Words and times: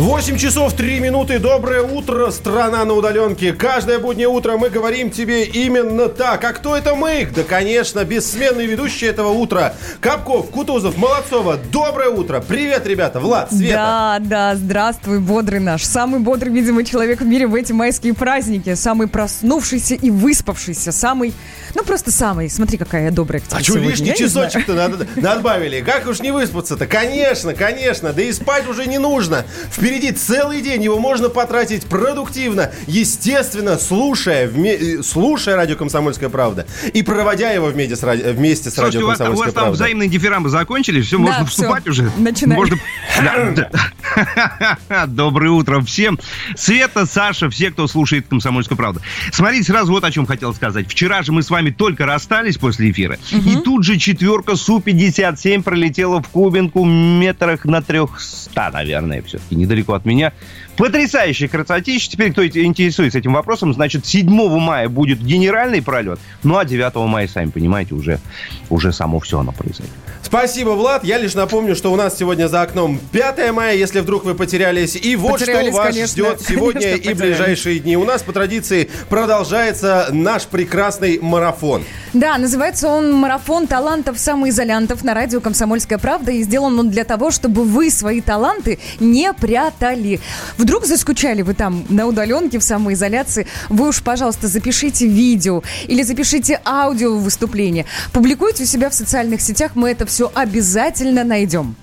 8 0.00 0.38
часов 0.38 0.72
3 0.72 0.98
минуты. 0.98 1.38
Доброе 1.38 1.82
утро, 1.82 2.30
страна 2.30 2.86
на 2.86 2.94
удаленке. 2.94 3.52
Каждое 3.52 3.98
буднее 3.98 4.28
утро 4.28 4.56
мы 4.56 4.70
говорим 4.70 5.10
тебе 5.10 5.44
именно 5.44 6.08
так. 6.08 6.42
А 6.42 6.54
кто 6.54 6.74
это 6.74 6.94
мы? 6.94 7.28
Да, 7.36 7.42
конечно, 7.42 8.02
бессменный 8.02 8.64
ведущий 8.64 9.04
этого 9.04 9.28
утра. 9.28 9.74
Капков, 10.00 10.48
Кутузов, 10.48 10.96
Молодцова. 10.96 11.58
Доброе 11.70 12.08
утро. 12.08 12.40
Привет, 12.40 12.86
ребята. 12.86 13.20
Влад, 13.20 13.52
Света. 13.52 13.74
Да, 13.74 14.18
да, 14.20 14.56
здравствуй, 14.56 15.18
бодрый 15.18 15.60
наш. 15.60 15.84
Самый 15.84 16.20
бодрый, 16.20 16.50
видимо, 16.50 16.82
человек 16.82 17.20
в 17.20 17.26
мире 17.26 17.46
в 17.46 17.54
эти 17.54 17.72
майские 17.72 18.14
праздники. 18.14 18.72
Самый 18.76 19.06
проснувшийся 19.06 19.96
и 19.96 20.08
выспавшийся. 20.08 20.92
Самый, 20.92 21.34
ну 21.74 21.82
просто 21.84 22.10
самый. 22.10 22.48
Смотри, 22.48 22.78
какая 22.78 23.04
я 23.04 23.10
добрая 23.10 23.42
к 23.42 23.48
тебе 23.48 23.58
А 23.58 23.62
что 23.62 23.76
лишний 23.76 24.14
часочек-то 24.14 24.72
надо- 24.72 25.06
надбавили? 25.16 25.82
Как 25.82 26.06
уж 26.06 26.20
не 26.20 26.30
выспаться-то? 26.30 26.86
Конечно, 26.86 27.52
конечно. 27.52 28.14
Да 28.14 28.22
и 28.22 28.32
спать 28.32 28.66
уже 28.66 28.86
не 28.86 28.96
нужно. 28.96 29.44
Впереди 29.90 30.12
целый 30.12 30.62
день. 30.62 30.84
Его 30.84 31.00
можно 31.00 31.28
потратить 31.30 31.84
продуктивно, 31.84 32.70
естественно, 32.86 33.76
слушая, 33.76 34.46
вме- 34.48 35.00
э, 35.00 35.02
слушая 35.02 35.56
радио 35.56 35.74
«Комсомольская 35.74 36.28
правда» 36.28 36.64
и 36.94 37.02
проводя 37.02 37.50
его 37.50 37.66
вместе 37.66 37.96
с, 37.96 38.04
ради- 38.04 38.22
вместе 38.30 38.70
с 38.70 38.74
Слушайте, 38.74 38.98
радио 38.98 39.06
у 39.06 39.08
вас, 39.08 39.18
там- 39.18 39.26
у 39.26 39.30
«Комсомольская 39.30 39.46
вас 39.46 39.54
там 39.54 39.62
правда». 39.64 39.74
взаимные 39.82 40.08
дифирамбы 40.08 40.48
закончились, 40.48 41.06
все, 41.06 41.16
Да, 41.16 41.22
можно 41.24 41.44
всё. 41.44 41.62
вступать 41.62 41.88
уже. 41.88 42.08
Начинай. 42.18 42.56
Можно... 42.56 42.78
Доброе 45.08 45.50
утро 45.50 45.80
всем. 45.80 46.20
Света, 46.56 47.04
Саша, 47.06 47.50
все, 47.50 47.72
кто 47.72 47.88
слушает 47.88 48.26
«Комсомольскую 48.28 48.76
правду». 48.78 49.00
Смотрите, 49.32 49.64
сразу 49.64 49.90
вот 49.90 50.04
о 50.04 50.10
чем 50.12 50.24
хотел 50.24 50.54
сказать. 50.54 50.86
Вчера 50.88 51.22
же 51.24 51.32
мы 51.32 51.42
с 51.42 51.50
вами 51.50 51.70
только 51.70 52.06
расстались 52.06 52.58
после 52.58 52.92
эфира, 52.92 53.18
и 53.32 53.56
тут 53.56 53.82
же 53.84 53.98
четверка 53.98 54.54
Су-57 54.54 55.64
пролетела 55.64 56.22
в 56.22 56.28
Кубинку 56.28 56.84
метрах 56.84 57.64
на 57.64 57.82
300, 57.82 58.70
наверное, 58.72 59.20
все-таки, 59.22 59.56
недалеко 59.80 59.94
от 59.94 60.04
меня. 60.04 60.32
Потрясающее 60.76 61.48
красотища. 61.48 62.10
Теперь, 62.10 62.32
кто 62.32 62.46
интересуется 62.46 63.18
этим 63.18 63.32
вопросом, 63.32 63.72
значит, 63.74 64.06
7 64.06 64.28
мая 64.58 64.88
будет 64.88 65.20
генеральный 65.20 65.82
пролет, 65.82 66.18
ну 66.42 66.56
а 66.56 66.64
9 66.64 66.94
мая, 67.08 67.28
сами 67.28 67.50
понимаете, 67.50 67.94
уже, 67.94 68.20
уже 68.68 68.92
само 68.92 69.20
все 69.20 69.40
оно 69.40 69.52
произойдет. 69.52 69.90
Спасибо, 70.22 70.70
Влад. 70.70 71.02
Я 71.04 71.18
лишь 71.18 71.34
напомню, 71.34 71.74
что 71.74 71.90
у 71.92 71.96
нас 71.96 72.16
сегодня 72.16 72.46
за 72.48 72.62
окном 72.62 73.00
5 73.12 73.52
мая, 73.52 73.74
если 73.74 74.00
вдруг 74.00 74.24
вы 74.24 74.34
потерялись. 74.34 74.94
И 74.96 75.16
вот 75.16 75.40
Потерялись, 75.40 75.68
что 75.68 75.76
вас 75.78 75.86
конечно. 75.94 76.06
ждет 76.12 76.40
сегодня 76.48 76.80
Конечно, 76.80 76.96
и 76.96 76.98
потерялись. 77.14 77.36
ближайшие 77.38 77.78
дни. 77.80 77.96
У 77.96 78.04
нас 78.04 78.22
по 78.22 78.32
традиции 78.32 78.90
продолжается 79.08 80.08
наш 80.12 80.44
прекрасный 80.44 81.18
марафон. 81.20 81.84
Да, 82.12 82.36
называется 82.38 82.88
он 82.88 83.12
«Марафон 83.12 83.66
талантов 83.68 84.18
самоизолянтов» 84.18 85.04
на 85.04 85.14
радио 85.14 85.40
«Комсомольская 85.40 85.96
правда». 85.98 86.32
И 86.32 86.42
сделан 86.42 86.78
он 86.78 86.90
для 86.90 87.04
того, 87.04 87.30
чтобы 87.30 87.62
вы 87.64 87.88
свои 87.90 88.20
таланты 88.20 88.78
не 88.98 89.32
прятали. 89.32 90.20
Вдруг 90.58 90.86
заскучали 90.86 91.42
вы 91.42 91.54
там 91.54 91.84
на 91.88 92.06
удаленке, 92.06 92.58
в 92.58 92.64
самоизоляции, 92.64 93.46
вы 93.68 93.88
уж, 93.88 94.02
пожалуйста, 94.02 94.48
запишите 94.48 95.06
видео 95.06 95.62
или 95.86 96.02
запишите 96.02 96.60
аудио 96.64 97.16
выступление. 97.16 97.86
Публикуйте 98.12 98.64
у 98.64 98.66
себя 98.66 98.90
в 98.90 98.94
социальных 98.94 99.40
сетях, 99.40 99.72
мы 99.76 99.90
это 99.90 100.04
все 100.10 100.28
обязательно 100.34 101.22
найдем. 101.22 101.76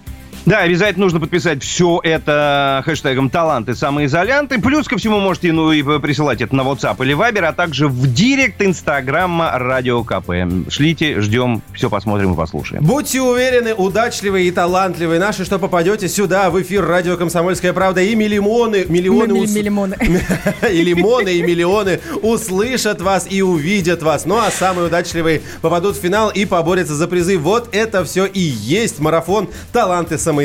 Да, 0.48 0.60
обязательно 0.60 1.04
нужно 1.04 1.20
подписать 1.20 1.62
все 1.62 2.00
это 2.02 2.82
хэштегом 2.86 3.30
«Таланты 3.30 3.76
самоизолянты». 3.76 4.62
Плюс 4.62 4.88
ко 4.88 4.98
всему 4.98 5.20
можете 5.20 5.52
ну, 5.52 5.74
и 5.74 5.84
присылать 6.00 6.40
это 6.40 6.56
на 6.56 6.62
WhatsApp 6.62 7.04
или 7.04 7.14
Viber, 7.14 7.44
а 7.44 7.52
также 7.52 7.90
в 7.90 8.14
директ 8.14 8.62
Инстаграма 8.62 9.52
Радио 9.56 10.06
КП. 10.06 10.32
Шлите, 10.70 11.20
ждем, 11.20 11.62
все 11.74 11.90
посмотрим 11.90 12.32
и 12.32 12.38
послушаем. 12.38 12.82
Будьте 12.82 13.22
уверены, 13.22 13.74
удачливые 13.74 14.48
и 14.48 14.52
талантливые 14.52 15.20
наши, 15.20 15.44
что 15.44 15.60
попадете 15.60 16.08
сюда, 16.08 16.50
в 16.50 16.62
эфир 16.62 16.86
радио 16.86 17.18
«Комсомольская 17.18 17.74
правда», 17.74 18.00
и 18.00 18.16
миллионы, 18.16 18.86
миллионы, 18.88 19.34
Мили- 19.34 19.44
ус- 19.44 19.54
миллионы. 19.54 19.98
и 20.72 20.82
лимоны, 20.82 21.34
и 21.34 21.42
миллионы 21.44 22.00
услышат 22.22 23.02
вас 23.02 23.28
и 23.30 23.42
увидят 23.42 24.02
вас. 24.02 24.24
Ну 24.24 24.38
а 24.38 24.50
самые 24.50 24.88
удачливые 24.88 25.42
попадут 25.62 25.98
в 25.98 26.00
финал 26.00 26.30
и 26.30 26.46
поборются 26.46 26.96
за 26.96 27.10
призы. 27.10 27.38
Вот 27.38 27.76
это 27.76 28.06
все 28.06 28.26
и 28.26 28.40
есть 28.40 29.00
марафон 29.02 29.50
«Таланты 29.74 30.18
самоизолянты» 30.18 30.37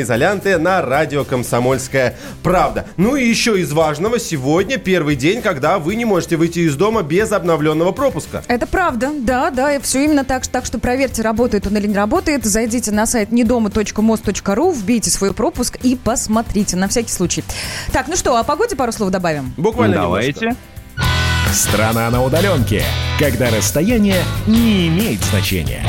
на 0.57 0.81
радио 0.81 1.23
«Комсомольская 1.23 2.15
правда». 2.41 2.85
Ну 2.97 3.15
и 3.15 3.27
еще 3.27 3.59
из 3.59 3.71
важного, 3.71 4.19
сегодня 4.19 4.77
первый 4.77 5.15
день, 5.15 5.41
когда 5.41 5.77
вы 5.77 5.95
не 5.95 6.05
можете 6.05 6.35
выйти 6.35 6.59
из 6.59 6.75
дома 6.75 7.03
без 7.03 7.31
обновленного 7.31 7.91
пропуска. 7.91 8.43
Это 8.47 8.65
правда, 8.65 9.11
да, 9.15 9.51
да, 9.51 9.79
все 9.79 10.05
именно 10.05 10.23
так, 10.23 10.47
так 10.47 10.65
что 10.65 10.79
проверьте, 10.79 11.21
работает 11.21 11.67
он 11.67 11.77
или 11.77 11.87
не 11.87 11.95
работает. 11.95 12.45
Зайдите 12.45 12.91
на 12.91 13.05
сайт 13.05 13.31
недома.мост.ру, 13.31 14.71
вбейте 14.71 15.11
свой 15.11 15.33
пропуск 15.33 15.77
и 15.83 15.95
посмотрите, 15.95 16.75
на 16.75 16.87
всякий 16.87 17.11
случай. 17.11 17.43
Так, 17.91 18.07
ну 18.07 18.15
что, 18.15 18.35
о 18.37 18.43
погоде 18.43 18.75
пару 18.75 18.91
слов 18.91 19.11
добавим? 19.11 19.53
Буквально 19.57 19.97
Давайте. 19.97 20.39
немножко. 20.39 20.61
Страна 21.53 22.09
на 22.09 22.23
удаленке. 22.23 22.83
Когда 23.19 23.51
расстояние 23.51 24.23
не 24.47 24.87
имеет 24.87 25.21
значения. 25.23 25.83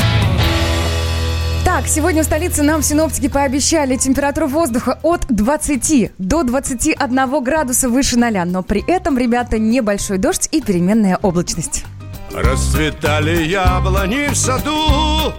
Так, 1.75 1.89
сегодня 1.89 2.23
в 2.23 2.27
столице 2.27 2.63
нам 2.63 2.83
синоптики 2.83 3.29
пообещали 3.29 3.97
температуру 3.97 4.47
воздуха 4.47 4.97
от 5.03 5.27
20 5.27 6.13
до 6.19 6.45
21 6.45 7.43
градуса 7.43 7.89
выше 7.89 8.17
0, 8.17 8.45
но 8.47 8.63
при 8.63 8.81
этом, 8.87 9.19
ребята, 9.19 9.59
небольшой 9.59 10.19
дождь 10.19 10.49
и 10.53 10.63
переменная 10.63 11.19
облачность. 11.21 11.85
Расцветали 12.33 13.43
яблони 13.43 14.29
в 14.29 14.37
саду. 14.37 15.33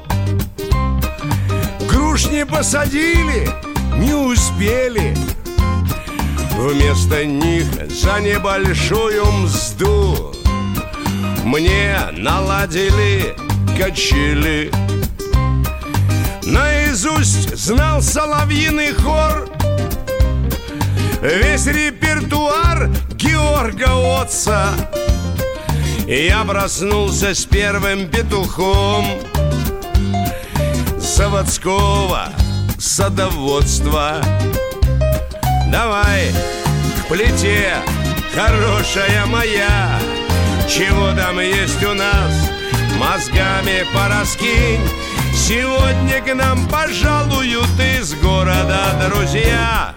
Груш 1.89 2.27
посадили, 2.51 3.47
не 3.97 4.13
успели. 4.13 5.15
Вместо 6.57 7.25
них 7.25 7.65
за 7.89 8.19
небольшую 8.19 9.25
мзду 9.25 10.33
Мне 11.45 11.95
наладили 12.11 13.35
качели 13.77 14.69
Наизусть 16.45 17.57
знал 17.57 18.03
соловьиный 18.03 18.93
хор. 18.93 19.49
Весь 21.19 21.65
репертуар 21.65 22.91
Георга 23.15 24.21
Отца. 24.21 24.69
Я 26.05 26.43
проснулся 26.43 27.33
с 27.33 27.45
первым 27.45 28.07
петухом 28.09 29.07
Заводского 30.99 32.29
садоводства. 32.77 34.21
Давай 35.71 36.31
к 37.01 37.07
плите, 37.07 37.73
хорошая 38.35 39.25
моя. 39.25 39.99
Чего 40.69 41.11
там 41.15 41.39
есть 41.39 41.83
у 41.83 41.95
нас, 41.95 42.51
мозгами 42.99 43.83
пораскинь 43.95 44.81
Сегодня 45.35 46.21
к 46.21 46.33
нам 46.33 46.65
пожалуют 46.67 47.69
из 47.99 48.15
города 48.15 48.95
друзья. 49.09 49.93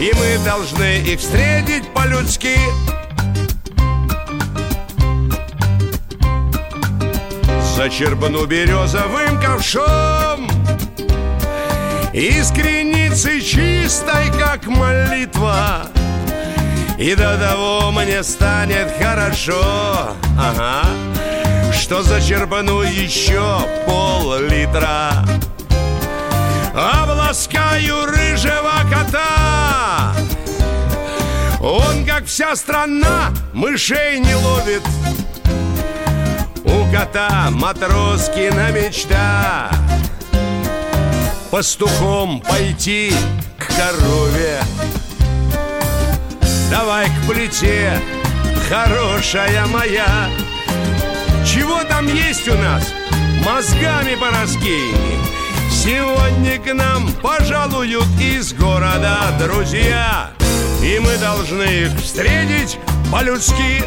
И 0.00 0.12
мы 0.14 0.44
должны 0.44 0.98
их 0.98 1.20
встретить 1.20 1.88
по-людски. 1.94 2.58
Зачерпну 7.76 8.44
березовым 8.46 9.40
ковшом 9.40 10.50
Искреницы 12.12 13.40
чистой, 13.40 14.30
как 14.38 14.66
молитва. 14.66 15.86
И 16.98 17.14
до 17.14 17.38
того 17.38 17.92
мне 17.92 18.22
станет 18.22 18.92
хорошо. 18.98 20.14
Ага 20.38 20.84
Что 21.82 22.00
зачерпну 22.00 22.82
еще 22.82 23.58
пол-литра? 23.86 25.24
Обласкаю 26.72 28.06
рыжего 28.06 28.72
кота. 28.88 30.14
Он, 31.60 32.06
как 32.06 32.26
вся 32.26 32.54
страна, 32.54 33.32
мышей 33.52 34.20
не 34.20 34.32
ловит. 34.36 34.82
У 36.64 36.88
кота 36.92 37.48
Матроскина 37.50 38.70
мечта. 38.70 39.68
Пастухом 41.50 42.42
пойти 42.42 43.12
к 43.58 43.66
корове. 43.66 44.60
Давай 46.70 47.08
к 47.08 47.26
плите, 47.28 48.00
хорошая 48.68 49.66
моя 49.66 50.28
Чего 51.44 51.82
там 51.84 52.06
есть 52.06 52.48
у 52.48 52.54
нас? 52.54 52.92
Мозгами 53.44 54.14
пораскинь 54.14 55.18
Сегодня 55.70 56.60
к 56.60 56.72
нам 56.72 57.12
пожалуют 57.14 58.06
из 58.20 58.52
города 58.52 59.18
друзья. 59.40 60.30
И 60.82 60.98
мы 61.00 61.16
должны 61.18 61.62
их 61.62 62.00
встретить 62.00 62.78
по-людски 63.10 63.82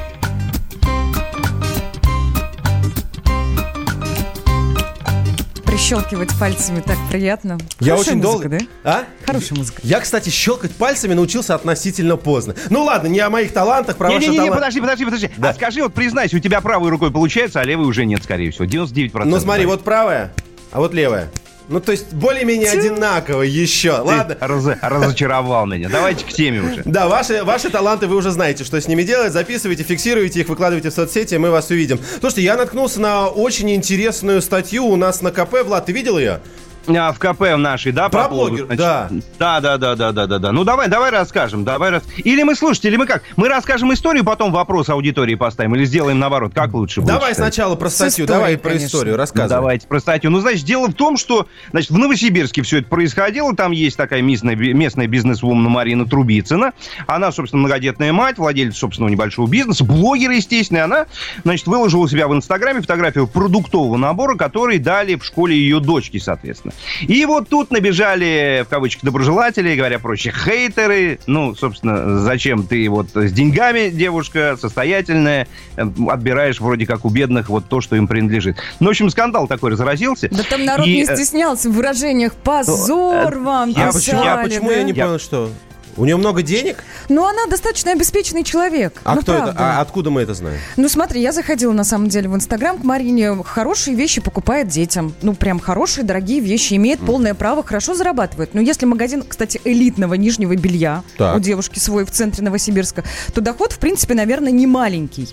Пощелкивать 5.76 6.30
пальцами 6.40 6.80
так 6.80 6.96
приятно. 7.12 7.58
Я 7.82 7.96
Хорошая 7.96 8.16
очень 8.16 8.26
музыка, 8.26 8.50
долго... 8.50 8.66
да? 8.82 8.92
А? 9.02 9.04
Хорошая 9.26 9.58
музыка. 9.58 9.82
Я, 9.84 10.00
кстати, 10.00 10.30
щелкать 10.30 10.72
пальцами 10.74 11.14
научился 11.14 11.54
относительно 11.54 12.16
поздно. 12.16 12.56
Ну 12.70 12.86
ладно, 12.86 13.08
не 13.08 13.20
о 13.20 13.30
моих 13.30 13.52
талантах, 13.52 13.98
про 13.98 14.08
ваши 14.08 14.22
Не-не-не, 14.22 14.38
таланты. 14.38 14.56
подожди, 14.56 14.80
подожди, 14.80 15.04
подожди. 15.04 15.30
Да. 15.36 15.50
А 15.50 15.54
скажи, 15.54 15.84
вот 15.84 15.94
признайся, 15.94 16.38
у 16.38 16.40
тебя 16.40 16.62
правой 16.62 16.90
рукой 16.90 17.12
получается, 17.12 17.60
а 17.60 17.66
левой 17.66 17.88
уже 17.88 18.06
нет, 18.06 18.24
скорее 18.24 18.52
всего. 18.52 18.64
99%. 18.64 19.26
Ну 19.26 19.38
смотри, 19.38 19.64
да. 19.66 19.72
вот 19.72 19.84
правая, 19.84 20.34
а 20.72 20.80
вот 20.80 20.94
левая. 20.94 21.30
Ну, 21.68 21.80
то 21.80 21.92
есть, 21.92 22.14
более-менее 22.14 22.70
одинаково 22.70 23.42
еще. 23.42 23.96
Ты 23.96 24.02
Ладно. 24.04 24.38
раз- 24.40 24.78
разочаровал 24.82 25.66
меня. 25.66 25.90
Давайте 25.90 26.26
к 26.26 26.30
теме 26.30 26.62
уже. 26.62 26.82
Да, 26.86 27.08
ваши, 27.08 27.44
ваши 27.44 27.70
таланты 27.70 28.08
вы 28.08 28.16
уже 28.16 28.32
знаете, 28.32 28.64
что 28.64 28.80
с 28.80 28.88
ними 28.88 29.04
делать. 29.04 29.34
Записывайте, 29.34 29.84
фиксируйте 29.84 30.42
их, 30.42 30.50
выкладывайте 30.50 30.90
в 30.90 30.94
соцсети, 30.94 31.36
мы 31.36 31.50
вас 31.50 31.70
увидим. 31.72 32.00
Слушайте, 32.20 32.44
я 32.44 32.56
наткнулся 32.56 33.02
на 33.02 33.28
очень 33.28 33.72
интересную 33.74 34.42
статью 34.42 34.86
у 34.86 34.96
нас 34.96 35.22
на 35.22 35.32
КП. 35.32 35.64
Влад, 35.64 35.88
ты 35.88 35.92
видел 35.92 36.20
ее? 36.20 36.40
А, 36.88 37.12
в 37.12 37.20
КП 37.20 37.42
в 37.42 37.58
нашей, 37.58 37.92
да? 37.92 38.10
Про 38.10 38.28
поводу, 38.28 38.50
блогер, 38.50 38.66
значит, 38.66 38.78
да. 38.80 39.10
Да, 39.40 39.60
да, 39.60 39.78
да, 39.78 39.96
да, 39.96 40.12
да, 40.12 40.28
да, 40.28 40.40
да. 40.40 40.52
Ну 40.52 40.64
давай, 40.64 40.88
давай 40.88 41.10
расскажем, 41.12 41.64
давай 41.64 41.90
рас... 41.92 42.04
Или 42.18 42.44
мы, 42.44 42.56
слушайте, 42.56 42.90
или 42.90 42.98
мы 42.98 43.06
как? 43.08 43.24
Мы 43.36 43.48
расскажем 43.50 43.92
историю, 43.94 44.24
потом 44.24 44.52
вопрос 44.52 44.90
аудитории 44.90 45.36
поставим, 45.36 45.76
или 45.76 45.86
сделаем 45.86 46.20
наоборот, 46.20 46.54
как 46.54 46.74
лучше 46.74 47.02
будет 47.02 47.14
Давай 47.14 47.32
считать? 47.32 47.54
сначала 47.54 47.76
про 47.76 47.90
статью, 47.90 48.26
историей, 48.26 48.28
давай 48.28 48.58
про 48.58 48.70
конечно. 48.70 48.88
историю, 48.88 49.14
Ну, 49.14 49.18
рассказывай. 49.18 49.50
давайте 49.50 49.88
про 49.88 50.00
статью. 50.00 50.30
Ну, 50.32 50.40
значит, 50.40 50.66
дело 50.66 50.88
в 50.88 50.94
том, 50.94 51.18
что 51.18 51.48
значит, 51.72 51.90
в 51.92 51.98
Новосибирске 51.98 52.62
все 52.62 52.80
это 52.80 52.88
происходило. 52.88 53.56
Там 53.56 53.72
есть 53.72 53.98
такая 53.98 54.22
местная, 54.22 54.56
местная 54.56 55.08
бизнес-вумен 55.08 55.64
Марина 55.70 56.06
Трубицына. 56.06 56.74
Она, 57.08 57.32
собственно, 57.32 57.62
многодетная 57.62 58.14
мать, 58.14 58.38
владелец 58.38 58.78
собственного 58.78 59.12
небольшого 59.12 59.48
бизнеса, 59.48 59.84
блогер, 59.84 60.32
естественно. 60.32 60.78
И 60.80 60.82
она, 60.82 61.06
значит, 61.44 61.66
выложила 61.68 62.02
у 62.02 62.08
себя 62.08 62.28
в 62.28 62.34
Инстаграме 62.36 62.82
фотографию 62.82 63.28
продуктового 63.28 63.98
набора, 63.98 64.36
который 64.38 64.78
дали 64.78 65.16
в 65.16 65.26
школе 65.26 65.56
ее 65.56 65.80
дочки, 65.80 66.18
соответственно. 66.20 66.74
И 67.02 67.26
вот 67.26 67.50
тут 67.50 67.72
набежали, 67.72 68.64
в 68.66 68.70
кавычках, 68.70 69.04
доброжелатели, 69.04 69.76
говоря 69.76 70.00
проще, 70.00 70.32
хейтеры. 70.32 71.20
Ну, 71.28 71.56
собственно, 71.56 72.20
зачем 72.20 72.64
ты 72.66 72.88
вот 72.90 73.08
с 73.14 73.32
деньгами, 73.32 73.90
девушка, 73.90 74.58
состоятельная, 74.60 75.48
э, 75.78 75.84
отбираешь 76.10 76.60
вроде 76.60 76.86
как 76.86 77.06
у 77.06 77.10
бедных 77.10 77.50
вот 77.50 77.68
то, 77.68 77.82
что 77.82 77.96
им 77.96 78.08
принадлежит. 78.08 78.58
Ну, 78.80 78.88
в 78.88 78.90
общем, 78.90 79.10
скандал 79.10 79.48
такой 79.48 79.72
разразился. 79.72 80.30
Да 80.32 80.44
там 80.44 80.66
народ 80.66 80.88
И, 80.88 80.94
не 80.96 81.04
э, 81.04 81.16
стеснялся 81.16 81.70
в 81.70 81.74
выражениях. 81.74 82.34
Позор 82.36 83.38
вам, 83.40 83.74
А 83.76 83.80
Я- 83.80 83.88
почему, 83.88 84.00
писали, 84.22 84.28
а 84.28 84.44
почему 84.44 84.72
я 84.72 84.78
да? 84.78 84.84
не 84.84 84.92
Я- 84.94 85.06
понял, 85.06 85.20
что? 85.20 85.50
У 85.98 86.06
нее 86.06 86.18
много 86.18 86.42
денег? 86.42 86.84
Ну, 87.08 87.26
она 87.26 87.46
достаточно 87.48 87.92
обеспеченный 87.92 88.44
человек. 88.44 89.00
А 89.04 89.16
ну, 89.16 89.22
кто 89.22 89.34
правда. 89.34 89.52
это? 89.52 89.60
А 89.78 89.82
откуда 89.82 90.10
мы 90.10 90.22
это 90.22 90.34
знаем? 90.34 90.60
Ну, 90.76 90.90
смотри, 90.90 91.22
я 91.22 91.32
заходила, 91.32 91.72
на 91.72 91.84
самом 91.86 92.10
деле, 92.10 92.28
в 92.28 92.36
Инстаграм 92.36 92.78
к 92.78 92.84
Марине. 92.84 93.36
Хорошие 93.44 93.96
вещи 93.96 94.20
покупает 94.20 94.68
детям. 94.68 95.14
Ну, 95.22 95.34
прям 95.34 95.60
хорошие, 95.60 96.04
дорогие 96.04 96.42
вещи. 96.42 96.74
Имеет 96.74 97.00
полное 97.00 97.34
право, 97.34 97.64
хорошо 97.64 97.94
зарабатывает. 97.94 98.54
Но 98.54 98.62
если 98.62 98.86
магазин, 98.86 99.24
кстати, 99.28 99.62
элитного 99.64 100.16
нижнего 100.16 100.56
белья 100.56 101.04
Так. 101.18 101.38
у 101.38 101.40
девушки 101.40 101.80
свой 101.80 102.06
в 102.06 102.12
центре 102.12 102.44
Новосибирска, 102.44 103.04
то 103.34 103.42
доход, 103.42 103.72
в 103.72 103.80
принципе, 103.80 104.16
наверное, 104.16 104.52
не 104.52 104.68
маленький. 104.68 105.30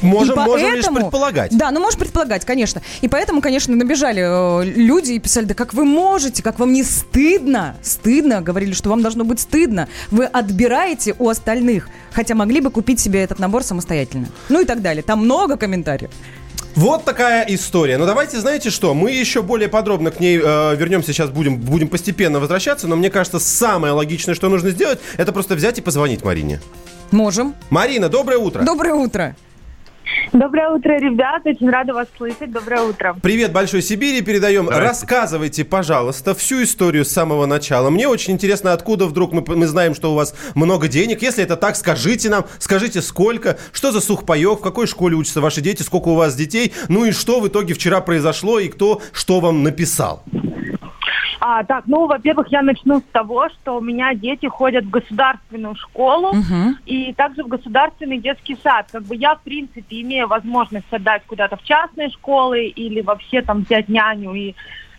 Можем, 0.00 0.34
И 0.34 0.44
можем 0.44 0.74
лишь 0.74 0.84
поэтому- 0.84 1.00
предполагать. 1.00 1.56
Да, 1.56 1.70
ну 1.70 1.80
можешь 1.80 1.98
предполагать, 1.98 2.44
конечно. 2.44 2.82
И 3.00 3.08
поэтому, 3.08 3.40
конечно, 3.40 3.74
набежали 3.74 4.22
э, 4.22 4.64
люди 4.64 5.12
и 5.12 5.18
писали, 5.18 5.44
да 5.46 5.54
как 5.54 5.72
вы 5.72 5.84
можете, 5.84 6.42
как 6.42 6.58
вам 6.58 6.72
не 6.72 6.82
стыдно? 6.82 7.76
Стыдно, 7.82 8.42
говорили, 8.42 8.72
что 8.72 8.90
вам 8.90 9.02
должно 9.02 9.24
быть 9.24 9.40
стыдно. 9.40 9.88
Вы 10.10 10.26
отбираете 10.26 11.14
у 11.18 11.28
остальных, 11.28 11.88
хотя 12.12 12.34
могли 12.34 12.60
бы 12.60 12.70
купить 12.70 13.00
себе 13.00 13.22
этот 13.22 13.38
набор 13.38 13.62
самостоятельно. 13.62 14.26
Ну 14.48 14.60
и 14.60 14.64
так 14.64 14.82
далее. 14.82 15.02
Там 15.02 15.20
много 15.24 15.56
комментариев. 15.56 16.10
Вот 16.76 17.04
такая 17.04 17.44
история. 17.48 17.96
Ну 17.98 18.04
давайте, 18.04 18.40
знаете 18.40 18.70
что, 18.70 18.94
мы 18.94 19.12
еще 19.12 19.42
более 19.42 19.68
подробно 19.68 20.10
к 20.10 20.18
ней 20.18 20.38
э, 20.42 20.74
вернемся, 20.76 21.12
сейчас 21.12 21.30
будем, 21.30 21.56
будем 21.56 21.86
постепенно 21.88 22.40
возвращаться, 22.40 22.88
но 22.88 22.96
мне 22.96 23.10
кажется, 23.10 23.38
самое 23.38 23.92
логичное, 23.92 24.34
что 24.34 24.48
нужно 24.48 24.70
сделать, 24.70 24.98
это 25.16 25.32
просто 25.32 25.54
взять 25.54 25.78
и 25.78 25.82
позвонить 25.82 26.24
Марине. 26.24 26.60
Можем. 27.12 27.54
Марина, 27.70 28.08
доброе 28.08 28.38
утро. 28.38 28.62
Доброе 28.64 28.94
утро. 28.94 29.36
Доброе 30.32 30.70
утро, 30.70 30.98
ребят. 30.98 31.42
Очень 31.44 31.70
рада 31.70 31.94
вас 31.94 32.08
слышать. 32.16 32.50
Доброе 32.50 32.82
утро. 32.82 33.16
Привет 33.22 33.52
Большой 33.52 33.82
Сибири 33.82 34.20
передаем. 34.22 34.68
Рассказывайте, 34.68 35.64
пожалуйста, 35.64 36.34
всю 36.34 36.62
историю 36.62 37.04
с 37.04 37.08
самого 37.08 37.46
начала. 37.46 37.90
Мне 37.90 38.08
очень 38.08 38.34
интересно, 38.34 38.72
откуда 38.72 39.06
вдруг 39.06 39.32
мы, 39.32 39.44
мы 39.46 39.66
знаем, 39.66 39.94
что 39.94 40.12
у 40.12 40.14
вас 40.14 40.34
много 40.54 40.88
денег. 40.88 41.22
Если 41.22 41.44
это 41.44 41.56
так, 41.56 41.76
скажите 41.76 42.28
нам, 42.30 42.44
скажите 42.58 43.02
сколько, 43.02 43.58
что 43.72 43.92
за 43.92 44.00
сухпайок, 44.00 44.60
в 44.60 44.62
какой 44.62 44.86
школе 44.86 45.16
учатся 45.16 45.40
ваши 45.40 45.60
дети, 45.60 45.82
сколько 45.82 46.08
у 46.08 46.14
вас 46.14 46.34
детей, 46.34 46.72
ну 46.88 47.04
и 47.04 47.12
что 47.12 47.40
в 47.40 47.48
итоге 47.48 47.74
вчера 47.74 48.00
произошло 48.00 48.58
и 48.58 48.68
кто 48.68 49.00
что 49.12 49.40
вам 49.40 49.62
написал. 49.62 50.22
А, 51.46 51.62
так, 51.62 51.84
ну, 51.86 52.06
во-первых, 52.06 52.48
я 52.50 52.62
начну 52.62 53.00
с 53.00 53.12
того, 53.12 53.50
что 53.50 53.76
у 53.76 53.82
меня 53.82 54.14
дети 54.14 54.46
ходят 54.46 54.86
в 54.86 54.90
государственную 54.90 55.74
школу 55.74 56.32
Мгм. 56.32 56.78
и 56.86 57.12
также 57.12 57.44
в 57.44 57.48
государственный 57.48 58.16
детский 58.16 58.56
сад. 58.62 58.86
Как 58.90 59.02
бы 59.02 59.14
я, 59.14 59.34
в 59.34 59.42
принципе, 59.42 60.00
имею 60.00 60.26
возможность 60.26 60.90
отдать 60.90 61.22
куда-то 61.26 61.58
в 61.58 61.62
частные 61.62 62.08
школы 62.08 62.64
или 62.64 63.02
вообще 63.02 63.42
там 63.42 63.60
взять 63.60 63.90
няню 63.90 64.32
и 64.32 64.54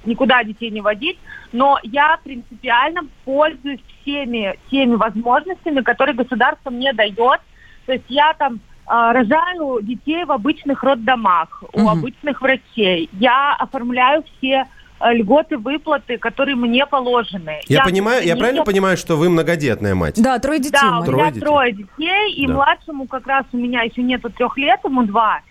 никуда 0.06 0.44
детей 0.44 0.70
не 0.70 0.82
водить, 0.82 1.18
но 1.52 1.80
я 1.82 2.20
принципиально 2.24 3.08
пользуюсь 3.24 3.82
всеми 4.02 4.56
теми 4.70 4.94
возможностями, 4.94 5.82
которые 5.82 6.16
государство 6.16 6.70
мне 6.70 6.94
дает. 6.94 7.42
То 7.88 7.94
есть 7.94 8.06
я 8.08 8.36
там 8.38 8.60
а, 8.86 9.14
рожаю 9.14 9.80
детей 9.82 10.24
в 10.26 10.32
обычных 10.32 10.84
роддомах, 10.84 11.64
у 11.74 11.80
Мгм. 11.80 11.90
обычных 11.90 12.40
врачей. 12.40 13.10
Я 13.14 13.56
оформляю 13.56 14.24
все 14.38 14.68
льготы, 15.02 15.58
выплаты, 15.58 16.18
которые 16.18 16.56
мне 16.56 16.86
положены. 16.86 17.60
Я, 17.68 17.84
понимаю, 17.84 18.24
я 18.26 18.34
не- 18.34 18.40
правильно 18.40 18.64
понимаю, 18.64 18.98
что 18.98 19.16
вы 19.18 19.30
многодетная 19.30 19.94
мать? 19.96 20.22
Да, 20.22 20.40
трое 20.40 20.60
детей. 20.60 20.78
Да, 20.82 21.00
у 21.00 21.04
Трое 21.04 21.18
меня 21.18 21.32
детей. 21.32 21.42
трое 21.46 21.72
детей, 21.74 22.34
и 22.34 22.48
Да. 22.48 22.54
младшему 22.54 23.08
как 23.08 23.28
раз 23.28 23.46
у 23.52 23.58
меня 23.58 23.82
еще 23.82 24.02
нету 24.02 24.30
трех 24.30 24.58
лет, 24.58 24.80
ему 24.84 25.04
два. 25.04 25.42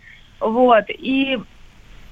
Вот, 0.40 0.84
и 0.88 1.38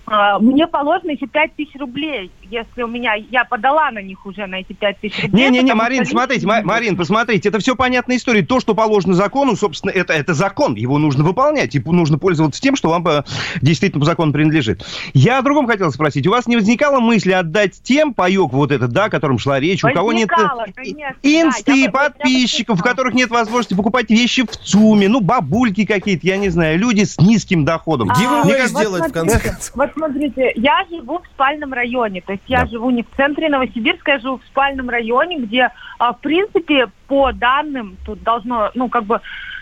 а, 0.06 0.38
мне 0.40 0.66
положено 0.66 1.10
еще 1.12 1.26
пять 1.26 1.54
тысяч 1.54 1.74
рублей, 1.76 2.30
если 2.52 2.82
у 2.82 2.86
меня, 2.86 3.14
я 3.14 3.44
подала 3.44 3.90
на 3.90 4.02
них 4.02 4.24
уже 4.26 4.46
на 4.46 4.56
эти 4.56 4.74
пять 4.74 4.98
тысяч 5.00 5.22
рублей. 5.22 5.50
Не-не-не, 5.50 5.74
Марин, 5.74 6.04
что 6.04 6.12
смотрите, 6.12 6.46
Ма- 6.46 6.62
Марин, 6.62 6.96
посмотрите, 6.96 7.48
это 7.48 7.58
все 7.58 7.74
понятная 7.74 8.16
история. 8.16 8.42
То, 8.42 8.60
что 8.60 8.74
положено 8.74 9.14
закону, 9.14 9.56
собственно, 9.56 9.90
это, 9.90 10.12
это 10.12 10.34
закон, 10.34 10.74
его 10.74 10.98
нужно 10.98 11.24
выполнять, 11.24 11.74
и 11.74 11.82
нужно 11.84 12.18
пользоваться 12.18 12.60
тем, 12.60 12.76
что 12.76 12.90
вам 12.90 13.06
э, 13.08 13.22
действительно 13.62 14.00
по 14.00 14.06
закону 14.06 14.32
принадлежит. 14.32 14.84
Я 15.14 15.38
о 15.38 15.42
другом 15.42 15.66
хотел 15.66 15.90
спросить. 15.90 16.26
У 16.26 16.30
вас 16.30 16.46
не 16.46 16.56
возникало 16.56 17.00
мысли 17.00 17.32
отдать 17.32 17.82
тем 17.82 18.12
паёк 18.12 18.52
вот 18.52 18.70
этот, 18.70 18.92
да, 18.92 19.04
о 19.04 19.10
котором 19.10 19.38
шла 19.38 19.58
речь, 19.58 19.82
у 19.82 19.90
кого 19.90 20.12
нет 20.12 20.28
э, 20.30 20.34
Возникало, 20.34 20.66
конечно, 20.74 21.16
инсты, 21.22 21.64
да, 21.66 21.72
я 21.74 21.84
я 21.84 21.90
подписчиков, 21.90 22.76
у 22.76 22.78
сказала. 22.78 22.92
которых 22.94 23.14
нет 23.14 23.30
возможности 23.30 23.74
покупать 23.74 24.10
вещи 24.10 24.44
в 24.44 24.50
ЦУМе, 24.50 25.08
ну, 25.08 25.20
бабульки 25.20 25.86
какие-то, 25.86 26.26
я 26.26 26.36
не 26.36 26.50
знаю, 26.50 26.78
люди 26.78 27.04
с 27.04 27.18
низким 27.18 27.64
доходом. 27.64 28.10
А, 28.10 28.44
Мне 28.44 28.54
кажется, 28.54 28.78
сделать 28.80 29.08
в 29.08 29.12
конце 29.12 29.38
концов. 29.38 29.72
Вот 29.82 29.90
смотрите, 29.94 30.52
я 30.56 30.84
живу 30.90 31.18
в 31.18 31.26
спальном 31.34 31.72
районе, 31.72 32.20
то 32.20 32.32
есть 32.32 32.41
я 32.46 32.60
Да. 32.62 32.66
живу 32.66 32.90
не 32.90 33.02
в 33.02 33.10
центре 33.16 33.48
Новосибирска, 33.48 34.12
я 34.12 34.18
живу 34.18 34.38
в 34.38 34.44
спальном 34.46 34.90
районе, 34.90 35.38
где, 35.38 35.70
а, 35.98 36.12
в 36.12 36.20
принципе, 36.20 36.88
по 37.06 37.32
данным, 37.32 37.96
тут 38.04 38.22
должно, 38.22 38.70
ну, 38.74 38.88
как 38.88 39.04
бы, 39.04 39.20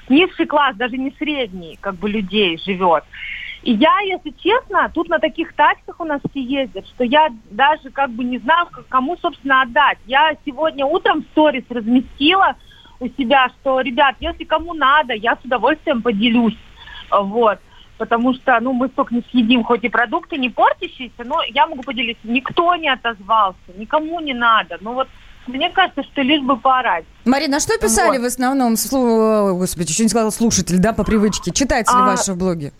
низший 0.08 0.46
класс, 0.46 0.76
даже 0.76 0.96
не 0.96 1.10
средний, 1.18 1.78
как 1.80 1.94
бы, 1.96 2.08
людей 2.08 2.58
живет. 2.64 3.04
И 3.62 3.72
я, 3.72 4.00
если 4.00 4.30
честно, 4.30 4.90
тут 4.94 5.08
на 5.10 5.18
таких 5.18 5.52
тачках 5.54 6.00
у 6.00 6.04
нас 6.04 6.20
все 6.30 6.40
ездят, 6.40 6.86
что 6.88 7.04
я 7.04 7.28
даже 7.50 7.90
как 7.90 8.10
бы 8.10 8.24
не 8.24 8.38
знаю, 8.38 8.68
кому, 8.88 9.16
собственно, 9.18 9.62
отдать. 9.62 9.98
Я 10.06 10.32
сегодня 10.46 10.86
утром 10.86 11.20
в 11.20 11.24
сторис 11.32 11.64
разместила 11.68 12.56
у 13.00 13.08
себя, 13.08 13.48
что, 13.60 13.80
ребят, 13.80 14.16
если 14.20 14.44
кому 14.44 14.72
надо, 14.72 15.12
я 15.12 15.36
с 15.36 15.44
удовольствием 15.44 16.00
поделюсь. 16.02 16.56
Вот. 17.10 17.58
Потому 18.00 18.32
что, 18.32 18.58
ну, 18.60 18.72
мы 18.72 18.88
столько 18.88 19.14
не 19.14 19.22
съедим, 19.30 19.62
хоть 19.62 19.84
и 19.84 19.90
продукты 19.90 20.38
не 20.38 20.48
портящиеся, 20.48 21.22
но 21.26 21.42
я 21.52 21.66
могу 21.66 21.82
поделиться. 21.82 22.26
Никто 22.26 22.74
не 22.76 22.88
отозвался, 22.88 23.58
никому 23.76 24.20
не 24.20 24.32
надо. 24.32 24.78
Ну 24.80 24.94
вот 24.94 25.06
мне 25.46 25.68
кажется, 25.68 26.02
что 26.04 26.22
лишь 26.22 26.40
бы 26.40 26.56
поорать. 26.56 27.04
Марина, 27.26 27.58
а 27.58 27.60
что 27.60 27.76
писали 27.78 28.16
Вот. 28.16 28.22
в 28.22 28.24
основном, 28.24 28.72
слу- 28.74 29.52
господи, 29.52 29.90
еще 29.90 30.04
не 30.04 30.08
сказала 30.08 30.30
слушатель, 30.30 30.78
да, 30.78 30.94
по 30.94 31.04
привычке, 31.04 31.50
читатели 31.52 31.94
А, 31.94 32.06
вашего 32.06 32.36
блоге? 32.36 32.72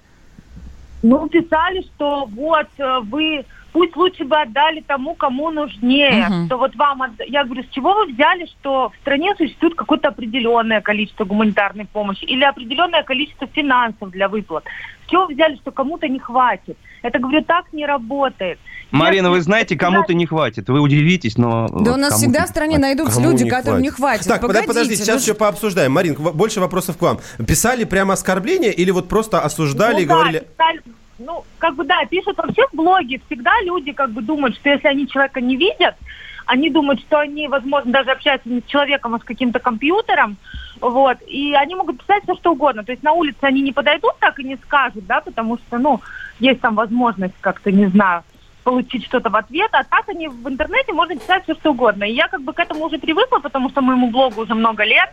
Ну, 1.02 1.28
писали, 1.28 1.82
что 1.82 2.24
вот 2.24 2.68
э, 2.78 3.00
вы 3.00 3.44
пусть 3.72 3.96
лучше 3.96 4.24
бы 4.24 4.36
отдали 4.36 4.82
тому, 4.86 5.14
кому 5.14 5.50
нужнее. 5.50 6.26
Мгм. 6.28 6.46
Что 6.46 6.56
вот 6.58 6.74
вам 6.76 7.02
отда- 7.02 7.24
Я 7.24 7.44
говорю, 7.44 7.62
с 7.62 7.68
чего 7.74 7.94
вы 7.94 8.06
взяли, 8.12 8.46
что 8.46 8.90
в 8.90 9.00
стране 9.00 9.34
существует 9.36 9.74
какое-то 9.74 10.08
определенное 10.08 10.80
количество 10.80 11.24
гуманитарной 11.24 11.86
помощи 11.86 12.24
или 12.24 12.44
определенное 12.44 13.02
количество 13.02 13.46
финансов 13.46 14.10
для 14.10 14.28
выплат? 14.28 14.64
С 15.06 15.10
чего 15.10 15.26
вы 15.26 15.34
взяли, 15.34 15.56
что 15.56 15.70
кому-то 15.70 16.08
не 16.08 16.18
хватит? 16.18 16.76
Это, 17.02 17.18
говорю, 17.18 17.42
так 17.42 17.72
не 17.72 17.86
работает. 17.86 18.58
Марина, 18.90 19.26
Если 19.28 19.38
вы 19.38 19.40
знаете, 19.42 19.76
кому-то 19.76 20.14
не 20.14 20.26
хватит. 20.26 20.68
Вы 20.68 20.80
удивитесь, 20.80 21.38
но... 21.38 21.68
Да 21.68 21.94
у 21.94 21.96
нас 21.96 22.14
всегда 22.14 22.44
в 22.46 22.48
стране 22.48 22.76
хватит. 22.76 22.82
найдутся 22.82 23.20
люди, 23.22 23.44
не 23.44 23.50
которым 23.50 23.82
не 23.82 23.90
хватит. 23.90 24.26
Так, 24.26 24.40
Погодите, 24.40 24.66
подождите, 24.66 24.96
сейчас 25.04 25.16
ну 25.16 25.20
все 25.20 25.34
пообсуждаем. 25.34 25.92
Марин, 25.92 26.14
больше 26.14 26.60
вопросов 26.60 26.96
к 26.96 27.02
вам. 27.02 27.20
Писали 27.46 27.84
прямо 27.84 28.14
оскорбления 28.14 28.70
или 28.70 28.90
вот 28.90 29.08
просто 29.08 29.40
осуждали 29.40 29.94
Ну 29.94 30.00
и 30.00 30.06
да, 30.06 30.14
говорили... 30.14 30.38
писали- 30.40 30.82
ну, 31.20 31.44
как 31.58 31.76
бы, 31.76 31.84
да, 31.84 32.04
пишут 32.06 32.38
вообще 32.38 32.66
в 32.72 32.76
блоге. 32.76 33.20
Всегда 33.26 33.52
люди 33.62 33.92
как 33.92 34.10
бы 34.10 34.22
думают, 34.22 34.56
что 34.56 34.70
если 34.70 34.88
они 34.88 35.08
человека 35.08 35.40
не 35.40 35.56
видят, 35.56 35.94
они 36.46 36.70
думают, 36.70 37.00
что 37.00 37.18
они, 37.18 37.46
возможно, 37.46 37.92
даже 37.92 38.10
общаются 38.10 38.48
не 38.48 38.60
с 38.60 38.64
человеком, 38.64 39.14
а 39.14 39.20
с 39.20 39.24
каким-то 39.24 39.60
компьютером, 39.60 40.36
вот, 40.80 41.18
и 41.26 41.54
они 41.54 41.74
могут 41.74 42.00
писать 42.00 42.24
все, 42.24 42.34
что 42.34 42.52
угодно. 42.52 42.82
То 42.82 42.92
есть 42.92 43.04
на 43.04 43.12
улице 43.12 43.38
они 43.42 43.60
не 43.60 43.72
подойдут 43.72 44.14
так 44.18 44.38
и 44.40 44.44
не 44.44 44.56
скажут, 44.56 45.06
да, 45.06 45.20
потому 45.20 45.58
что, 45.58 45.78
ну, 45.78 46.00
есть 46.40 46.60
там 46.60 46.74
возможность 46.74 47.34
как-то, 47.40 47.70
не 47.70 47.86
знаю, 47.86 48.24
получить 48.64 49.04
что-то 49.04 49.30
в 49.30 49.36
ответ, 49.36 49.70
а 49.72 49.84
так 49.84 50.08
они 50.08 50.28
в 50.28 50.48
интернете 50.48 50.92
можно 50.92 51.16
писать 51.16 51.44
все, 51.44 51.54
что 51.54 51.70
угодно. 51.70 52.04
И 52.04 52.14
я 52.14 52.28
как 52.28 52.42
бы 52.42 52.52
к 52.52 52.58
этому 52.58 52.86
уже 52.86 52.98
привыкла, 52.98 53.38
потому 53.38 53.70
что 53.70 53.80
моему 53.80 54.10
блогу 54.10 54.42
уже 54.42 54.54
много 54.54 54.84
лет, 54.84 55.10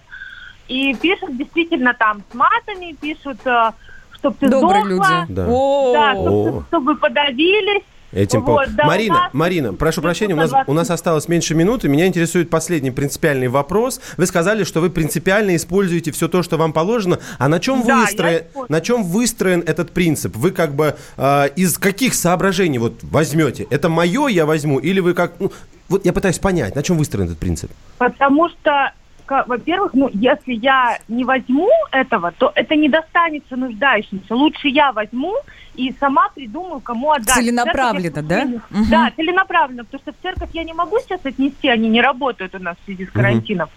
и 0.67 0.95
пишут 0.95 1.37
действительно 1.37 1.93
там 1.93 2.23
с 2.31 2.33
матами, 2.33 2.93
пишут, 2.99 3.45
э, 3.45 3.71
чтобы 4.19 4.35
ты 4.39 4.47
Добрые 4.49 4.85
сдохла, 4.85 5.19
люди. 5.21 5.33
Да. 5.33 5.45
О, 5.49 5.93
да, 5.93 6.13
О. 6.15 6.43
чтобы, 6.43 6.65
чтобы 6.67 6.95
подавились. 6.97 7.83
Этим 8.13 8.41
по- 8.45 8.53
Вот, 8.53 8.73
да, 8.73 8.83
у 8.83 8.87
Марина, 8.87 9.13
нас- 9.15 9.33
Марина, 9.33 9.73
прошу 9.73 10.01
прощения, 10.01 10.33
у 10.33 10.37
нас, 10.37 10.51
у 10.65 10.73
нас 10.73 10.89
осталось 10.89 11.27
меньше 11.27 11.55
минуты. 11.55 11.89
Меня 11.89 12.07
интересует 12.07 12.49
последний 12.49 12.89
принципиальный 12.89 13.49
вопрос. 13.49 13.99
Вы 14.15 14.25
сказали, 14.27 14.63
что 14.63 14.79
вы 14.79 14.89
принципиально 14.89 15.57
используете 15.57 16.13
все 16.13 16.29
то, 16.29 16.41
что 16.41 16.55
вам 16.55 16.71
положено. 16.71 17.19
А 17.37 17.49
на 17.49 17.59
чем, 17.59 17.83
Да, 17.85 17.97
выстроен, 18.01 18.43
на 18.69 18.79
чем 18.79 19.03
выстроен 19.03 19.59
этот 19.67 19.91
принцип? 19.91 20.37
Вы 20.37 20.51
как 20.51 20.73
бы 20.73 20.95
э, 21.17 21.49
из 21.57 21.77
каких 21.77 22.13
соображений 22.13 22.79
вот 22.79 22.93
возьмете? 23.03 23.67
Это 23.69 23.89
мое 23.89 24.27
я 24.27 24.45
возьму? 24.45 24.79
Или 24.79 25.01
вы 25.01 25.13
как... 25.13 25.33
ну, 25.39 25.51
вот 25.89 26.05
я 26.05 26.13
пытаюсь 26.13 26.39
понять, 26.39 26.75
на 26.75 26.83
чем 26.83 26.97
выстроен 26.97 27.25
этот 27.25 27.39
принцип? 27.39 27.69
Потому 27.97 28.47
что, 28.47 28.93
во-первых, 29.29 29.93
ну, 29.93 30.09
если 30.13 30.53
я 30.53 30.99
не 31.07 31.23
возьму 31.23 31.69
этого, 31.91 32.31
то 32.37 32.51
это 32.55 32.75
не 32.75 32.89
достанется 32.89 33.55
нуждающимся. 33.55 34.35
Лучше 34.35 34.67
я 34.67 34.91
возьму 34.91 35.35
и 35.75 35.93
сама 35.99 36.29
придумаю, 36.33 36.79
кому 36.79 37.11
отдать. 37.11 37.35
Целенаправленно, 37.35 38.21
да? 38.23 38.45
Мгм. 38.45 38.89
Да, 38.89 39.11
целенаправленно, 39.15 39.85
потому 39.85 40.01
что 40.01 40.13
в 40.13 40.21
церковь 40.21 40.49
я 40.53 40.63
не 40.63 40.73
могу 40.73 40.99
сейчас 40.99 41.25
отнести, 41.25 41.67
они 41.69 41.89
не 41.89 42.01
работают 42.01 42.55
у 42.55 42.59
нас 42.59 42.75
в 42.81 42.85
связи 42.85 43.05
с 43.05 43.11
карантином. 43.11 43.69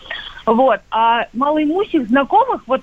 Вот. 0.47 0.81
А 0.91 1.27
малоимущих 1.33 2.07
знакомых, 2.09 2.63
вот 2.67 2.83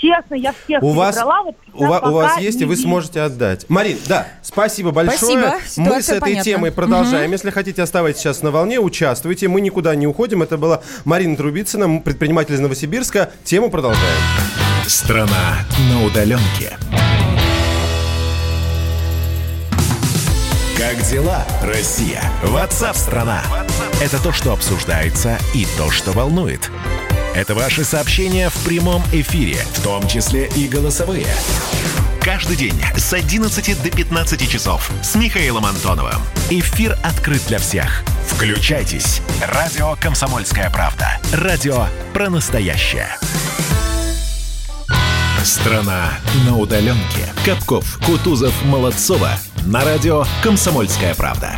честно, 0.00 0.34
я 0.34 0.52
всех 0.64 0.82
У 0.82 0.90
вас, 0.90 1.16
вот 1.22 1.56
у, 1.72 1.86
ва- 1.86 2.00
у 2.00 2.12
вас 2.12 2.38
есть, 2.38 2.60
и 2.60 2.64
вы 2.64 2.76
сможете 2.76 3.20
отдать. 3.22 3.66
Марин, 3.68 3.98
да, 4.06 4.26
спасибо 4.42 4.90
большое. 4.90 5.18
Спасибо, 5.18 5.54
Мы 5.90 6.02
с 6.02 6.08
этой 6.08 6.20
понятна. 6.20 6.44
темой 6.44 6.72
продолжаем. 6.72 7.30
Если 7.32 7.50
хотите, 7.50 7.82
оставайтесь 7.82 8.20
сейчас 8.20 8.42
на 8.42 8.50
волне, 8.50 8.78
участвуйте. 8.78 9.48
Мы 9.48 9.60
никуда 9.60 9.94
не 9.94 10.06
уходим. 10.06 10.42
Это 10.42 10.56
была 10.58 10.82
Марина 11.04 11.36
Трубицына, 11.36 12.00
предприниматель 12.00 12.54
из 12.54 12.60
Новосибирска. 12.60 13.30
Тему 13.44 13.70
продолжаем. 13.70 14.04
Страна 14.86 15.56
на 15.90 16.04
удаленке. 16.04 16.76
Как 20.76 21.00
дела, 21.08 21.44
Россия? 21.62 22.22
Ватсап-страна! 22.42 23.42
Это 24.02 24.22
то, 24.22 24.32
что 24.32 24.52
обсуждается 24.52 25.38
и 25.54 25.66
то, 25.78 25.90
что 25.90 26.12
волнует. 26.12 26.70
Это 27.34 27.56
ваши 27.56 27.82
сообщения 27.82 28.48
в 28.48 28.64
прямом 28.64 29.02
эфире, 29.10 29.56
в 29.74 29.82
том 29.82 30.06
числе 30.06 30.48
и 30.54 30.68
голосовые. 30.68 31.26
Каждый 32.22 32.56
день 32.56 32.80
с 32.96 33.12
11 33.12 33.82
до 33.82 33.90
15 33.90 34.48
часов 34.48 34.88
с 35.02 35.16
Михаилом 35.16 35.66
Антоновым. 35.66 36.22
Эфир 36.48 36.96
открыт 37.02 37.42
для 37.48 37.58
всех. 37.58 38.04
Включайтесь. 38.28 39.20
Радио 39.52 39.96
«Комсомольская 40.00 40.70
правда». 40.70 41.18
Радио 41.32 41.86
про 42.12 42.30
настоящее. 42.30 43.08
Страна 45.42 46.12
на 46.46 46.56
удаленке. 46.56 47.34
Капков, 47.44 47.98
Кутузов, 48.06 48.54
Молодцова. 48.64 49.32
На 49.66 49.84
радио 49.84 50.24
«Комсомольская 50.42 51.16
правда». 51.16 51.56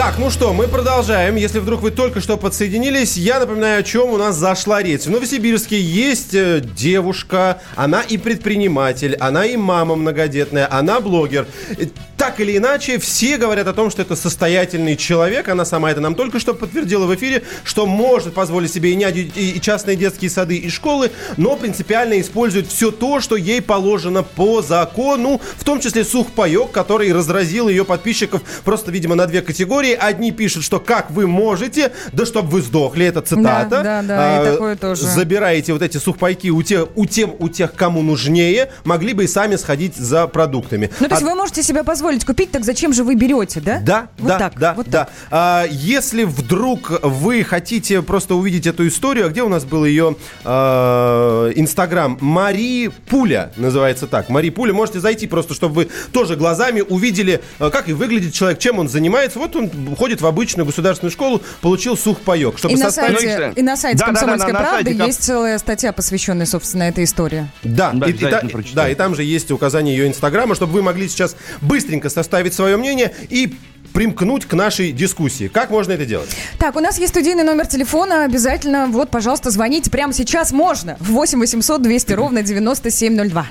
Так, 0.00 0.16
ну 0.16 0.30
что, 0.30 0.54
мы 0.54 0.66
продолжаем. 0.66 1.36
Если 1.36 1.58
вдруг 1.58 1.82
вы 1.82 1.90
только 1.90 2.22
что 2.22 2.38
подсоединились, 2.38 3.18
я 3.18 3.38
напоминаю, 3.38 3.80
о 3.80 3.82
чем 3.82 4.08
у 4.08 4.16
нас 4.16 4.34
зашла 4.34 4.82
речь. 4.82 5.02
В 5.02 5.10
Новосибирске 5.10 5.78
есть 5.78 6.32
э, 6.32 6.60
девушка, 6.60 7.60
она 7.76 8.00
и 8.00 8.16
предприниматель, 8.16 9.14
она 9.16 9.44
и 9.44 9.58
мама 9.58 9.96
многодетная, 9.96 10.66
она 10.72 11.00
блогер. 11.00 11.46
Э, 11.76 11.84
Так 12.16 12.40
или 12.40 12.56
иначе, 12.56 12.98
все 12.98 13.36
говорят 13.36 13.66
о 13.66 13.74
том, 13.74 13.90
что 13.90 14.00
это 14.00 14.16
состоятельный 14.16 14.96
человек. 14.96 15.48
Она 15.48 15.66
сама 15.66 15.90
это 15.90 16.00
нам 16.00 16.14
только 16.14 16.38
что 16.38 16.54
подтвердила 16.54 17.06
в 17.06 17.14
эфире, 17.14 17.42
что 17.64 17.86
может 17.86 18.32
позволить 18.32 18.72
себе 18.72 18.92
и 18.92 18.96
и 18.96 19.56
и 19.56 19.60
частные 19.60 19.96
детские 19.96 20.30
сады, 20.30 20.56
и 20.56 20.68
школы, 20.70 21.10
но 21.36 21.56
принципиально 21.56 22.20
использует 22.20 22.66
все 22.68 22.90
то, 22.90 23.20
что 23.20 23.36
ей 23.36 23.60
положено 23.62 24.22
по 24.22 24.62
закону, 24.62 25.40
в 25.56 25.64
том 25.64 25.80
числе 25.80 26.04
сухпайок, 26.04 26.72
который 26.72 27.12
разразил 27.12 27.68
ее 27.68 27.84
подписчиков 27.84 28.42
просто, 28.64 28.90
видимо, 28.90 29.14
на 29.14 29.26
две 29.26 29.40
категории. 29.42 29.89
Одни 29.94 30.32
пишут, 30.32 30.64
что 30.64 30.80
как 30.80 31.10
вы 31.10 31.26
можете, 31.26 31.92
да 32.12 32.26
чтоб 32.26 32.46
вы 32.46 32.62
сдохли, 32.62 33.06
это 33.06 33.20
цитата. 33.22 33.68
Да, 33.70 33.82
да, 33.82 34.02
да, 34.02 34.36
и 34.44 34.48
А, 34.48 34.52
такое 34.52 34.76
тоже. 34.76 35.06
Забираете 35.06 35.72
вот 35.72 35.82
эти 35.82 35.96
сухпайки 35.98 36.48
у 36.48 36.62
тех, 36.62 36.88
у 36.96 37.06
тем, 37.06 37.34
у 37.38 37.48
тех, 37.48 37.74
кому 37.74 38.02
нужнее, 38.02 38.70
могли 38.84 39.12
бы 39.14 39.24
и 39.24 39.26
сами 39.26 39.56
сходить 39.56 39.96
за 39.96 40.26
продуктами. 40.26 40.90
Ну, 41.00 41.06
то 41.08 41.14
есть 41.14 41.22
А- 41.22 41.26
вы 41.26 41.34
можете 41.34 41.62
себе 41.62 41.84
позволить 41.84 42.24
купить, 42.24 42.50
так 42.50 42.64
зачем 42.64 42.92
же 42.92 43.04
вы 43.04 43.14
берете, 43.14 43.60
да? 43.60 43.80
да, 43.80 44.08
Вот 44.18 44.28
да, 44.28 44.38
так, 44.38 44.58
да, 44.58 44.74
вот 44.74 44.88
да. 44.88 45.08
А, 45.30 45.66
если 45.70 46.24
вдруг 46.24 46.90
вы 47.02 47.44
хотите 47.44 48.02
просто 48.02 48.34
увидеть 48.34 48.66
эту 48.66 48.86
историю, 48.88 49.26
а 49.26 49.28
где 49.28 49.42
у 49.42 49.48
нас 49.48 49.64
был 49.64 49.84
ее 49.84 50.16
а, 50.44 51.50
инстаграм? 51.54 52.18
Мари 52.20 52.88
Пуля 53.08 53.52
называется 53.56 54.06
так. 54.06 54.28
Мари 54.28 54.50
Пуля. 54.50 54.72
Можете 54.72 55.00
зайти 55.00 55.26
просто, 55.26 55.54
чтобы 55.54 55.74
вы 55.74 55.88
тоже 56.12 56.36
глазами 56.36 56.80
увидели, 56.80 57.40
а, 57.58 57.70
как 57.70 57.88
и 57.88 57.92
выглядит 57.92 58.32
человек, 58.34 58.58
чем 58.58 58.78
он 58.78 58.88
занимается. 58.88 59.38
Вот 59.38 59.56
он 59.56 59.70
ходит 59.96 60.20
в 60.20 60.26
обычную 60.26 60.66
государственную 60.66 61.10
школу, 61.12 61.42
получил 61.60 61.96
сухпайок. 61.96 62.58
Чтобы 62.58 62.74
И 62.74 62.76
на, 62.76 62.84
составить- 62.86 63.20
сайте, 63.20 63.46
Ну, 63.48 63.52
и 63.54 63.62
на 63.62 63.76
сайте 63.76 63.98
да, 63.98 64.06
да, 64.06 64.12
да, 64.12 64.18
«Комсомольской 64.20 64.52
на- 64.52 64.58
на 64.60 64.64
правды» 64.68 64.90
сайте 64.90 65.06
есть 65.06 65.22
целая 65.22 65.58
статья, 65.58 65.92
посвященная, 65.92 66.46
собственно, 66.46 66.84
этой 66.84 67.04
истории. 67.04 67.46
Да, 67.62 67.90
Да, 67.94 68.06
и, 68.06 68.10
и 68.10 68.14
та- 68.14 68.42
да, 68.74 68.88
и 68.88 68.94
там 68.94 69.14
же 69.14 69.24
есть 69.24 69.50
указание 69.50 69.96
ее 69.96 70.06
инстаграма, 70.08 70.54
чтобы 70.54 70.72
вы 70.74 70.82
могли 70.82 71.08
сейчас 71.08 71.36
быстренько 71.60 72.10
составить 72.10 72.54
свое 72.54 72.76
мнение 72.76 73.12
и 73.28 73.54
примкнуть 73.92 74.46
к 74.46 74.52
нашей 74.54 74.92
дискуссии. 74.92 75.48
Как 75.48 75.70
можно 75.70 75.92
это 75.92 76.06
делать? 76.06 76.30
Так, 76.58 76.76
у 76.76 76.80
нас 76.80 76.98
есть 76.98 77.12
студийный 77.12 77.42
номер 77.42 77.66
телефона. 77.66 78.24
Обязательно, 78.24 78.86
вот, 78.86 79.10
пожалуйста, 79.10 79.50
звоните. 79.50 79.90
Прямо 79.90 80.12
сейчас 80.12 80.52
можно. 80.52 80.96
В 81.00 81.10
8 81.10 81.40
800 81.40 81.82
200 81.82 82.12
ровно 82.12 82.42
9702. 82.42 83.46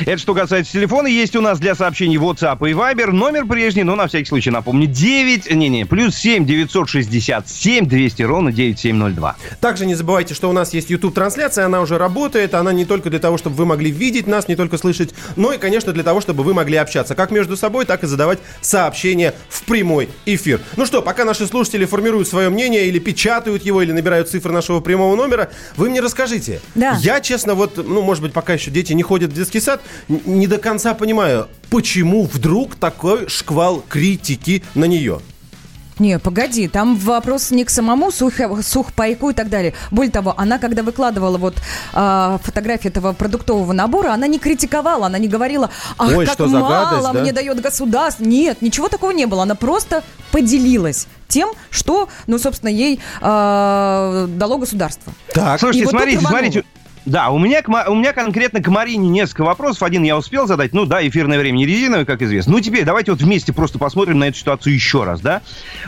Это 0.00 0.18
что 0.18 0.34
касается 0.34 0.72
телефона, 0.72 1.06
есть 1.08 1.34
у 1.34 1.40
нас 1.40 1.58
для 1.58 1.74
сообщений 1.74 2.16
WhatsApp 2.16 2.58
и 2.68 2.72
Viber. 2.72 3.10
Номер 3.10 3.46
прежний, 3.46 3.82
но 3.82 3.96
на 3.96 4.06
всякий 4.06 4.26
случай 4.26 4.50
напомню. 4.50 4.86
9, 4.86 5.50
не-не, 5.54 5.86
плюс 5.86 6.16
7 6.16 6.46
967 6.46 7.86
200 7.86 8.22
ровно 8.22 8.52
9702. 8.52 9.36
Также 9.60 9.86
не 9.86 9.94
забывайте, 9.94 10.34
что 10.34 10.48
у 10.48 10.52
нас 10.52 10.72
есть 10.72 10.90
YouTube-трансляция, 10.90 11.66
она 11.66 11.80
уже 11.80 11.98
работает, 11.98 12.54
она 12.54 12.72
не 12.72 12.84
только 12.84 13.10
для 13.10 13.18
того, 13.18 13.38
чтобы 13.38 13.56
вы 13.56 13.66
могли 13.66 13.90
видеть 13.90 14.26
нас, 14.26 14.48
не 14.48 14.56
только 14.56 14.78
слышать, 14.78 15.14
но 15.36 15.52
и, 15.52 15.58
конечно, 15.58 15.92
для 15.92 16.04
того, 16.04 16.20
чтобы 16.20 16.44
вы 16.44 16.54
могли 16.54 16.76
общаться 16.76 17.14
как 17.14 17.30
между 17.30 17.56
собой, 17.56 17.84
так 17.84 18.04
и 18.04 18.06
задавать 18.06 18.38
сообщения 18.60 19.34
в 19.48 19.64
прямой 19.64 20.08
эфир. 20.26 20.60
Ну 20.76 20.86
что, 20.86 21.02
пока 21.02 21.24
наши 21.24 21.46
слушатели 21.46 21.84
формируют 21.84 22.28
свое 22.28 22.48
мнение 22.50 22.86
или 22.86 22.98
печатают 22.98 23.64
его, 23.64 23.82
или 23.82 23.92
набирают 23.92 24.28
цифры 24.28 24.52
нашего 24.52 24.80
прямого 24.80 25.16
номера, 25.16 25.50
вы 25.76 25.90
мне 25.90 26.00
расскажите. 26.00 26.60
Да. 26.74 26.96
Я, 27.00 27.20
честно, 27.20 27.54
вот, 27.54 27.76
ну, 27.76 28.02
может 28.02 28.22
быть, 28.22 28.32
пока 28.32 28.54
еще 28.54 28.70
дети 28.70 28.92
не 28.92 29.02
ходят 29.02 29.32
в 29.32 29.34
детский 29.34 29.60
сад, 29.60 29.80
не 30.08 30.46
до 30.46 30.58
конца 30.58 30.94
понимаю, 30.94 31.48
почему 31.70 32.24
вдруг 32.24 32.74
такой 32.74 33.28
шквал 33.28 33.82
критики 33.88 34.62
на 34.74 34.84
нее. 34.84 35.20
Не, 35.98 36.18
погоди, 36.18 36.68
там 36.68 36.96
вопрос 36.96 37.50
не 37.50 37.64
к 37.64 37.70
самому 37.70 38.10
сухо- 38.10 38.62
сухпайку 38.62 39.30
и 39.30 39.34
так 39.34 39.48
далее. 39.48 39.74
Более 39.90 40.12
того, 40.12 40.32
она, 40.36 40.58
когда 40.58 40.82
выкладывала 40.82 41.38
вот 41.38 41.56
а, 41.92 42.38
фотографии 42.42 42.88
этого 42.88 43.12
продуктового 43.12 43.72
набора, 43.72 44.12
она 44.12 44.26
не 44.28 44.38
критиковала, 44.38 45.06
она 45.06 45.18
не 45.18 45.28
говорила, 45.28 45.70
ах, 45.98 46.16
Ой, 46.16 46.24
как 46.24 46.34
что 46.34 46.46
мало 46.46 46.68
гадость, 46.68 47.12
да?» 47.12 47.20
мне 47.20 47.32
дает 47.32 47.60
государство. 47.60 48.22
Нет, 48.22 48.62
ничего 48.62 48.88
такого 48.88 49.10
не 49.10 49.26
было. 49.26 49.42
Она 49.42 49.56
просто 49.56 50.04
поделилась 50.30 51.08
тем, 51.26 51.50
что, 51.70 52.08
ну, 52.26 52.38
собственно, 52.38 52.70
ей 52.70 53.00
а, 53.20 54.26
дало 54.28 54.58
государство. 54.58 55.12
Так. 55.34 55.58
Слушайте, 55.58 55.82
И 55.82 55.84
вот 55.84 55.90
смотрите, 55.90 56.20
смотрите. 56.20 56.64
Да, 57.08 57.30
у 57.30 57.38
меня, 57.38 57.62
у 57.86 57.94
меня 57.94 58.12
конкретно 58.12 58.62
к 58.62 58.68
Марине 58.68 59.08
несколько 59.08 59.42
вопросов. 59.42 59.82
Один 59.82 60.02
я 60.02 60.18
успел 60.18 60.46
задать. 60.46 60.74
Ну 60.74 60.84
да, 60.84 61.06
эфирное 61.06 61.38
время 61.38 61.56
не 61.56 61.66
резиновое, 61.66 62.04
как 62.04 62.20
известно. 62.20 62.52
Ну 62.52 62.60
теперь 62.60 62.84
давайте 62.84 63.12
вот 63.12 63.22
вместе 63.22 63.54
просто 63.54 63.78
посмотрим 63.78 64.18
на 64.18 64.24
эту 64.24 64.36
ситуацию 64.36 64.74
еще 64.74 65.04
раз, 65.04 65.22
да. 65.22 65.40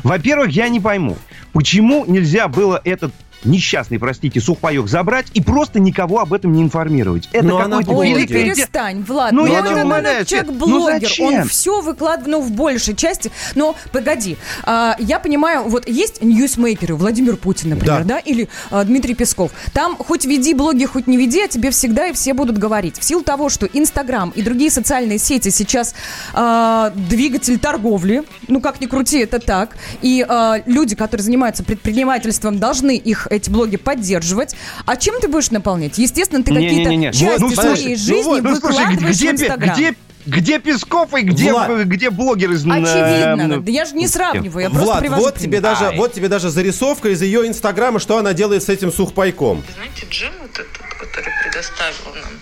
Во-первых, 0.02 0.50
я 0.50 0.70
не 0.70 0.80
пойму, 0.80 1.18
почему 1.52 2.06
нельзя 2.06 2.48
было 2.48 2.80
этот 2.84 3.12
несчастный, 3.44 3.98
простите, 3.98 4.40
сухпайок 4.40 4.88
забрать 4.88 5.26
и 5.34 5.40
просто 5.42 5.80
никого 5.80 6.20
об 6.20 6.32
этом 6.32 6.52
не 6.52 6.62
информировать. 6.62 7.28
Это 7.32 7.44
Но 7.46 7.58
она 7.58 7.78
какое-то 7.78 8.00
Ой, 8.00 8.12
великое 8.12 8.44
перестань, 8.54 9.02
Влад. 9.02 9.32
Ну, 9.32 9.46
Ну, 9.46 9.52
я 9.52 9.62
тебя 9.62 9.84
умоляю, 9.84 10.24
человек 10.24 10.48
Свет, 10.48 10.60
ну 10.66 10.84
зачем? 10.84 11.26
он 11.26 11.44
все 11.48 11.80
выкладывает, 11.80 12.28
ну, 12.28 12.40
в 12.40 12.50
большей 12.52 12.94
части. 12.94 13.30
Но, 13.54 13.74
погоди, 13.92 14.36
а, 14.64 14.96
я 14.98 15.18
понимаю, 15.18 15.64
вот 15.68 15.88
есть 15.88 16.22
ньюсмейкеры, 16.22 16.94
Владимир 16.94 17.36
Путин, 17.36 17.70
например, 17.70 18.04
Да. 18.04 18.16
да, 18.16 18.18
или 18.18 18.48
а, 18.70 18.84
Дмитрий 18.84 19.14
Песков. 19.14 19.50
Там 19.72 19.96
хоть 19.96 20.24
веди 20.24 20.54
блоги, 20.54 20.84
хоть 20.84 21.06
не 21.06 21.16
веди, 21.16 21.42
а 21.42 21.48
тебе 21.48 21.70
всегда 21.70 22.08
и 22.08 22.12
все 22.12 22.34
будут 22.34 22.58
говорить. 22.58 22.98
В 22.98 23.04
силу 23.04 23.22
того, 23.22 23.48
что 23.48 23.66
Инстаграм 23.66 24.30
и 24.30 24.42
другие 24.42 24.70
социальные 24.70 25.18
сети 25.18 25.48
сейчас 25.50 25.94
а, 26.34 26.90
двигатель 26.94 27.58
торговли, 27.58 28.22
ну, 28.48 28.60
как 28.60 28.80
ни 28.80 28.86
крути, 28.86 29.18
это 29.18 29.38
так, 29.38 29.76
и 30.02 30.24
а, 30.28 30.62
люди, 30.66 30.94
которые 30.94 31.24
занимаются 31.24 31.64
предпринимательством, 31.64 32.58
должны 32.58 32.96
их, 32.96 33.26
эти 33.30 33.48
блоги, 33.48 33.76
поддерживать. 33.76 34.54
А 34.84 34.96
чем 34.96 35.20
ты 35.20 35.28
будешь 35.28 35.50
наполнять? 35.50 35.96
Естественно, 35.98 36.42
ты 36.42 36.52
какие-то 36.52 36.90
Не-не-не. 36.90 37.12
части 37.12 37.42
Вот, 37.42 37.54
своей 37.54 37.96
ну 37.96 38.02
жизни 38.02 38.22
вот, 38.22 38.42
Ну, 38.42 38.56
слушай, 38.56 38.94
где, 38.96 39.30
в 39.30 39.32
Инстаграм. 39.32 39.74
где, 39.74 39.94
где 40.26 40.58
Песков 40.58 41.14
и 41.14 41.22
где, 41.22 41.52
Влад. 41.52 41.70
где 41.86 42.10
блогеры 42.10 42.54
из... 42.54 42.62
Очевидно. 42.66 43.54
э, 43.54 43.60
Да 43.60 43.70
я 43.70 43.84
же 43.86 43.94
не 43.94 44.06
сравниваю, 44.08 44.64
я 44.64 44.68
просто 44.70 44.84
Влад, 44.86 45.00
привожу 45.00 45.22
вот 45.22 45.38
тебе, 45.38 45.60
даже, 45.60 45.86
Ай. 45.86 45.96
вот 45.96 46.12
тебе 46.12 46.28
даже 46.28 46.50
зарисовка 46.50 47.08
из 47.08 47.22
ее 47.22 47.46
инстаграма, 47.46 48.00
что 48.00 48.18
она 48.18 48.32
делает 48.34 48.62
с 48.64 48.68
этим 48.68 48.92
сухпайком. 48.92 49.62
Знаете, 49.76 50.06
джем 50.10 50.32
вот 50.42 50.50
этот, 50.50 50.68
который 50.98 51.32
предоставило 51.44 52.14
нам 52.16 52.32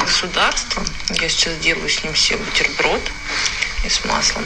государство, 0.00 0.82
я 1.20 1.28
сейчас 1.28 1.52
делаю 1.62 1.88
с 1.88 2.02
ним 2.02 2.14
себе 2.14 2.38
бутерброд 2.38 3.00
и 3.84 3.88
с 3.88 4.04
маслом. 4.04 4.44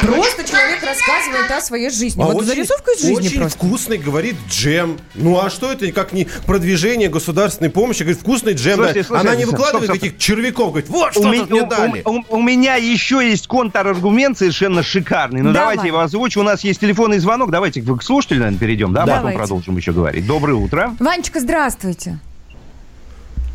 Просто 0.00 0.42
человек 0.42 0.82
рассказывает 0.82 1.48
о 1.50 1.60
своей 1.60 1.90
жизни. 1.90 2.20
вот 2.20 2.32
А 2.32 2.34
очень- 2.36 2.48
зарисовка 2.48 2.90
из 2.90 3.00
жизни 3.02 3.14
Очень 3.28 3.40
просто. 3.40 3.56
вкусный, 3.58 3.98
говорит, 3.98 4.34
джем. 4.50 4.98
Ну 5.14 5.38
а 5.40 5.48
что 5.48 5.70
это, 5.70 5.90
как 5.92 6.12
не 6.12 6.26
продвижение 6.44 7.08
государственной 7.08 7.70
помощи? 7.70 8.00
Говорит, 8.02 8.20
вкусный 8.20 8.54
джем. 8.54 8.74
Слушайте, 8.76 9.00
да. 9.02 9.06
слушайте, 9.06 9.28
Она 9.28 9.36
не 9.38 9.44
выкладывает 9.44 9.84
стоп, 9.84 9.96
стоп. 9.96 10.00
таких 10.08 10.18
червяков. 10.18 10.70
Говорит, 10.70 10.88
вот 10.90 11.10
У, 11.16 11.20
что 11.20 11.28
ме- 11.30 11.38
тут 11.38 11.50
мне 11.50 11.62
у- 11.62 11.66
дали. 11.68 12.02
у- 12.04 12.36
у 12.36 12.42
меня 12.42 12.74
еще 12.74 13.16
есть 13.26 13.46
контраргумент 13.46 14.36
совершенно 14.38 14.82
шикарный. 14.82 15.40
Ну, 15.42 15.52
Давай. 15.52 15.76
давайте 15.76 15.82
я 15.82 15.88
его 15.88 16.00
озвучу. 16.00 16.40
У 16.40 16.42
нас 16.42 16.64
есть 16.64 16.80
телефонный 16.80 17.18
звонок. 17.20 17.50
Давайте 17.52 17.80
к 17.80 18.02
слушателю, 18.02 18.40
наверное, 18.40 18.58
перейдем, 18.58 18.92
да? 18.92 19.04
Давайте. 19.06 19.38
Потом 19.38 19.38
продолжим 19.38 19.76
еще 19.76 19.92
говорить. 19.92 20.26
Доброе 20.26 20.54
утро. 20.54 20.94
Ванечка, 20.98 21.38
здравствуйте. 21.40 22.18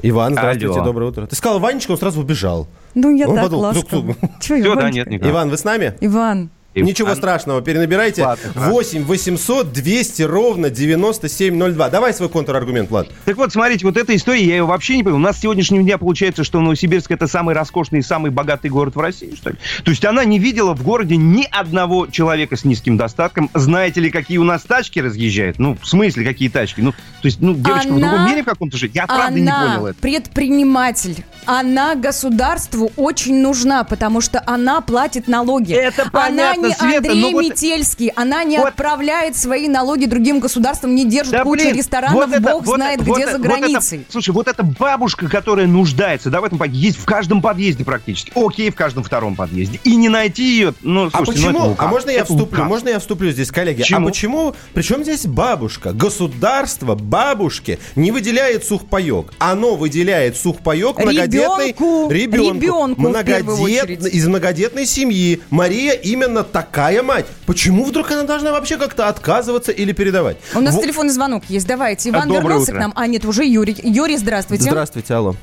Иван, 0.04 0.34
здравствуйте, 0.34 0.76
Алло. 0.76 0.86
доброе 0.86 1.10
утро. 1.10 1.28
Ты 1.28 1.36
сказал 1.36 1.60
Ванечка, 1.60 1.92
он 1.92 1.98
сразу 1.98 2.22
убежал. 2.22 2.68
Ну, 2.96 3.16
я 3.16 3.28
Он 3.28 3.36
так 3.36 3.44
подумал, 3.46 3.64
ласково. 3.66 4.16
я, 4.22 4.30
Всё, 4.40 4.76
да, 4.76 4.90
нет, 4.90 5.08
никак. 5.10 5.30
Иван, 5.30 5.50
вы 5.50 5.58
с 5.58 5.64
нами? 5.64 5.94
Иван. 6.02 6.50
Ничего 6.74 7.14
страшного, 7.16 7.62
перенабирайте. 7.62 8.24
Ладно, 8.24 8.52
хорошо. 8.54 8.72
8 8.72 9.04
800 9.04 9.74
200 9.74 10.22
ровно 10.24 10.70
9702. 10.70 11.90
Давай 11.90 12.14
свой 12.14 12.30
контраргумент, 12.30 12.90
Влад. 12.90 13.10
Так 13.26 13.36
вот, 13.36 13.52
смотрите, 13.52 13.86
вот 13.86 13.98
эта 13.98 14.16
история, 14.16 14.44
я 14.44 14.56
ее 14.56 14.64
вообще 14.64 14.96
не 14.96 15.04
понял. 15.04 15.18
У 15.18 15.20
нас 15.20 15.38
с 15.38 15.42
сегодняшнего 15.42 15.84
дня 15.84 15.98
получается, 15.98 16.44
что 16.46 16.62
Новосибирск 16.62 17.12
это 17.12 17.28
самый 17.28 17.56
роскошный 17.56 18.00
и 18.00 18.02
самый 18.02 18.32
богатый 18.32 18.70
город 18.70 18.96
в 18.96 19.00
России, 19.00 19.36
что 19.36 19.50
ли? 19.50 19.58
То 19.84 19.92
есть 19.92 20.06
она 20.06 20.24
не 20.24 20.40
видела 20.40 20.74
в 20.74 20.82
городе 20.84 21.18
ни 21.18 21.46
одного 21.52 22.08
человека 22.08 22.56
с 22.56 22.64
низким 22.64 22.96
достатком. 22.96 23.50
Знаете 23.54 24.00
ли, 24.00 24.10
какие 24.10 24.38
у 24.38 24.44
нас 24.46 24.64
тачки 24.64 25.00
разъезжают? 25.00 25.60
Ну, 25.60 25.78
в 25.82 25.86
смысле, 25.88 26.24
какие 26.24 26.48
тачки? 26.48 26.80
Ну, 26.80 26.92
то 26.94 26.98
есть, 27.26 27.42
ну, 27.42 27.54
девочка 27.54 27.90
в 27.90 27.98
Она- 27.98 28.10
другом 28.10 28.28
мире 28.30 28.44
в 28.44 28.46
каком-то 28.46 28.78
жить? 28.78 28.92
Я 28.96 29.08
правда 29.08 29.38
не 29.40 29.46
понял 29.52 29.88
это. 29.88 30.00
предприниматель. 30.00 31.24
Она 31.46 31.96
государству 31.96 32.92
очень 32.96 33.42
нужна, 33.42 33.84
потому 33.84 34.22
что 34.22 34.42
она 34.46 34.80
платит 34.82 35.28
налоги. 35.28 35.74
Это 35.74 36.04
она 36.04 36.12
понятно, 36.12 36.61
не 36.70 36.74
Света, 36.76 36.98
Андрей 36.98 37.22
но 37.22 37.32
вот- 37.32 37.44
Метельский. 37.44 38.08
Она 38.16 38.44
не 38.44 38.58
Вот- 38.58 38.70
отправляет 38.70 39.36
свои 39.38 39.68
налоги 39.68 40.06
другим 40.06 40.40
государствам, 40.40 40.96
не 40.96 41.06
держит 41.06 41.32
Да, 41.32 41.44
кучу 41.44 41.64
блин, 41.64 41.76
ресторанов, 41.76 42.16
вот 42.16 42.30
это- 42.32 42.42
бог 42.42 42.66
вот 42.66 42.76
знает 42.76 42.96
это- 43.02 43.04
где 43.04 43.12
вот 43.12 43.22
за 43.22 43.30
это- 43.30 43.38
вот 43.38 43.48
границей. 43.48 43.98
это- 44.00 44.12
слушай, 44.12 44.30
вот 44.32 44.48
эта 44.48 44.64
бабушка, 44.64 45.28
которая 45.30 45.68
нуждается, 45.68 46.30
да, 46.30 46.42
в 46.42 46.44
этом 46.44 46.58
подъезде, 46.58 46.88
есть 46.88 46.98
в 47.00 47.06
каждом 47.06 47.42
подъезде 47.42 47.84
практически. 47.86 48.32
Окей, 48.36 48.70
в 48.72 48.76
каждом 48.76 49.04
втором 49.04 49.36
подъезде. 49.36 49.80
И 49.84 49.96
не 49.96 50.10
найти 50.10 50.44
ее, 50.44 50.74
ну, 50.82 51.08
А 51.08 51.18
слушайте, 51.18 51.42
ну, 51.42 51.50
это 51.50 51.54
почему? 51.54 51.70
лукавство. 51.70 51.86
а 51.86 51.92
можно 51.92 52.10
я 52.10 52.16
Это 52.18 52.26
вступлю? 52.26 52.44
лукавство. 52.46 52.66
Можно 52.68 52.90
я 52.90 53.00
вступлю 53.00 53.32
здесь, 53.32 53.52
коллеги? 53.52 53.82
Почему? 53.82 54.06
А 54.08 54.10
почему? 54.10 54.56
Причем 54.74 55.04
здесь 55.04 55.26
бабушка? 55.26 55.94
Государство 55.94 56.96
бабушке 56.96 57.80
не 57.96 58.12
выделяет 58.12 58.66
сухпайок. 58.66 59.34
Оно 59.40 59.76
выделяет 59.76 60.38
сухпайок 60.38 60.98
многодетной 61.00 61.68
Ребенку. 61.70 62.10
ребенку. 62.12 62.54
Ребенку 62.56 63.02
Многодет- 63.02 64.06
из 64.08 64.28
многодетной 64.28 64.86
семьи. 64.86 65.42
Мария 65.50 65.94
именно 65.94 66.44
такая 66.52 67.02
мать. 67.04 67.26
Почему 67.46 67.84
вдруг 67.86 68.12
она 68.12 68.24
должна 68.24 68.52
вообще 68.52 68.78
как-то 68.78 69.08
отказываться 69.08 69.72
или 69.72 69.92
передавать? 69.92 70.38
У 70.56 70.60
нас 70.60 70.76
Во- 70.76 70.82
телефонный 70.82 71.12
звонок 71.14 71.44
есть. 71.50 71.68
Давайте. 71.68 72.10
Иван 72.10 72.28
Доброе 72.28 72.42
вернулся 72.44 72.72
утро. 72.72 72.78
к 72.78 72.80
нам. 72.80 72.94
А, 72.96 73.08
нет, 73.08 73.26
уже 73.26 73.46
Юрий. 73.46 73.76
Юрий, 73.84 74.18
здравствуйте. 74.18 74.64
Здравствуйте, 74.64 75.14
алло. 75.14 75.36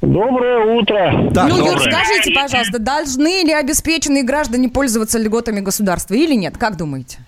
Доброе 0.00 0.78
утро. 0.80 1.30
Да, 1.30 1.46
ну, 1.46 1.56
Юр, 1.56 1.78
доброе. 1.78 1.92
скажите, 1.92 2.30
пожалуйста, 2.34 2.78
должны 2.78 3.42
ли 3.44 3.52
обеспеченные 3.52 4.22
граждане 4.22 4.68
пользоваться 4.68 5.18
льготами 5.18 5.60
государства 5.60 6.14
или 6.14 6.34
нет? 6.34 6.58
Как 6.58 6.76
думаете? 6.76 7.18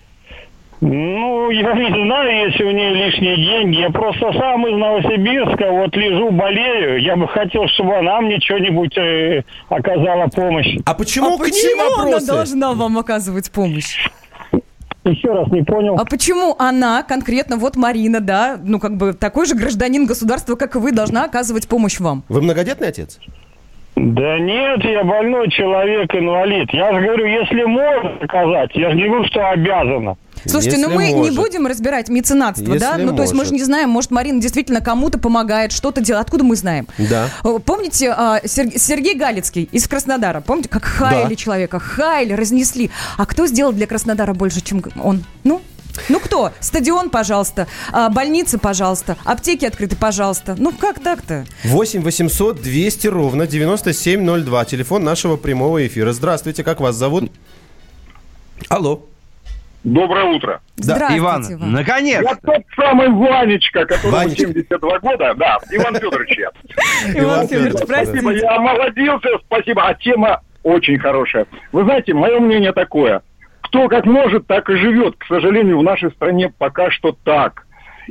Ну, 0.79 1.49
я 1.49 1.73
не 1.73 2.05
знаю, 2.05 2.49
если 2.49 2.63
у 2.63 2.71
нее 2.71 2.93
лишние 2.93 3.35
деньги. 3.35 3.77
Я 3.77 3.89
просто 3.89 4.31
сам 4.33 4.67
из 4.67 4.77
Новосибирска, 4.77 5.71
вот 5.71 5.95
лежу, 5.95 6.29
болею. 6.29 7.01
Я 7.01 7.15
бы 7.15 7.27
хотел, 7.27 7.67
чтобы 7.69 7.97
она 7.97 8.21
мне 8.21 8.39
что-нибудь 8.39 8.95
э, 8.95 9.43
оказала 9.69 10.27
помощь. 10.27 10.77
А 10.85 10.93
почему 10.93 11.35
а 11.35 11.37
к 11.37 11.45
ней 11.45 11.51
почему 11.51 11.81
она 11.81 12.03
вопросы? 12.03 12.27
должна 12.27 12.73
вам 12.73 12.97
оказывать 12.99 13.51
помощь? 13.51 14.07
Еще 15.03 15.31
раз 15.31 15.47
не 15.47 15.63
понял. 15.63 15.95
А 15.97 16.05
почему 16.05 16.55
она, 16.59 17.01
конкретно 17.01 17.57
вот 17.57 17.75
Марина, 17.75 18.19
да, 18.19 18.59
ну 18.61 18.79
как 18.79 18.97
бы 18.97 19.13
такой 19.13 19.47
же 19.47 19.55
гражданин 19.55 20.05
государства, 20.05 20.55
как 20.55 20.75
и 20.75 20.79
вы, 20.79 20.91
должна 20.91 21.23
оказывать 21.23 21.67
помощь 21.67 21.99
вам? 21.99 22.23
Вы 22.29 22.41
многодетный 22.41 22.89
отец? 22.89 23.19
Да 23.95 24.37
нет, 24.37 24.83
я 24.83 25.03
больной 25.03 25.49
человек, 25.49 26.13
инвалид. 26.13 26.71
Я 26.71 26.93
же 26.93 27.01
говорю, 27.01 27.25
если 27.25 27.63
можно 27.63 28.17
оказать, 28.21 28.75
я 28.75 28.91
же 28.91 28.95
не 28.95 29.07
говорю, 29.07 29.25
что 29.25 29.49
обязана. 29.49 30.17
Слушайте, 30.47 30.77
ну 30.77 30.89
мы 30.89 31.07
не 31.09 31.15
может. 31.15 31.35
будем 31.35 31.67
разбирать 31.67 32.09
меценатство, 32.09 32.77
да? 32.77 32.91
Если 32.93 33.03
Ну 33.03 33.15
то 33.15 33.21
есть 33.23 33.33
мы 33.33 33.39
же 33.45 33.51
может. 33.51 33.53
не 33.53 33.63
знаем, 33.63 33.89
может 33.89 34.11
Марина 34.11 34.41
действительно 34.41 34.81
кому-то 34.81 35.19
помогает, 35.19 35.71
что-то 35.71 36.01
делает. 36.01 36.25
Откуда 36.25 36.43
мы 36.43 36.55
знаем? 36.55 36.87
Да. 36.97 37.29
О, 37.43 37.59
Помните 37.59 38.11
а, 38.11 38.41
Сер- 38.45 38.77
Сергей 38.77 39.15
Галицкий 39.15 39.69
из 39.71 39.87
Краснодара? 39.87 40.41
Помните, 40.41 40.69
как 40.69 40.83
хаяли 40.85 41.29
Да. 41.29 41.35
человека? 41.35 41.79
Хаяли, 41.79 42.33
разнесли. 42.33 42.89
А 43.17 43.25
кто 43.25 43.47
сделал 43.47 43.73
для 43.73 43.87
Краснодара 43.87 44.33
больше, 44.33 44.61
чем 44.61 44.83
он? 45.01 45.23
Ну? 45.43 45.61
Ну 46.09 46.19
кто? 46.19 46.51
Стадион, 46.59 47.09
пожалуйста. 47.09 47.65
А, 47.91 48.09
больницы, 48.09 48.59
пожалуйста. 48.59 49.17
Аптеки 49.25 49.65
открыты, 49.65 49.95
пожалуйста. 49.95 50.55
Ну 50.57 50.71
как 50.71 50.99
так-то? 50.99 51.45
8 51.63 52.03
800 52.03 52.61
200 52.61 53.07
ровно 53.07 53.47
9702. 53.47 54.65
Телефон 54.65 55.03
нашего 55.03 55.37
прямого 55.37 55.85
эфира. 55.87 56.13
Здравствуйте, 56.13 56.63
как 56.63 56.79
вас 56.81 56.95
зовут? 56.95 57.31
Алло. 58.69 59.05
Доброе 59.87 60.25
утро. 60.25 60.59
Да, 60.75 60.83
Здравствуйте, 60.95 61.17
Иван, 61.19 61.43
Иван. 61.49 61.69
Я 61.69 61.77
наконец-то. 61.77 62.37
тот 62.43 62.61
самый 62.75 63.09
Ванечка, 63.09 63.85
которому 63.85 64.17
Ванечка. 64.17 64.47
72 64.47 64.99
года. 64.99 65.33
Да, 65.35 65.57
Иван 65.71 65.95
Федорович 65.95 66.37
я. 66.37 66.49
Иван 67.21 67.47
Федорович. 67.47 67.77
Спасибо, 67.77 68.31
я 68.33 68.57
омолодился, 68.57 69.29
спасибо. 69.45 69.87
А 69.87 69.93
тема 69.93 70.41
очень 70.63 70.99
хорошая. 70.99 71.45
Вы 71.71 71.85
знаете, 71.85 72.13
мое 72.13 72.37
мнение 72.41 72.73
такое. 72.73 73.21
Кто 73.61 73.87
как 73.87 74.05
может, 74.05 74.45
так 74.45 74.69
и 74.69 74.75
живет. 74.75 75.15
К 75.17 75.25
сожалению, 75.25 75.79
в 75.79 75.83
нашей 75.83 76.11
стране 76.11 76.51
пока 76.57 76.91
что 76.91 77.15
так. 77.23 77.65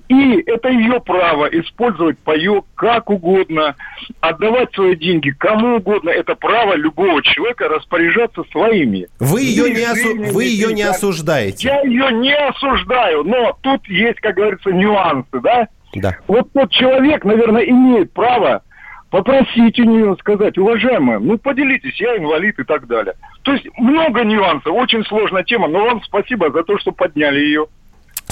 И 0.09 0.43
это 0.47 0.69
ее 0.69 1.01
право 1.01 1.47
использовать 1.47 2.19
паек 2.19 2.65
как 2.75 3.11
угодно, 3.11 3.75
отдавать 4.21 4.73
свои 4.75 4.97
деньги 4.97 5.31
кому 5.31 5.77
угодно. 5.77 6.11
Это 6.11 6.35
право 6.35 6.75
любого 6.75 7.23
человека 7.23 7.69
распоряжаться 7.69 8.43
своими. 8.53 9.09
Вы 9.19 9.43
ее 9.43 9.71
не, 9.71 9.83
осу- 9.83 10.33
вы 10.33 10.45
ее 10.45 10.73
не 10.73 10.83
осуждаете. 10.83 11.69
Я 11.69 11.81
ее 11.83 12.13
не 12.13 12.35
осуждаю, 12.35 13.25
но 13.25 13.57
тут 13.63 13.87
есть, 13.89 14.21
как 14.21 14.37
говорится, 14.37 14.71
нюансы, 14.71 15.41
да? 15.43 15.69
Да. 15.95 16.17
Вот 16.27 16.53
тот 16.53 16.71
человек, 16.71 17.25
наверное, 17.25 17.63
имеет 17.63 18.13
право 18.13 18.63
попросить 19.11 19.79
у 19.79 19.85
нее, 19.85 20.17
сказать, 20.21 20.59
уважаемая, 20.59 21.19
ну 21.19 21.39
поделитесь, 21.39 21.99
я 22.01 22.17
инвалид 22.17 22.59
и 22.59 22.65
так 22.65 22.87
далее. 22.87 23.15
То 23.43 23.53
есть 23.53 23.67
много 23.79 24.25
нюансов, 24.25 24.73
очень 24.73 25.05
сложная 25.05 25.45
тема, 25.45 25.69
но 25.69 25.85
вам 25.85 26.03
спасибо 26.03 26.51
за 26.51 26.65
то, 26.65 26.79
что 26.79 26.93
подняли 26.93 27.39
ее. 27.41 27.67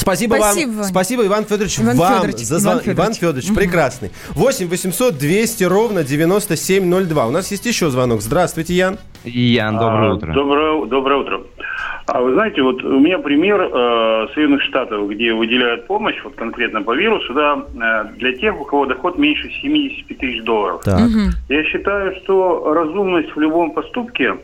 Спасибо, 0.04 0.34
Спасибо, 0.36 0.68
вам. 0.70 0.76
Вань. 0.78 0.84
Спасибо, 0.86 1.26
Иван 1.26 1.44
Федорович, 1.44 1.80
Иван 1.80 1.96
вам 1.96 2.14
Федорович, 2.16 2.36
за 2.44 2.54
Иван 2.54 2.60
звон- 2.60 2.78
Федорович. 2.80 2.98
Иван 2.98 3.14
Федорович, 3.14 3.54
прекрасный. 3.54 4.10
8 4.34 4.68
800 4.68 5.16
200 5.18 5.64
ровно 5.64 6.04
9702. 6.04 7.26
У 7.26 7.30
нас 7.30 7.50
есть 7.50 7.64
еще 7.66 7.88
звонок. 7.90 8.20
Здравствуйте, 8.20 8.74
Ян. 8.74 8.98
Ян, 9.24 9.78
доброе 9.78 10.10
А, 10.10 10.14
утро. 10.14 10.32
Доброе, 10.34 10.86
доброе 10.86 11.20
утро. 11.20 11.40
А 12.06 12.20
вы 12.20 12.34
знаете, 12.34 12.60
вот 12.60 12.84
у 12.84 13.00
меня 13.00 13.18
пример 13.18 13.58
э, 13.62 14.26
Соединенных 14.34 14.62
Штатов, 14.64 15.08
где 15.08 15.32
выделяют 15.32 15.86
помощь, 15.86 16.16
вот 16.22 16.34
конкретно 16.34 16.82
по 16.82 16.94
вирусу, 16.94 17.32
да, 17.32 17.64
э, 17.74 18.04
для 18.18 18.34
тех, 18.34 18.60
у 18.60 18.64
кого 18.64 18.84
доход 18.84 19.16
меньше 19.18 19.48
75 19.62 20.18
тысяч 20.18 20.42
долларов. 20.44 20.82
Так. 20.84 21.00
Я 21.48 21.64
считаю, 21.64 22.14
что 22.22 22.74
разумность 22.74 23.34
в 23.34 23.40
любом 23.40 23.70
поступке 23.70 24.34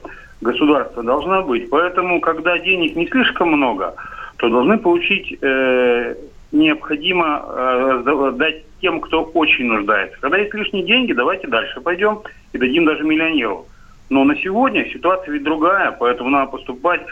государства 0.40 1.02
должна 1.02 1.42
быть. 1.42 1.68
Поэтому, 1.68 2.20
когда 2.22 2.58
денег 2.58 2.96
не 2.96 3.06
слишком 3.08 3.48
много, 3.52 3.94
то 4.40 4.48
должны 4.48 4.79
получить 4.79 5.37
э, 5.42 6.14
необходимо 6.50 7.44
э, 7.46 8.03
за- 8.05 8.33
дать 8.33 8.64
тем, 8.81 9.00
кто 9.00 9.22
очень 9.22 9.66
нуждается. 9.66 10.16
Когда 10.18 10.38
есть 10.38 10.55
лишние 10.55 10.83
деньги, 10.83 11.12
давайте 11.12 11.46
дальше 11.46 11.81
пойдем 11.83 12.20
и 12.55 12.59
дадим 12.59 12.87
даже 12.87 13.05
миллионеру. 13.05 13.66
Но 14.09 14.24
на 14.24 14.35
сегодня 14.37 14.88
ситуация 14.90 15.33
ведь 15.33 15.44
другая, 15.44 15.92
поэтому 15.92 16.31
надо 16.31 16.53
поступать, 16.53 17.03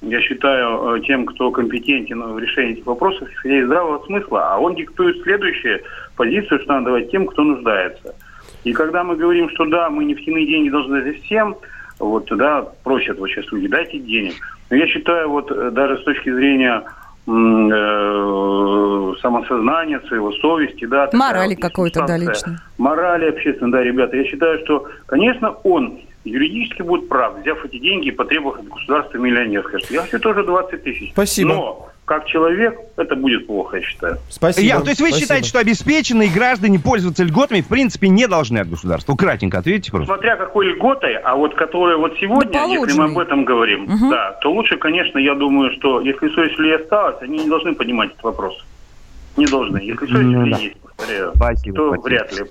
я 0.00 0.18
считаю, 0.22 0.96
э, 0.96 1.00
тем, 1.00 1.26
кто 1.26 1.50
компетентен 1.50 2.22
в 2.22 2.38
решении 2.38 2.72
этих 2.72 2.86
вопросов, 2.86 3.28
исходя 3.30 3.58
из 3.58 3.66
здравого 3.66 4.02
смысла. 4.06 4.54
А 4.54 4.58
он 4.58 4.74
диктует 4.74 5.22
следующую 5.22 5.80
позицию, 6.16 6.58
что 6.60 6.72
надо 6.72 6.86
давать 6.86 7.10
тем, 7.10 7.26
кто 7.26 7.42
нуждается. 7.44 8.14
И 8.64 8.72
когда 8.72 9.04
мы 9.04 9.16
говорим, 9.16 9.50
что 9.50 9.66
да, 9.66 9.90
мы 9.90 10.06
нефтяные 10.06 10.46
деньги 10.46 10.70
должны 10.70 11.02
дать 11.02 11.22
всем, 11.22 11.54
вот, 11.98 12.26
да, 12.30 12.66
просят 12.84 13.18
вот 13.18 13.28
сейчас 13.28 13.50
люди, 13.52 13.68
дайте 13.68 13.98
денег. 13.98 14.34
Но 14.70 14.76
я 14.76 14.86
считаю, 14.86 15.28
вот 15.30 15.50
э, 15.50 15.70
даже 15.70 15.98
с 15.98 16.04
точки 16.04 16.32
зрения 16.32 16.84
э, 17.26 19.12
самосознания, 19.20 20.00
своего 20.08 20.32
совести, 20.32 20.86
да. 20.86 21.10
Морали 21.12 21.54
вот 21.54 21.62
какой-то, 21.62 22.06
да, 22.06 22.16
лично. 22.16 22.62
Морали 22.78 23.30
общественной, 23.30 23.72
да, 23.72 23.82
ребята. 23.82 24.16
Я 24.16 24.24
считаю, 24.24 24.64
что, 24.64 24.86
конечно, 25.06 25.50
он 25.64 25.98
юридически 26.24 26.82
будет 26.82 27.08
прав, 27.08 27.38
взяв 27.40 27.64
эти 27.64 27.78
деньги 27.78 28.08
и 28.08 28.12
потребовав 28.12 28.58
от 28.58 28.68
государства 28.68 29.18
миллионер. 29.18 29.64
Скажет, 29.64 29.90
я 29.90 30.02
хочу 30.02 30.18
тоже 30.18 30.44
20 30.44 30.82
тысяч. 30.82 31.10
Спасибо. 31.12 31.48
Но, 31.48 31.87
как 32.08 32.26
человек, 32.26 32.76
это 32.96 33.14
будет 33.14 33.46
плохо, 33.46 33.76
я 33.76 33.82
считаю. 33.82 34.16
Спасибо. 34.30 34.66
Я, 34.66 34.80
то 34.80 34.88
есть 34.88 35.00
вы 35.00 35.08
Спасибо. 35.08 35.20
считаете, 35.20 35.48
что 35.48 35.58
обеспеченные 35.60 36.28
граждане 36.30 36.80
пользоваться 36.80 37.22
льготами 37.22 37.60
в 37.60 37.68
принципе 37.68 38.08
не 38.08 38.26
должны 38.26 38.58
от 38.58 38.68
государства? 38.70 39.14
Кратенько 39.14 39.58
ответьте, 39.58 39.90
просто. 39.90 40.06
Смотря 40.12 40.36
какой 40.36 40.66
льготой, 40.72 41.14
а 41.16 41.36
вот 41.36 41.54
которая 41.54 41.98
вот 41.98 42.14
сегодня, 42.18 42.50
Да 42.52 42.64
если 42.64 42.98
мы 42.98 43.04
об 43.04 43.18
этом 43.18 43.44
говорим, 43.44 43.82
Мгм. 43.84 44.10
да, 44.10 44.32
то 44.40 44.50
лучше, 44.50 44.76
конечно, 44.78 45.18
я 45.18 45.34
думаю, 45.34 45.70
что 45.78 46.00
если 46.00 46.28
совесть 46.34 46.58
людей 46.58 46.76
осталась, 46.76 47.16
они 47.20 47.38
не 47.40 47.48
должны 47.48 47.74
поднимать 47.74 48.10
этот 48.10 48.22
вопрос. 48.24 48.54
Не 49.36 49.46
должны. 49.46 49.78
Если 49.78 50.06
совесть 50.06 50.14
Ну 50.24 50.50
да. 50.50 50.56
есть, 50.58 50.80
повторяю, 50.80 51.32
Спасибо, 51.36 51.76
то 51.76 51.88
спасибо. 51.90 52.04
вряд 52.08 52.32
ли. 52.32 52.44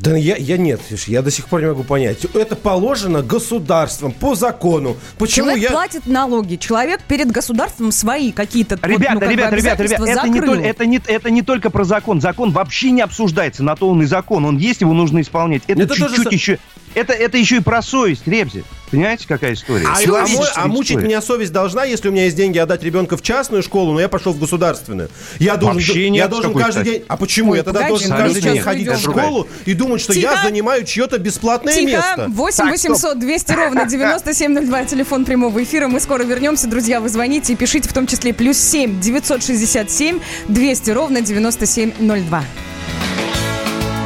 Да 0.00 0.16
я, 0.16 0.36
я 0.36 0.56
нет, 0.56 0.80
я 1.06 1.20
до 1.20 1.30
сих 1.30 1.46
пор 1.46 1.60
не 1.60 1.66
могу 1.66 1.84
понять. 1.84 2.24
Это 2.34 2.56
положено 2.56 3.20
государством, 3.22 4.12
по 4.12 4.34
закону. 4.34 4.96
Почему 5.18 5.48
Человек 5.48 5.62
я... 5.64 5.70
платит 5.70 6.06
налоги, 6.06 6.56
человек 6.56 7.02
перед 7.06 7.30
государством 7.30 7.92
свои 7.92 8.32
какие-то 8.32 8.76
вот, 8.76 8.86
Ребята, 8.86 9.14
ну, 9.14 9.20
как 9.20 9.28
бы 9.28 9.34
ребята, 9.34 9.56
ребята, 9.56 9.82
ребята, 9.82 10.04
это 10.04 10.28
не, 10.28 10.40
закрыл. 10.40 10.54
толь- 10.54 10.64
это, 10.64 10.86
не, 10.86 11.00
это 11.06 11.30
не 11.30 11.42
только 11.42 11.68
про 11.68 11.84
закон. 11.84 12.22
Закон 12.22 12.50
вообще 12.50 12.92
не 12.92 13.02
обсуждается, 13.02 13.62
на 13.62 13.76
то 13.76 13.90
он 13.90 14.02
и 14.02 14.06
закон. 14.06 14.46
Он 14.46 14.56
есть, 14.56 14.80
его 14.80 14.94
нужно 14.94 15.20
исполнять. 15.20 15.64
Это, 15.66 15.82
Это 15.82 15.94
тоже 15.94 16.16
чуть-чуть 16.16 16.32
еще... 16.32 16.58
Это, 16.94 17.12
это 17.12 17.38
еще 17.38 17.56
и 17.56 17.60
про 17.60 17.82
совесть, 17.82 18.26
Ребзи. 18.26 18.64
Понимаете, 18.90 19.28
какая 19.28 19.52
история? 19.52 19.86
А, 19.86 19.96
а 19.96 20.64
а 20.64 20.66
мучить 20.66 20.90
история. 20.90 21.06
меня 21.06 21.22
совесть 21.22 21.52
должна, 21.52 21.84
если 21.84 22.08
у 22.08 22.12
меня 22.12 22.24
есть 22.24 22.36
деньги 22.36 22.58
отдать 22.58 22.82
ребенка 22.82 23.16
в 23.16 23.22
частную 23.22 23.62
школу, 23.62 23.92
но 23.92 24.00
я 24.00 24.08
пошел 24.08 24.32
в 24.32 24.40
государственную. 24.40 25.08
Я 25.38 25.56
должен, 25.56 25.76
Вообще 25.76 26.04
я 26.04 26.10
нет, 26.10 26.30
должен 26.30 26.52
каждый 26.52 26.72
стати. 26.72 26.88
день. 26.88 27.04
А 27.06 27.16
почему? 27.16 27.52
Ой, 27.52 27.58
я 27.58 27.62
тогда 27.62 27.86
должен 27.86 28.10
ну 28.10 28.16
каждый 28.16 28.42
день 28.42 28.58
ходить 28.58 28.88
в 28.88 28.98
школу 28.98 29.46
и 29.64 29.74
думать, 29.74 30.00
что 30.00 30.12
я 30.12 30.32
Тихо. 30.32 30.42
занимаю 30.48 30.84
чье-то 30.84 31.18
бесплатное 31.18 31.72
Тихо, 31.72 31.86
место. 31.86 32.26
8 32.28 32.56
Так, 32.56 32.70
800 32.72 33.18
200 33.20 33.52
ровно 33.52 33.84
9702, 33.86 34.84
телефон 34.86 35.24
прямого 35.24 35.62
эфира. 35.62 35.86
Мы 35.86 36.00
скоро 36.00 36.24
вернемся, 36.24 36.66
друзья, 36.66 37.00
вы 37.00 37.08
звоните 37.08 37.52
и 37.52 37.56
пишите, 37.56 37.88
в 37.88 37.92
том 37.92 38.08
числе 38.08 38.34
плюс 38.34 38.58
7 38.58 38.98
967 39.00 40.18
200 40.48 40.90
ровно 40.90 41.20
9702. 41.20 42.44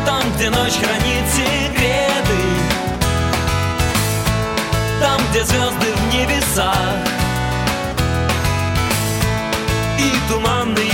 Там, 0.04 0.22
где 0.36 0.50
ночь 0.50 0.74
хранит 0.74 1.24
секреты 1.34 2.23
где 5.34 5.42
звезды 5.42 5.86
в 5.96 6.14
небесах. 6.14 6.76
И 9.98 10.32
туманные 10.32 10.93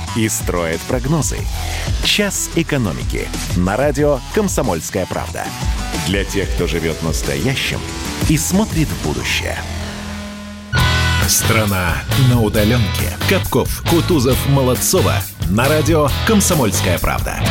и 0.15 0.27
строят 0.29 0.81
прогнозы. 0.81 1.39
«Час 2.03 2.49
экономики» 2.55 3.27
на 3.55 3.77
радио 3.77 4.19
«Комсомольская 4.33 5.05
правда». 5.05 5.45
Для 6.07 6.23
тех, 6.23 6.49
кто 6.55 6.67
живет 6.67 7.01
настоящим 7.03 7.79
и 8.29 8.37
смотрит 8.37 8.87
в 8.87 9.07
будущее. 9.07 9.57
Страна 11.27 12.03
на 12.29 12.41
удаленке. 12.41 13.17
Капков, 13.29 13.83
Кутузов, 13.89 14.37
Молодцова. 14.49 15.15
На 15.49 15.67
радио 15.69 16.09
«Комсомольская 16.27 16.99
правда». 16.99 17.41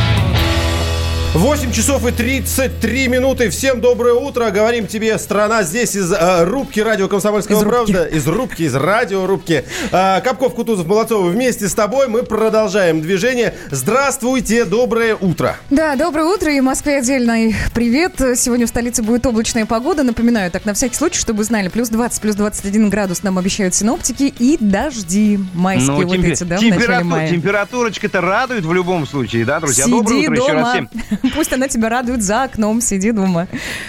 8 1.35 1.71
часов 1.73 2.05
и 2.07 2.11
33 2.11 3.07
минуты. 3.07 3.51
Всем 3.51 3.81
доброе 3.81 4.15
утро. 4.15 4.51
Говорим 4.51 4.89
тебе, 4.89 5.17
страна 5.17 5.63
здесь 5.63 5.95
из 5.95 6.11
э, 6.13 6.43
рубки 6.45 6.81
радио 6.81 7.07
«Комсомольская 7.07 7.57
Из 7.57 7.63
рубки. 7.63 7.93
правда». 7.93 8.05
Из 8.05 8.27
рубки, 8.27 8.63
из 8.65 8.75
радиорубки. 8.75 9.65
Э, 9.93 10.21
Капков, 10.23 10.55
Кутузов, 10.55 10.89
Молодцова 10.89 11.29
вместе 11.29 11.69
с 11.69 11.75
тобой. 11.75 12.09
Мы 12.09 12.25
продолжаем 12.25 13.01
движение. 13.01 13.55
Здравствуйте, 13.71 14.65
доброе 14.65 15.15
утро. 15.15 15.57
Да, 15.71 15.95
доброе 15.95 16.25
утро 16.27 16.53
и 16.53 16.61
Москве 16.61 16.97
отдельный 16.99 17.55
привет. 17.75 18.15
Сегодня 18.35 18.67
в 18.67 18.69
столице 18.69 19.05
будет 19.05 19.25
облачная 19.25 19.67
погода. 19.67 20.03
Напоминаю, 20.03 20.51
так 20.51 20.65
на 20.65 20.75
всякий 20.75 20.97
случай, 20.97 21.21
чтобы 21.21 21.39
вы 21.39 21.45
знали, 21.45 21.69
плюс 21.69 21.91
20, 21.91 22.21
плюс 22.21 22.35
21 22.35 22.91
градус 22.91 23.23
нам 23.23 23.39
обещают 23.39 23.77
синоптики 23.77 24.35
и 24.37 24.57
дожди 24.59 25.39
майские 25.55 25.93
Ну, 25.93 26.03
вот 26.03 26.13
темпе- 26.17 26.33
эти, 26.33 26.43
да, 26.43 26.57
в 26.57 26.61
начале 26.61 26.73
температу- 26.73 27.05
мая. 27.07 27.31
Температурочка-то 27.31 28.21
радует 28.21 28.65
в 28.65 28.73
любом 28.73 29.07
случае, 29.07 29.45
да, 29.45 29.61
друзья? 29.61 29.85
Сиди 29.85 29.95
Доброе 29.97 30.17
утро 30.23 30.35
еще 30.35 30.53
раз 30.53 30.63
дома. 30.63 30.73
всем. 30.73 30.91
Пусть 31.35 31.53
она 31.53 31.69
тебя 31.69 31.89
радует 31.89 32.23
за 32.23 32.45
окном, 32.45 32.81
сиди 32.81 33.13
дома. 33.13 33.47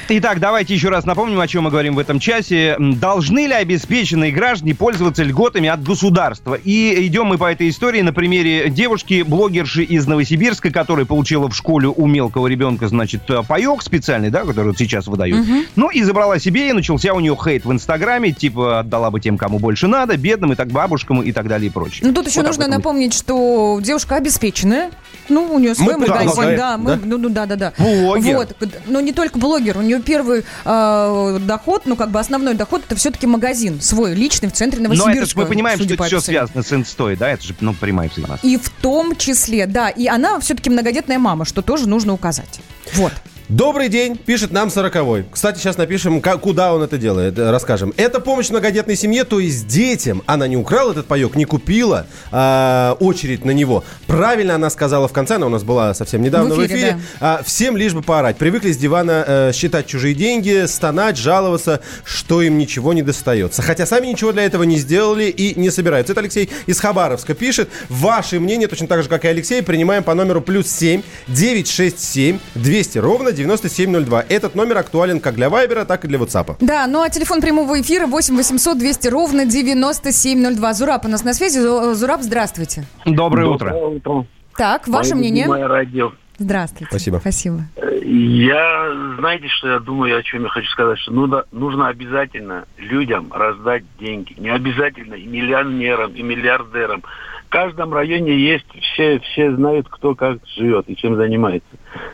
Итак, 0.10 0.40
давайте 0.40 0.74
еще 0.74 0.90
раз 0.90 1.06
напомним, 1.06 1.40
о 1.40 1.48
чем 1.48 1.64
мы 1.64 1.70
говорим 1.70 1.96
в 1.96 2.00
этом 2.00 2.20
часе. 2.20 2.76
Должны 2.80 3.48
ли 3.48 3.54
обеспеченные 3.54 4.32
граждане 4.32 4.76
пользоваться 4.76 5.24
льготами 5.24 5.70
от 5.70 5.84
государства? 5.84 6.56
И 6.56 7.08
идем 7.08 7.28
мы 7.28 7.38
по 7.38 7.52
этой 7.52 7.70
истории 7.70 8.02
на 8.02 8.14
примере 8.14 8.70
девушки, 8.70 9.24
блогерши 9.24 9.84
из 9.84 10.08
Новосибирска, 10.08 10.72
которая 10.72 11.06
получила 11.06 11.50
в 11.50 11.56
школе 11.56 11.88
у 11.88 12.08
мелкого 12.08 12.48
ребенка, 12.48 12.88
значит, 12.88 13.30
э, 13.30 13.44
паек 13.48 13.82
специальный, 13.82 14.30
да, 14.30 14.44
который 14.44 14.68
вот 14.68 14.78
сейчас 14.78 15.08
выдают. 15.08 15.46
Ну, 15.76 15.90
и 15.90 16.04
забрала 16.04 16.40
себе, 16.40 16.70
и 16.70 16.74
начался 16.74 17.14
у 17.14 17.20
нее 17.20 17.38
хейт 17.42 17.66
в 17.66 17.72
Инстаграме, 17.72 18.32
типа, 18.32 18.80
отдала 18.80 19.12
бы 19.12 19.20
тем, 19.20 19.38
кому 19.38 19.60
больше 19.60 19.88
надо, 19.88 20.18
бедным 20.18 20.54
и 20.54 20.56
так 20.56 20.70
бабушкам 20.70 21.22
и 21.22 21.32
так 21.32 21.48
далее 21.48 21.68
и 21.68 21.72
прочее. 21.72 22.08
Ну, 22.08 22.14
тут 22.14 22.28
еще 22.28 22.42
Вот 22.42 22.48
нужно 22.48 22.68
напомнить, 22.68 23.14
что 23.14 23.80
девушка 23.82 24.16
обеспеченная. 24.18 24.92
Ну, 25.30 25.54
у 25.54 25.60
нее 25.60 25.76
свой 25.76 25.96
Мы 25.96 26.08
магазин, 26.08 26.58
да, 26.58 26.78
мы, 26.78 26.96
да? 26.98 27.00
ну, 27.04 27.18
ну, 27.22 27.30
да, 27.30 27.46
да, 27.46 27.56
да. 27.56 27.74
Блогер. 27.78 28.36
Вот, 28.36 28.56
но 28.88 29.02
не 29.02 29.14
только 29.14 29.38
блогер, 29.38 29.78
у 29.78 29.82
нее 29.82 30.02
первый 30.02 30.44
э, 30.66 31.40
доход, 31.42 31.84
ну, 31.86 31.96
как 31.96 32.12
бы 32.12 32.20
основной 32.20 32.54
доход, 32.56 32.84
это 32.86 32.96
все-таки 32.96 33.28
магазин 33.28 33.82
свой, 33.82 34.14
личный, 34.14 34.50
в 34.50 34.54
центре 34.54 34.82
Но 34.82 34.90
Новосибирска. 34.90 35.22
это 35.22 35.32
ж 35.32 35.36
мы 35.36 35.46
понимаем, 35.46 35.80
что 35.80 35.94
это 35.94 36.04
все 36.04 36.20
связано 36.20 36.64
с 36.64 36.74
инстой, 36.74 37.16
да? 37.16 37.30
Это 37.30 37.44
же, 37.44 37.56
ну, 37.60 37.74
прямая 37.74 38.10
связь. 38.10 38.40
И 38.44 38.58
в 38.58 38.70
том 38.70 39.16
числе, 39.16 39.68
да, 39.68 39.90
и 39.90 40.08
она 40.08 40.40
все-таки 40.40 40.70
многодетная 40.70 41.20
мама, 41.20 41.46
что 41.46 41.62
тоже 41.62 41.88
нужно 41.88 42.14
указать. 42.14 42.60
Вот. 42.94 43.14
Добрый 43.52 43.90
день, 43.90 44.16
пишет 44.16 44.54
нам 44.54 44.70
сороковой. 44.70 45.26
Кстати, 45.30 45.58
сейчас 45.60 45.76
напишем, 45.76 46.22
ка- 46.22 46.38
куда 46.38 46.74
он 46.74 46.84
это 46.84 46.98
делает, 46.98 47.38
э, 47.38 47.52
расскажем. 47.52 47.94
Это 47.98 48.22
помощь 48.22 48.50
многодетной 48.50 48.96
семье, 48.96 49.26
то 49.26 49.42
есть 49.42 49.68
детям. 49.68 50.24
Она 50.26 50.48
не 50.48 50.56
украла 50.56 50.92
этот 50.92 51.06
паек, 51.08 51.36
не 51.36 51.44
купила 51.44 52.08
а, 52.32 52.96
очередь 53.02 53.44
на 53.44 53.52
него. 53.52 53.84
Правильно 54.08 54.56
она 54.56 54.70
сказала 54.70 55.10
в 55.10 55.12
конце, 55.12 55.36
она 55.36 55.48
у 55.48 55.50
нас 55.50 55.64
была 55.64 55.94
совсем 55.94 56.22
недавно 56.22 56.56
в 56.56 56.60
В 56.60 56.66
эфире. 56.66 56.80
эфире, 56.80 57.00
А, 57.20 57.42
всем 57.46 57.76
лишь 57.76 57.94
бы 57.94 58.02
поорать. 58.02 58.38
Привыкли 58.38 58.72
с 58.72 58.78
дивана 58.78 59.26
э, 59.28 59.52
считать 59.54 59.86
чужие 59.86 60.16
деньги, 60.16 60.66
стонать, 60.66 61.18
жаловаться, 61.18 61.82
что 62.06 62.42
им 62.42 62.58
ничего 62.58 62.94
не 62.94 63.02
достается. 63.04 63.62
Хотя 63.62 63.86
сами 63.86 64.08
ничего 64.08 64.32
для 64.32 64.44
этого 64.46 64.64
не 64.64 64.78
сделали 64.78 65.26
и 65.26 65.60
не 65.60 65.72
собираются. 65.72 66.14
Это 66.14 66.22
Алексей 66.22 66.50
из 66.68 66.80
Хабаровска 66.80 67.34
пишет. 67.34 67.68
Ваше 67.90 68.40
мнение, 68.40 68.70
точно 68.70 68.88
так 68.88 69.04
же, 69.04 69.10
как 69.10 69.26
и 69.26 69.28
Алексей, 69.28 69.62
принимаем 69.62 70.04
по 70.04 70.14
номеру 70.14 70.40
плюс 70.40 70.70
7 70.70 71.02
967 71.28 72.40
200 72.56 72.98
ровно 73.00 73.34
9702. 73.42 74.26
Этот 74.30 74.56
номер 74.56 74.78
актуален 74.78 75.20
как 75.20 75.36
для 75.36 75.50
Вайбера, 75.50 75.86
так 75.86 76.06
и 76.06 76.08
для 76.08 76.20
WhatsApp. 76.20 76.56
Да, 76.60 76.86
ну 76.88 77.02
а 77.02 77.10
телефон 77.10 77.42
прямого 77.42 77.80
эфира 77.82 78.08
8 78.08 78.36
800 78.36 78.78
200 78.78 79.08
ровно 79.08 79.46
9702. 79.46 80.74
Зураб 80.74 81.06
у 81.06 81.08
нас 81.08 81.24
на 81.24 81.34
связи. 81.34 81.60
Зу- 81.60 81.94
Зураб, 81.94 82.22
здравствуйте. 82.22 82.86
Доброе 83.06 83.48
утро. 83.48 83.74
утро. 83.74 84.26
Так, 84.58 84.88
ваше 84.88 85.16
мнение? 85.16 85.48
Мое 85.48 85.68
радио. 85.68 86.12
Здравствуйте. 86.38 86.88
Спасибо. 86.90 87.18
Спасибо. 87.18 87.62
Я, 88.04 89.16
знаете, 89.20 89.48
что 89.48 89.68
я 89.74 89.80
думаю, 89.80 90.18
о 90.18 90.24
чем 90.24 90.44
я 90.44 90.50
хочу 90.50 90.68
сказать, 90.70 90.98
что 91.00 91.12
нужно, 91.12 91.44
нужно 91.52 91.88
обязательно 91.88 92.66
людям 92.78 93.32
раздать 93.32 93.84
деньги. 94.00 94.34
Не 94.40 94.50
обязательно 94.50 95.14
и 95.14 95.26
миллионерам, 95.28 96.14
и 96.14 96.22
миллиардерам. 96.24 97.04
В 97.46 97.50
каждом 97.50 97.94
районе 97.94 98.36
есть, 98.38 98.66
все, 98.94 99.20
все 99.20 99.54
знают, 99.56 99.88
кто 99.90 100.16
как 100.16 100.40
живет 100.58 100.86
и 100.90 100.96
чем 100.96 101.16
занимается. 101.16 101.68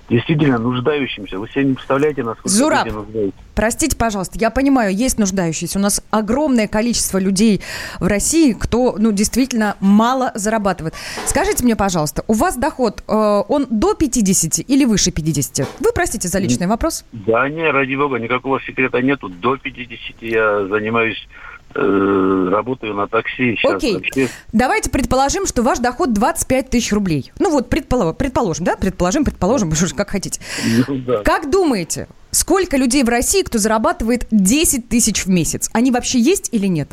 Действительно, 0.10 0.58
нуждающимся. 0.58 1.38
Вы 1.38 1.50
себе 1.50 1.66
не 1.66 1.74
представляете, 1.74 2.24
насколько 2.24 2.50
Зураб. 2.50 2.86
люди 2.86 2.96
нуждаются. 2.96 3.40
Простите, 3.56 3.98
пожалуйста, 3.98 4.38
я 4.40 4.50
понимаю, 4.50 4.96
есть 4.96 5.18
нуждающиеся. 5.18 5.80
У 5.80 5.82
нас 5.82 6.02
огромное 6.12 6.68
количество 6.68 7.18
людей 7.18 7.62
в 8.00 8.08
России, 8.08 8.54
кто, 8.54 8.96
ну, 8.98 9.12
действительно 9.12 9.76
мало 9.80 10.32
зарабатывает. 10.36 10.94
Скажите 11.26 11.64
мне, 11.64 11.76
пожалуйста, 11.76 12.24
у 12.28 12.34
вас 12.34 12.56
доход, 12.56 13.04
э, 13.08 13.44
он 13.48 13.68
до 13.70 13.94
50 13.96 14.60
или 14.68 14.86
выше 14.86 15.12
50? 15.12 15.68
Вы 15.80 15.92
простите 15.94 16.28
за 16.28 16.40
личный 16.40 16.68
вопрос. 16.68 17.04
Да 17.12 17.50
не, 17.50 17.70
ради 17.70 17.96
бога, 17.96 18.18
никакого 18.20 18.62
секрета 18.62 19.02
нету. 19.02 19.30
До 19.30 19.58
50 19.58 20.22
я 20.22 20.68
занимаюсь, 20.68 21.28
э, 21.76 22.50
работаю 22.52 22.94
на 22.94 23.08
такси. 23.08 23.56
Сейчас 23.56 23.76
Окей. 23.76 23.96
вообще 23.96 24.30
Давайте 24.54 24.90
предположим, 24.90 25.46
что 25.46 25.64
ваш 25.64 25.80
доход 25.80 26.14
25 26.14 26.70
тысяч 26.70 26.92
рублей. 26.92 27.32
Ну 27.40 27.50
вот, 27.52 27.70
предполо- 27.70 28.14
предположим, 28.14 28.66
да? 28.66 28.76
Предположим, 28.76 29.24
предположим, 29.26 29.72
как 29.96 30.10
хотите. 30.10 30.40
ну, 30.88 30.98
да. 30.98 31.24
Как 31.24 31.50
думаете, 31.50 32.08
сколько 32.32 32.78
людей 32.78 33.04
в 33.04 33.10
России, 33.10 33.44
кто 33.44 33.58
зарабатывает 33.58 34.28
10 34.32 34.90
тысяч 34.90 35.26
в 35.26 35.30
месяц? 35.30 35.70
Они 35.74 35.92
вообще 35.92 36.20
есть 36.20 36.50
или 36.52 36.68
нет? 36.68 36.90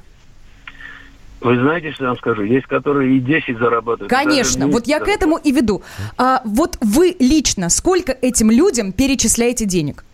Вы 1.40 1.60
знаете, 1.60 1.92
что 1.92 2.04
я 2.04 2.10
вам 2.10 2.18
скажу? 2.18 2.42
Есть, 2.42 2.66
которые 2.66 3.18
и 3.18 3.20
10 3.20 3.58
зарабатывают. 3.58 4.08
Конечно, 4.08 4.66
вот 4.66 4.86
я 4.86 4.98
к 4.98 5.08
этому 5.08 5.36
и 5.36 5.52
веду. 5.52 5.82
А 6.16 6.40
вот 6.44 6.78
вы 6.80 7.14
лично 7.18 7.68
сколько 7.68 8.12
этим 8.12 8.50
людям 8.50 8.92
перечисляете 8.92 9.66
денег? 9.66 10.04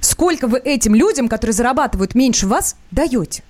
Сколько 0.00 0.46
вы 0.48 0.58
этим 0.58 0.94
людям, 0.94 1.28
которые 1.28 1.52
зарабатывают 1.52 2.14
меньше 2.14 2.46
вас, 2.46 2.76
даете? 2.90 3.42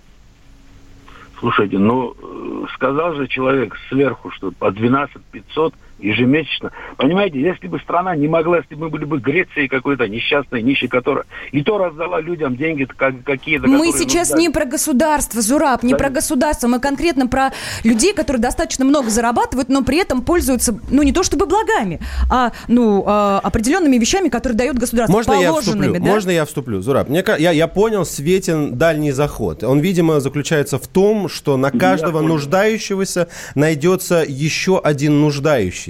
Слушайте, 1.45 1.77
ну, 1.77 2.15
э, 2.19 2.67
сказал 2.73 3.17
же 3.17 3.29
человек 3.29 3.77
сверху, 3.91 4.31
что 4.31 4.51
по 4.51 4.71
12 4.71 5.23
500 5.31 5.75
ежемесячно. 6.05 6.71
Понимаете, 6.97 7.41
если 7.41 7.67
бы 7.67 7.79
страна 7.81 8.15
не 8.15 8.29
могла, 8.29 8.59
если 8.59 8.75
бы 8.75 8.83
мы 8.83 8.91
были 8.91 9.05
бы 9.05 9.19
Грецией 9.19 9.69
какой-то 9.69 10.07
несчастной, 10.09 10.63
нищей, 10.63 10.89
которая 10.89 11.25
и 11.53 11.63
то 11.63 11.79
раздала 11.79 12.21
людям 12.21 12.57
деньги 12.57 12.85
как, 12.85 13.23
какие-то... 13.25 13.67
Мы 13.67 13.87
сейчас 13.93 14.31
нуждаются. 14.31 14.37
не 14.37 14.49
про 14.51 14.65
государство, 14.65 15.41
Зураб, 15.41 15.83
не 15.83 15.93
Да. 15.93 15.99
про 15.99 16.11
государство. 16.11 16.69
Мы 16.69 16.81
конкретно 16.81 17.27
про 17.27 17.51
людей, 17.83 18.13
которые 18.13 18.43
достаточно 18.43 18.85
много 18.85 19.11
зарабатывают, 19.11 19.69
но 19.69 19.83
при 19.83 19.99
этом 19.99 20.23
пользуются, 20.23 20.79
ну, 20.91 21.03
не 21.03 21.13
то 21.13 21.23
чтобы 21.23 21.47
благами, 21.47 22.01
а, 22.31 22.53
ну, 22.69 23.05
а, 23.07 23.41
определенными 23.43 23.97
вещами, 23.97 24.29
которые 24.29 24.57
дает 24.57 24.79
государство. 24.79 25.15
Можно 25.17 25.33
я 25.41 25.53
вступлю? 25.53 25.93
да? 25.95 26.01
Можно 26.01 26.31
я 26.31 26.45
вступлю? 26.45 26.81
Зураб, 26.83 27.09
мне, 27.09 27.25
я, 27.39 27.53
я 27.53 27.69
понял, 27.69 28.05
Светин 28.05 28.77
дальний 28.77 29.13
заход. 29.13 29.63
Он, 29.65 29.81
видимо, 29.81 30.21
заключается 30.21 30.79
в 30.79 30.87
том, 30.87 31.29
что 31.29 31.57
на 31.57 31.71
каждого 31.71 32.21
нуждающегося 32.21 33.29
найдется 33.55 34.25
еще 34.27 34.81
один 34.83 35.21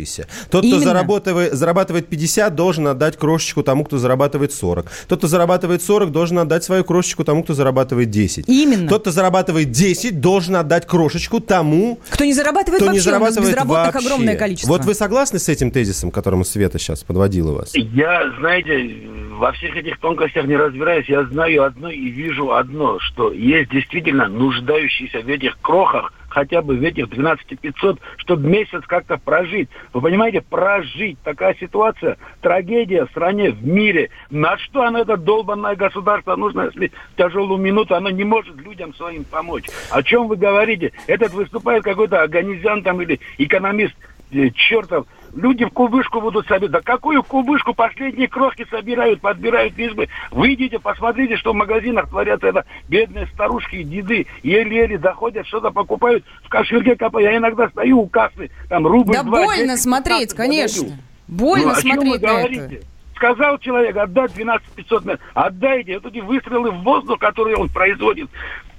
нуждающийся. 0.04 0.26
Тот, 0.50 0.60
кто 0.60 0.68
Именно. 0.68 0.84
зарабатывает, 0.84 1.52
зарабатывает 1.54 2.08
50, 2.08 2.54
должен 2.54 2.86
отдать 2.86 3.16
крошечку 3.16 3.62
тому, 3.62 3.84
кто 3.84 3.98
зарабатывает 3.98 4.52
40. 4.52 4.86
Тот, 5.08 5.18
кто 5.18 5.28
зарабатывает 5.28 5.82
40, 5.82 6.10
должен 6.12 6.38
отдать 6.38 6.64
свою 6.64 6.84
крошечку 6.84 7.24
тому, 7.24 7.42
кто 7.42 7.54
зарабатывает 7.54 8.10
10. 8.10 8.48
Именно. 8.48 8.88
Тот, 8.88 9.02
кто 9.02 9.10
зарабатывает 9.10 9.70
10, 9.70 10.20
должен 10.20 10.56
отдать 10.56 10.86
крошечку 10.86 11.40
тому, 11.40 11.98
Кто 12.10 12.24
не 12.24 12.34
зарабатывает 12.34 12.82
кто 12.82 12.86
вообще, 12.86 12.98
не 12.98 13.04
зарабатывает 13.04 13.38
у 13.38 13.42
нас 13.42 13.50
безработных 13.50 13.94
вообще. 13.94 14.08
огромное 14.08 14.36
количество. 14.36 14.68
Вот 14.72 14.84
вы 14.84 14.94
согласны 14.94 15.38
с 15.38 15.48
этим 15.48 15.70
тезисом, 15.70 16.10
которому 16.10 16.44
Света 16.44 16.78
сейчас 16.78 17.02
подводила 17.02 17.52
вас? 17.52 17.74
Я, 17.74 18.32
знаете, 18.38 18.94
во 19.32 19.52
всех 19.52 19.76
этих 19.76 19.98
тонкостях 20.00 20.46
не 20.46 20.56
разбираюсь. 20.56 21.08
Я 21.08 21.24
знаю 21.24 21.64
одно 21.64 21.90
и 21.90 22.08
вижу 22.10 22.52
одно, 22.52 22.98
что 23.00 23.32
есть 23.32 23.70
действительно 23.70 24.28
нуждающиеся 24.28 25.20
в 25.20 25.28
этих 25.28 25.58
крохах, 25.60 26.12
хотя 26.34 26.62
бы 26.62 26.74
в 26.74 26.82
этих 26.82 27.08
12 27.10 27.60
500, 27.60 28.00
чтобы 28.16 28.48
месяц 28.48 28.82
как-то 28.86 29.16
прожить. 29.18 29.68
Вы 29.92 30.00
понимаете, 30.00 30.40
прожить. 30.40 31.16
Такая 31.22 31.54
ситуация, 31.60 32.18
трагедия 32.40 33.06
в 33.06 33.10
стране, 33.10 33.52
в 33.52 33.64
мире. 33.64 34.10
На 34.30 34.58
что 34.58 34.82
оно, 34.82 34.98
это 34.98 35.16
долбанное 35.16 35.76
государство, 35.76 36.34
нужно, 36.34 36.70
если 36.74 36.88
в 36.88 37.16
тяжелую 37.16 37.60
минуту 37.60 37.94
оно 37.94 38.10
не 38.10 38.24
может 38.24 38.56
людям 38.56 38.92
своим 38.94 39.22
помочь? 39.22 39.66
О 39.90 40.02
чем 40.02 40.26
вы 40.26 40.36
говорите? 40.36 40.92
Этот 41.06 41.32
выступает 41.32 41.84
какой-то 41.84 42.20
агонизян 42.22 42.82
там 42.82 43.00
или 43.00 43.20
экономист 43.38 43.94
э, 44.32 44.50
чертов. 44.50 45.06
Люди 45.34 45.64
в 45.64 45.70
кубышку 45.70 46.20
будут 46.20 46.46
собирать. 46.46 46.70
Да 46.70 46.80
какую 46.80 47.22
кубышку? 47.24 47.74
Последние 47.74 48.28
крохи 48.28 48.66
собирают, 48.70 49.20
подбирают 49.20 49.76
лишь 49.76 49.92
бы. 49.92 50.08
Выйдите, 50.30 50.78
посмотрите, 50.78 51.36
что 51.36 51.52
в 51.52 51.56
магазинах 51.56 52.08
творятся. 52.08 52.46
Это 52.48 52.64
бедные 52.88 53.26
старушки 53.26 53.76
и 53.76 53.84
деды 53.84 54.26
еле-еле 54.42 54.96
доходят, 54.96 55.46
что-то 55.46 55.70
покупают, 55.72 56.24
в 56.44 56.48
кошельке 56.48 56.94
копают. 56.94 57.30
Я 57.30 57.36
иногда 57.38 57.68
стою 57.68 58.02
у 58.02 58.06
кассы, 58.06 58.50
там 58.68 58.86
рубль, 58.86 59.12
Да 59.12 59.24
два, 59.24 59.44
больно 59.44 59.72
10, 59.72 59.82
смотреть, 59.82 60.30
15 60.30 60.36
конечно. 60.36 60.82
дадут. 60.84 60.98
Больно 61.26 61.64
Ну, 61.64 61.74
вы 61.74 61.80
смотреть 61.80 62.22
на 62.22 62.42
это. 62.42 62.86
Сказал 63.16 63.58
человек, 63.58 63.96
отдать 63.96 64.34
12 64.34 64.66
500 64.68 65.04
метров. 65.04 65.30
Отдайте. 65.34 65.98
Вот 65.98 66.12
эти 66.12 66.20
выстрелы 66.20 66.70
в 66.70 66.82
воздух, 66.82 67.18
которые 67.18 67.56
он 67.56 67.68
производит. 67.68 68.28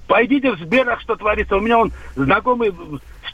Пойдите 0.08 0.52
в 0.52 0.60
Сберах, 0.60 1.02
что 1.02 1.16
творится. 1.16 1.58
У 1.58 1.62
меня 1.62 1.80
он 1.80 1.92
знакомый 2.16 2.72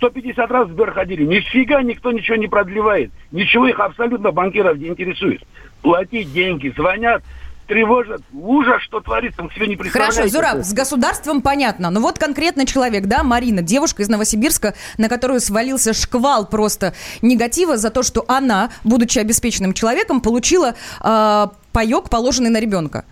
150 0.01 0.51
раз 0.51 0.67
в 0.67 0.71
Сбер 0.71 0.91
ходили. 0.91 1.23
Нифига 1.23 1.81
никто 1.83 2.11
ничего 2.11 2.37
не 2.37 2.47
продлевает. 2.47 3.11
Ничего 3.31 3.67
их 3.67 3.79
абсолютно 3.79 4.31
банкиров 4.31 4.77
не 4.77 4.87
интересует. 4.87 5.43
Платить 5.83 6.33
деньги, 6.33 6.73
звонят, 6.75 7.21
тревожат. 7.67 8.21
Ужас, 8.33 8.81
что 8.81 8.99
творится, 8.99 9.43
вы 9.43 9.51
себе 9.51 9.67
не 9.67 9.75
представляете. 9.75 10.17
Хорошо, 10.17 10.33
Зураб, 10.33 10.65
с 10.65 10.73
государством 10.73 11.41
понятно. 11.41 11.91
Но 11.91 11.99
вот 11.99 12.17
конкретный 12.17 12.65
человек, 12.65 13.05
да, 13.05 13.21
Марина, 13.23 13.61
девушка 13.61 14.01
из 14.01 14.09
Новосибирска, 14.09 14.73
на 14.97 15.07
которую 15.07 15.39
свалился 15.39 15.93
шквал 15.93 16.47
просто 16.47 16.93
негатива 17.21 17.77
за 17.77 17.91
то, 17.91 18.01
что 18.01 18.25
она, 18.27 18.71
будучи 18.83 19.19
обеспеченным 19.19 19.73
человеком, 19.73 20.19
получила 20.19 20.73
э, 20.99 21.47
паек, 21.71 22.09
положенный 22.09 22.49
на 22.49 22.59
ребенка. 22.59 23.05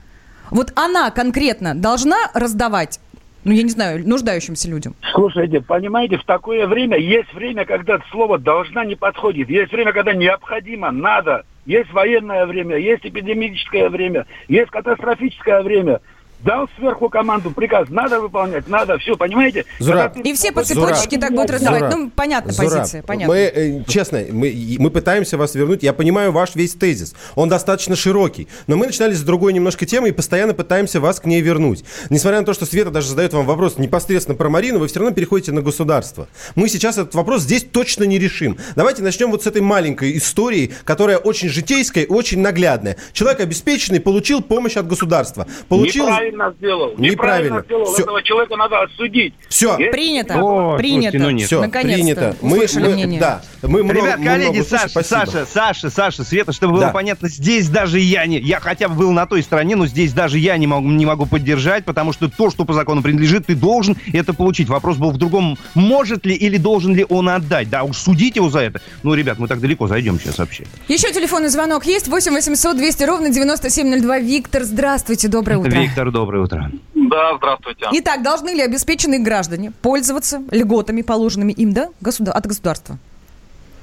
Вот 0.49 0.73
она 0.75 1.11
конкретно 1.11 1.75
должна 1.75 2.17
раздавать, 2.33 2.99
ну, 3.43 3.53
я 3.53 3.63
не 3.63 3.69
знаю, 3.69 4.07
нуждающимся 4.07 4.69
людям. 4.69 4.95
Слушайте, 5.13 5.61
понимаете, 5.61 6.17
в 6.17 6.25
такое 6.25 6.67
время 6.67 6.97
есть 6.97 7.33
время, 7.33 7.65
когда 7.65 7.99
слово 8.11 8.37
«должна» 8.37 8.83
не 8.85 8.95
подходит. 8.95 9.49
Есть 9.49 9.71
время, 9.71 9.93
когда 9.93 10.13
необходимо, 10.13 10.91
надо. 10.91 11.45
есть 11.65 11.91
военное 11.93 12.45
время, 12.45 12.77
есть 12.77 13.05
эпидемическое 13.05 13.89
время, 13.89 14.25
есть 14.47 14.69
катастрофическое 14.71 15.61
время. 15.61 16.01
Дал 16.43 16.69
сверху 16.77 17.09
команду, 17.09 17.51
приказ, 17.51 17.89
надо 17.89 18.21
выполнять, 18.21 18.67
надо, 18.67 18.97
все, 18.97 19.17
понимаете? 19.17 19.65
Зураб. 19.79 20.13
Ты- 20.13 20.21
И 20.21 20.33
все 20.33 20.53
по 20.53 20.63
Зураб. 20.63 20.97
так 20.97 21.33
будут 21.33 21.49
раздавать. 21.51 21.81
Зураб. 21.81 21.95
Ну, 21.95 22.09
понятна 22.15 22.53
Зураб, 22.53 22.73
позиция, 22.73 23.03
понятно. 23.03 23.33
Мы, 23.33 23.39
э, 23.41 23.83
честно, 23.87 24.23
мы, 24.29 24.75
мы 24.79 24.89
пытаемся 24.89 25.37
вас 25.37 25.53
вернуть. 25.55 25.83
Я 25.83 25.91
понимаю 25.91 26.31
ваш 26.31 26.55
весь 26.55 26.75
тезис. 26.75 27.13
Он 27.35 27.49
достаточно 27.49 27.97
широкий. 27.97 28.47
Но 28.67 28.77
мы 28.77 28.85
начинали 28.85 29.13
с 29.13 29.21
другой 29.21 29.51
немножко 29.51 29.85
темы 29.85 30.09
и 30.09 30.11
постоянно 30.11 30.53
пытаемся 30.53 31.01
вас 31.01 31.19
к 31.19 31.25
ней 31.25 31.41
вернуть. 31.41 31.83
Несмотря 32.09 32.39
на 32.39 32.45
то, 32.45 32.53
что 32.53 32.65
Света 32.65 32.89
даже 32.89 33.09
задает 33.09 33.33
вам 33.33 33.45
вопрос 33.45 33.77
непосредственно 33.77 34.37
про 34.37 34.47
Марину, 34.49 34.79
вы 34.79 34.87
все 34.87 34.99
равно 34.99 35.13
переходите 35.13 35.51
на 35.51 35.61
государство. 35.61 36.29
Мы 36.55 36.69
сейчас 36.69 36.97
этот 36.97 37.15
вопрос 37.15 37.41
здесь 37.41 37.65
точно 37.65 38.05
не 38.05 38.17
решим. 38.17 38.57
Давайте 38.77 39.03
начнем 39.03 39.29
вот 39.31 39.43
с 39.43 39.47
этой 39.47 39.61
маленькой 39.61 40.17
истории, 40.17 40.71
которая 40.85 41.17
очень 41.17 41.49
житейская 41.49 42.05
и 42.05 42.07
очень 42.07 42.39
наглядная. 42.39 42.95
Человек 43.11 43.41
обеспеченный 43.41 43.99
получил 43.99 44.41
помощь 44.41 44.77
от 44.77 44.87
государства. 44.87 45.45
Получил... 45.67 46.05
Неправильно 46.05 46.28
сделал. 46.57 46.93
Неправильно. 46.97 47.61
сделал. 47.61 47.85
Всё. 47.85 48.03
Этого 48.03 48.21
человека 48.23 48.55
надо 48.55 48.81
осудить. 48.81 49.33
Все. 49.49 49.77
Есть- 49.77 49.91
Принято. 49.91 50.35
О, 50.41 50.77
принято. 50.77 51.01
слушайте, 51.11 51.19
ну 51.19 51.29
нет. 51.31 51.47
Все, 51.47 51.61
Наконец-то. 51.61 51.95
принято. 51.95 52.35
Мы, 52.41 52.55
Услышали 52.57 52.83
мы- 52.87 52.93
мнение. 52.93 53.19
да, 53.19 53.41
мы 53.63 53.83
много, 53.83 53.99
Ребят, 53.99 54.19
мы 54.19 54.25
коллеги, 54.25 54.49
много 54.49 54.63
Саша. 54.69 54.89
Спасибо. 54.89 55.17
Саша, 55.19 55.45
Саша, 55.51 55.89
Саша, 55.89 56.23
Света, 56.23 56.51
чтобы 56.53 56.73
было 56.73 56.85
Да. 56.85 56.91
понятно, 56.91 57.29
здесь 57.29 57.69
даже 57.69 57.99
я 57.99 58.25
не... 58.25 58.39
Я 58.39 58.59
хотя 58.59 58.87
бы 58.87 58.95
был 58.95 59.11
на 59.11 59.25
той 59.25 59.41
стороне, 59.43 59.75
но 59.75 59.85
здесь 59.87 60.13
даже 60.13 60.37
я 60.39 60.57
не 60.57 60.67
могу, 60.67 60.87
не 60.89 61.05
могу 61.05 61.25
поддержать, 61.25 61.85
потому 61.85 62.13
что 62.13 62.29
то, 62.29 62.49
что 62.49 62.65
по 62.65 62.73
закону 62.73 63.01
принадлежит, 63.01 63.47
ты 63.47 63.55
должен 63.55 63.95
это 64.13 64.33
получить. 64.33 64.69
Вопрос 64.69 64.97
был 64.97 65.11
в 65.11 65.17
другом, 65.17 65.57
может 65.75 66.25
ли 66.25 66.35
или 66.35 66.57
должен 66.57 66.93
ли 66.95 67.05
он 67.09 67.29
отдать. 67.29 67.69
Да, 67.69 67.83
уж 67.83 67.97
судить 67.97 68.35
его 68.35 68.49
за 68.49 68.59
это. 68.59 68.81
Ну, 69.03 69.13
ребят, 69.13 69.39
мы 69.39 69.47
так 69.47 69.59
далеко 69.59 69.87
зайдем 69.87 70.19
сейчас 70.19 70.37
вообще. 70.37 70.63
Еще 70.87 71.11
телефонный 71.11 71.49
звонок 71.49 71.85
есть. 71.85 72.07
8 72.07 72.33
800 72.33 72.77
200 72.77 73.03
ровно 73.03 73.29
9702. 73.29 74.19
Виктор, 74.19 74.63
здравствуйте, 74.63 75.27
доброе 75.27 75.57
утро. 75.57 75.69
Виктор, 75.71 76.11
доброе 76.11 76.18
утро. 76.21 76.71
Да, 76.95 77.35
здравствуйте. 77.37 77.87
Итак, 77.91 78.21
должны 78.23 78.49
ли 78.49 78.61
обеспеченные 78.61 79.19
граждане 79.19 79.71
пользоваться 79.81 80.41
льготами, 80.51 81.01
положенными 81.01 81.51
им, 81.51 81.73
да, 81.73 81.89
государ- 82.01 82.33
от 82.35 82.45
государства? 82.45 82.97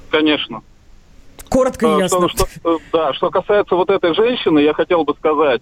Конечно. 0.09 0.61
Коротко 1.49 1.85
и 1.87 1.89
Э, 1.89 1.99
ясно. 1.99 2.29
Что, 2.29 2.45
что- 2.47 2.75
э, 2.75 2.77
да, 2.93 3.13
что 3.13 3.29
касается 3.29 3.75
вот 3.75 3.89
этой 3.89 4.13
женщины, 4.13 4.59
я 4.59 4.73
хотел 4.73 5.03
бы 5.03 5.13
сказать, 5.15 5.61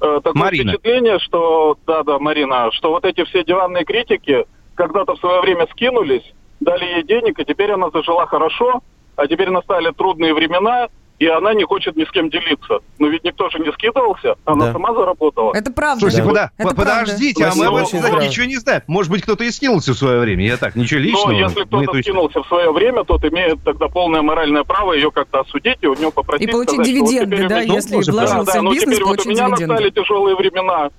э, 0.00 0.20
такое 0.22 0.40
Марина. 0.42 0.72
впечатление, 0.72 1.18
что, 1.18 1.76
да, 1.86 2.02
да, 2.04 2.18
Марина, 2.18 2.70
что 2.72 2.90
вот 2.90 3.04
эти 3.04 3.24
все 3.24 3.44
диванные 3.44 3.84
критики 3.84 4.44
когда-то 4.74 5.16
в 5.16 5.18
свое 5.20 5.40
время 5.40 5.66
скинулись, 5.72 6.22
дали 6.60 6.84
ей 6.84 7.02
денег, 7.04 7.38
и 7.40 7.44
теперь 7.44 7.72
она 7.72 7.90
зажила 7.90 8.26
хорошо, 8.26 8.80
а 9.16 9.26
теперь 9.26 9.50
настали 9.50 9.90
трудные 9.90 10.34
времена, 10.34 10.88
и 11.18 11.26
она 11.26 11.52
не 11.54 11.64
хочет 11.64 11.96
ни 11.96 12.04
с 12.04 12.10
кем 12.10 12.30
делиться. 12.30 12.78
Но 12.98 13.08
ведь 13.08 13.24
никто 13.24 13.50
же 13.50 13.58
не 13.58 13.72
скидывался, 13.72 14.36
она 14.44 14.66
Да. 14.66 14.72
сама 14.72 14.94
заработала. 14.94 15.52
Это 15.54 15.72
правда. 15.72 16.00
Слушайте, 16.00 16.22
да. 16.22 16.28
куда? 16.28 16.50
Это 16.58 16.68
По- 16.70 16.74
подождите, 16.76 17.44
а 17.44 17.52
мы 17.56 17.66
об 17.66 17.74
этом 17.76 18.20
ничего 18.20 18.46
не 18.46 18.56
знаем. 18.56 18.82
Может 18.86 19.10
быть, 19.10 19.22
кто-то 19.22 19.42
и 19.44 19.50
скинулся 19.50 19.94
в 19.94 19.98
свое 19.98 20.20
время. 20.20 20.46
Я 20.46 20.56
так, 20.56 20.76
ничего 20.76 21.00
личного. 21.00 21.32
Но 21.32 21.38
если 21.38 21.64
кто-то 21.64 21.86
точно- 21.86 22.02
скинулся 22.02 22.42
в 22.42 22.46
свое 22.46 22.70
время, 22.72 23.02
тот 23.04 23.24
имеет 23.24 23.62
тогда 23.64 23.88
полное 23.88 24.22
моральное 24.22 24.62
право 24.64 24.92
ее 24.92 25.10
как-то 25.10 25.40
осудить 25.40 25.78
и 25.80 25.86
у 25.86 25.94
него 25.94 26.10
попросить 26.12 26.48
И 26.48 26.50
получить 26.52 26.74
сказать, 26.74 26.94
вот 27.00 27.08
дивиденды, 27.08 27.36
теперь 27.36 27.48
да, 27.48 27.56
вы- 27.58 27.64
если 27.64 27.92
тоже 27.94 28.12
вложился 28.12 28.44
да, 28.44 28.52
да, 28.52 28.60
в 28.60 28.62
ну 28.62 28.72
бизнес, 28.72 28.94
теперь 28.96 29.08
вот 29.08 29.26
у 29.26 29.28
меня 29.28 29.46
дивиденды. 29.48 29.66
настали 29.66 29.90
тяжелые 29.90 30.36
времена, 30.36 30.90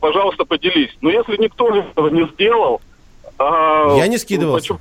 пожалуйста, 0.00 0.44
поделись. 0.44 0.96
Но 1.00 1.10
если 1.10 1.36
никто 1.42 1.74
этого 1.74 2.08
не 2.08 2.26
сделал... 2.34 2.80
а, 3.38 3.96
Я 3.96 4.06
не 4.06 4.18
скидывался. 4.18 4.74
почему- 4.74 4.78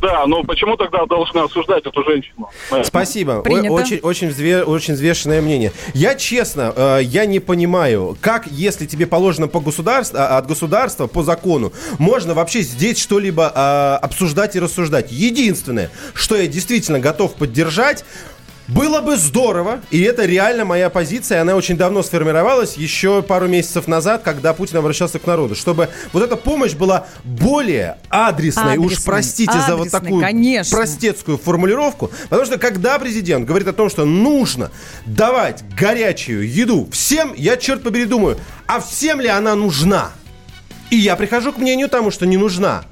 Да, 0.00 0.26
но 0.26 0.42
почему 0.44 0.76
тогда 0.76 1.06
должны 1.06 1.38
осуждать 1.40 1.84
эту 1.86 2.04
женщину? 2.04 2.48
Э, 2.70 2.84
Спасибо. 2.84 3.40
Принято. 3.42 3.72
Очень, 3.72 3.98
очень, 3.98 4.28
взве- 4.28 4.62
очень 4.62 4.94
взвешенное 4.94 5.40
мнение. 5.40 5.72
Я 5.94 6.14
честно, 6.14 6.72
э, 6.74 7.00
я 7.02 7.26
не 7.26 7.40
понимаю, 7.40 8.16
как, 8.20 8.46
если 8.46 8.86
тебе 8.86 9.06
положено 9.06 9.48
по 9.48 9.60
государству, 9.60 10.18
а, 10.18 10.38
от 10.38 10.46
государства, 10.46 11.06
по 11.06 11.22
закону, 11.22 11.72
можно 11.98 12.34
вообще 12.34 12.62
здесь 12.62 12.98
что-либо 12.98 13.52
а, 13.54 13.98
обсуждать 14.02 14.56
и 14.56 14.60
рассуждать. 14.60 15.10
Единственное, 15.10 15.90
что 16.14 16.36
я 16.36 16.46
действительно 16.46 17.00
готов 17.00 17.34
поддержать, 17.34 18.04
было 18.68 19.00
бы 19.00 19.16
здорово, 19.16 19.80
и 19.90 20.00
это 20.02 20.24
реально 20.24 20.64
моя 20.64 20.88
позиция, 20.90 21.42
она 21.42 21.56
очень 21.56 21.76
давно 21.76 22.02
сформировалась, 22.02 22.76
еще 22.76 23.22
пару 23.22 23.48
месяцев 23.48 23.88
назад, 23.88 24.22
когда 24.22 24.54
Путин 24.54 24.78
обращался 24.78 25.18
к 25.18 25.26
народу, 25.26 25.54
чтобы 25.54 25.88
вот 26.12 26.22
эта 26.22 26.36
помощь 26.36 26.74
была 26.74 27.06
более 27.24 27.98
адресной, 28.08 28.78
уж 28.78 28.92
Адресной, 28.92 29.04
простите 29.04 29.52
за 29.52 29.76
вот 29.76 29.88
адресной, 29.88 30.00
такую 30.00 30.20
конечно. 30.20 30.76
простецкую 30.76 31.38
формулировку, 31.38 32.10
потому 32.28 32.46
что 32.46 32.58
когда 32.58 32.98
президент 32.98 33.46
говорит 33.46 33.68
о 33.68 33.72
том, 33.72 33.90
что 33.90 34.04
нужно 34.04 34.70
давать 35.06 35.64
горячую 35.76 36.50
еду 36.50 36.88
всем, 36.92 37.34
я, 37.36 37.56
черт 37.56 37.82
побери, 37.82 38.04
думаю, 38.04 38.38
а 38.66 38.80
всем 38.80 39.20
ли 39.20 39.28
она 39.28 39.54
нужна? 39.54 40.12
И 40.90 40.96
я 40.96 41.16
прихожу 41.16 41.52
к 41.52 41.58
мнению 41.58 41.88
тому, 41.88 42.10
что 42.10 42.26
не 42.26 42.36
нужна. 42.36 42.84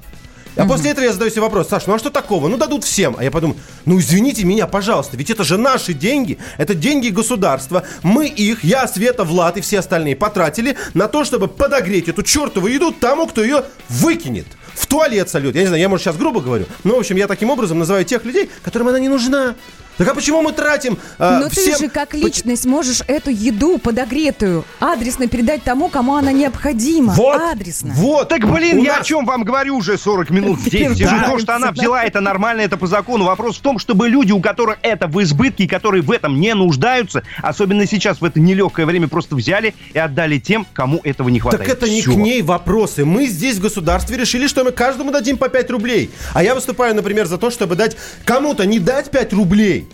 А 0.55 0.65
после 0.65 0.91
этого 0.91 1.05
я 1.05 1.13
задаю 1.13 1.31
себе 1.31 1.41
вопрос, 1.41 1.69
Саш, 1.69 1.87
ну 1.87 1.93
а 1.93 1.99
что 1.99 2.09
такого? 2.09 2.47
Ну 2.47 2.57
дадут 2.57 2.83
всем. 2.83 3.15
А 3.17 3.23
я 3.23 3.31
подумаю, 3.31 3.59
ну 3.85 3.99
извините 3.99 4.43
меня, 4.43 4.67
пожалуйста, 4.67 5.17
ведь 5.17 5.29
это 5.29 5.43
же 5.43 5.57
наши 5.57 5.93
деньги, 5.93 6.37
это 6.57 6.75
деньги 6.75 7.09
государства. 7.09 7.83
Мы 8.03 8.27
их, 8.27 8.63
я, 8.63 8.87
Света, 8.87 9.23
Влад 9.23 9.57
и 9.57 9.61
все 9.61 9.79
остальные 9.79 10.15
потратили 10.15 10.75
на 10.93 11.07
то, 11.07 11.23
чтобы 11.23 11.47
подогреть 11.47 12.09
эту 12.09 12.23
чертову 12.23 12.67
еду 12.67 12.91
тому, 12.91 13.27
кто 13.27 13.43
ее 13.43 13.63
выкинет. 13.89 14.47
В 14.73 14.87
туалет 14.87 15.29
сольет. 15.29 15.55
Я 15.55 15.61
не 15.61 15.67
знаю, 15.67 15.81
я, 15.81 15.89
может, 15.89 16.05
сейчас 16.05 16.17
грубо 16.17 16.41
говорю. 16.41 16.65
Но, 16.83 16.95
в 16.95 16.99
общем, 16.99 17.15
я 17.17 17.27
таким 17.27 17.49
образом 17.49 17.79
называю 17.79 18.05
тех 18.05 18.25
людей, 18.25 18.49
которым 18.63 18.87
она 18.87 18.99
не 18.99 19.09
нужна. 19.09 19.55
Так 20.01 20.13
а 20.13 20.15
почему 20.15 20.41
мы 20.41 20.51
тратим 20.51 20.97
а, 21.19 21.41
Но 21.41 21.49
всем... 21.49 21.75
ты 21.75 21.83
же 21.83 21.89
как 21.89 22.15
личность 22.15 22.65
можешь 22.65 23.03
эту 23.05 23.29
еду 23.29 23.77
подогретую 23.77 24.65
адресно 24.79 25.27
передать 25.27 25.61
тому, 25.63 25.89
кому 25.89 26.15
она 26.15 26.31
необходима. 26.31 27.13
Вот, 27.13 27.39
Адресно. 27.39 27.93
вот. 27.93 28.27
Так, 28.29 28.51
блин, 28.51 28.79
У 28.79 28.83
я 28.83 28.93
нас- 28.93 29.01
о 29.01 29.03
чем 29.03 29.25
вам 29.25 29.43
говорю 29.43 29.77
уже 29.77 29.99
40 29.99 30.31
минут 30.31 30.59
здесь. 30.59 30.97
Сижу. 30.97 31.15
То, 31.23 31.37
что 31.37 31.55
она 31.55 31.71
взяла, 31.71 32.03
это 32.03 32.19
нормально, 32.19 32.61
это 32.61 32.77
по 32.77 32.87
закону. 32.87 33.25
Вопрос 33.25 33.57
в 33.57 33.61
том, 33.61 33.77
чтобы 33.77 34.09
люди, 34.09 34.31
у 34.31 34.41
которых 34.41 34.79
это 34.81 35.07
в 35.07 35.21
избытке, 35.21 35.65
и 35.65 35.67
которые 35.67 36.01
в 36.01 36.09
этом 36.09 36.39
не 36.39 36.55
нуждаются, 36.55 37.21
особенно 37.43 37.85
сейчас, 37.85 38.21
в 38.21 38.25
это 38.25 38.39
нелегкое 38.39 38.87
время, 38.87 39.07
просто 39.07 39.35
взяли 39.35 39.75
и 39.93 39.99
отдали 39.99 40.39
тем, 40.39 40.65
кому 40.73 40.99
этого 41.03 41.29
не 41.29 41.39
хватает. 41.39 41.63
Так 41.63 41.77
это 41.77 41.87
не 41.87 42.01
к 42.01 42.07
ней 42.07 42.41
вопросы. 42.41 43.05
Мы 43.05 43.27
здесь 43.27 43.57
в 43.57 43.61
государстве 43.61 44.17
решили, 44.17 44.47
что 44.47 44.63
мы 44.63 44.71
каждому 44.71 45.11
дадим 45.11 45.37
по 45.37 45.47
5 45.47 45.69
рублей. 45.69 46.09
А 46.33 46.41
я 46.41 46.55
выступаю, 46.55 46.95
например, 46.95 47.27
за 47.27 47.37
то, 47.37 47.51
чтобы 47.51 47.75
дать 47.75 47.95
кому-то 48.25 48.65
не 48.65 48.79
дать 48.79 49.11
5 49.11 49.33
рублей, 49.33 49.87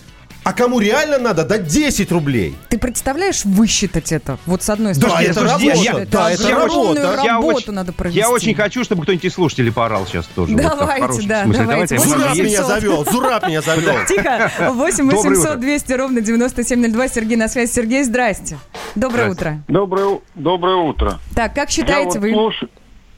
а 0.47 0.53
кому 0.53 0.79
реально 0.79 1.17
надо 1.19 1.43
дать 1.43 1.67
10 1.67 2.09
рублей. 2.11 2.55
Ты 2.69 2.77
представляешь 2.77 3.43
высчитать 3.43 4.13
это? 4.13 4.37
Вот 4.45 4.63
с 4.63 4.69
одной 4.69 4.93
Да, 4.93 5.01
стороны. 5.09 5.23
это 5.25 5.33
Слушайте, 5.33 5.69
работа. 5.71 5.99
я- 5.99 6.05
да, 6.05 6.31
это 6.31 6.49
работа. 6.49 7.01
Я 7.01 7.33
работу 7.33 7.55
очень- 7.57 7.73
надо 7.73 7.91
провести. 7.91 8.19
Я 8.19 8.29
очень 8.29 8.55
хочу, 8.55 8.83
чтобы 8.85 9.03
кто-нибудь 9.03 9.25
из 9.25 9.33
слушателей 9.33 9.73
поорал 9.73 10.05
сейчас 10.07 10.25
тоже. 10.27 10.53
Вот 10.53 10.61
Давайте, 10.61 11.01
хорошем 11.01 11.27
да, 11.27 11.43
смысле. 11.43 11.65
давайте. 11.65 11.95
Давайте. 11.97 12.17
Зураб 12.17 12.35
меня 12.37 12.63
завел, 12.63 13.05
Зураб 13.11 13.47
меня 13.47 13.61
завел. 13.61 13.93
Тихо. 14.07 14.51
8 14.71 15.09
Доброе 15.09 15.21
800 15.23 15.45
утро. 15.49 15.55
200 15.59 15.93
ровно 15.93 16.21
9702. 16.21 17.07
Сергей 17.09 17.35
на 17.35 17.47
связи. 17.49 17.69
Сергей, 17.71 18.03
здрасте. 18.03 18.57
Доброе 18.95 19.31
Здрасте. 19.33 19.41
утро. 19.41 19.63
Доброе, 19.67 20.19
доброе 20.35 20.75
утро. 20.77 21.19
Так, 21.35 21.53
как 21.55 21.67
Я 21.69 21.75
считаете 21.75 22.19
вот 22.19 22.21
вы? 22.21 22.31
слуш- 22.31 22.69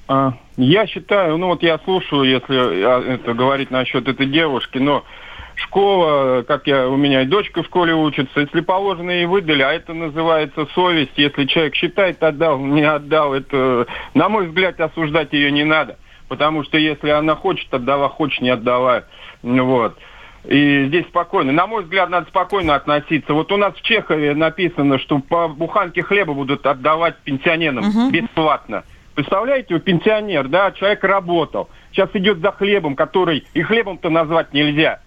а, 0.08 0.34
я 0.58 0.88
считаю, 0.88 1.38
ну 1.38 1.48
вот 1.50 1.62
я 1.62 1.78
слушаю, 1.86 2.24
если 2.24 2.56
а, 2.84 3.02
это 3.16 3.34
говорить 3.36 3.70
насчет 3.70 4.08
этой 4.08 4.26
девушки, 4.26 4.80
но 4.80 5.04
школа, 5.62 6.44
как 6.48 6.68
я, 6.68 6.88
у 6.88 6.98
меня 6.98 7.22
и 7.22 7.26
дочка 7.26 7.64
в 7.64 7.66
школе 7.66 7.94
учится, 7.94 8.42
если 8.42 8.62
положено 8.62 9.12
ей 9.12 9.26
выдали, 9.26 9.62
а 9.62 9.72
это 9.72 9.94
называется 9.94 10.68
совесть, 10.74 11.14
если 11.18 11.46
человек 11.46 11.76
считает, 11.76 12.22
отдал, 12.24 12.60
не 12.60 12.84
отдал, 12.84 13.34
это, 13.34 13.88
на 14.14 14.30
мой 14.30 14.48
взгляд, 14.48 14.80
осуждать 14.80 15.34
ее 15.34 15.52
не 15.52 15.64
надо, 15.64 15.98
потому 16.28 16.64
что 16.64 16.78
если 16.78 17.10
она 17.10 17.36
хочет, 17.36 17.74
отдала, 17.74 18.10
хочет, 18.10 18.42
не 18.42 18.50
отдала, 18.50 19.04
вот. 19.42 19.98
И 20.46 20.86
здесь 20.88 21.06
спокойно. 21.08 21.52
На 21.52 21.68
мой 21.68 21.84
взгляд, 21.84 22.10
надо 22.10 22.28
спокойно 22.30 22.76
относиться. 22.76 23.34
Вот 23.34 23.52
у 23.52 23.58
нас 23.58 23.76
в 23.76 23.82
Чехове 23.82 24.34
написано, 24.34 24.98
что 24.98 25.20
по 25.20 25.50
буханке 25.50 26.02
хлеба 26.02 26.34
будут 26.34 26.66
отдавать 26.66 27.18
пенсионерам 27.18 28.10
бесплатно. 28.10 28.84
Представляете, 29.16 29.74
вы 29.74 29.82
пенсионер, 29.82 30.48
да, 30.48 30.72
человек 30.72 31.04
работал. 31.04 31.70
Сейчас 31.92 32.10
идет 32.14 32.40
за 32.40 32.54
хлебом, 32.54 32.96
который 32.96 33.46
и 33.54 33.62
хлебом-то 33.62 34.10
назвать 34.10 34.54
нельзя. 34.54 35.02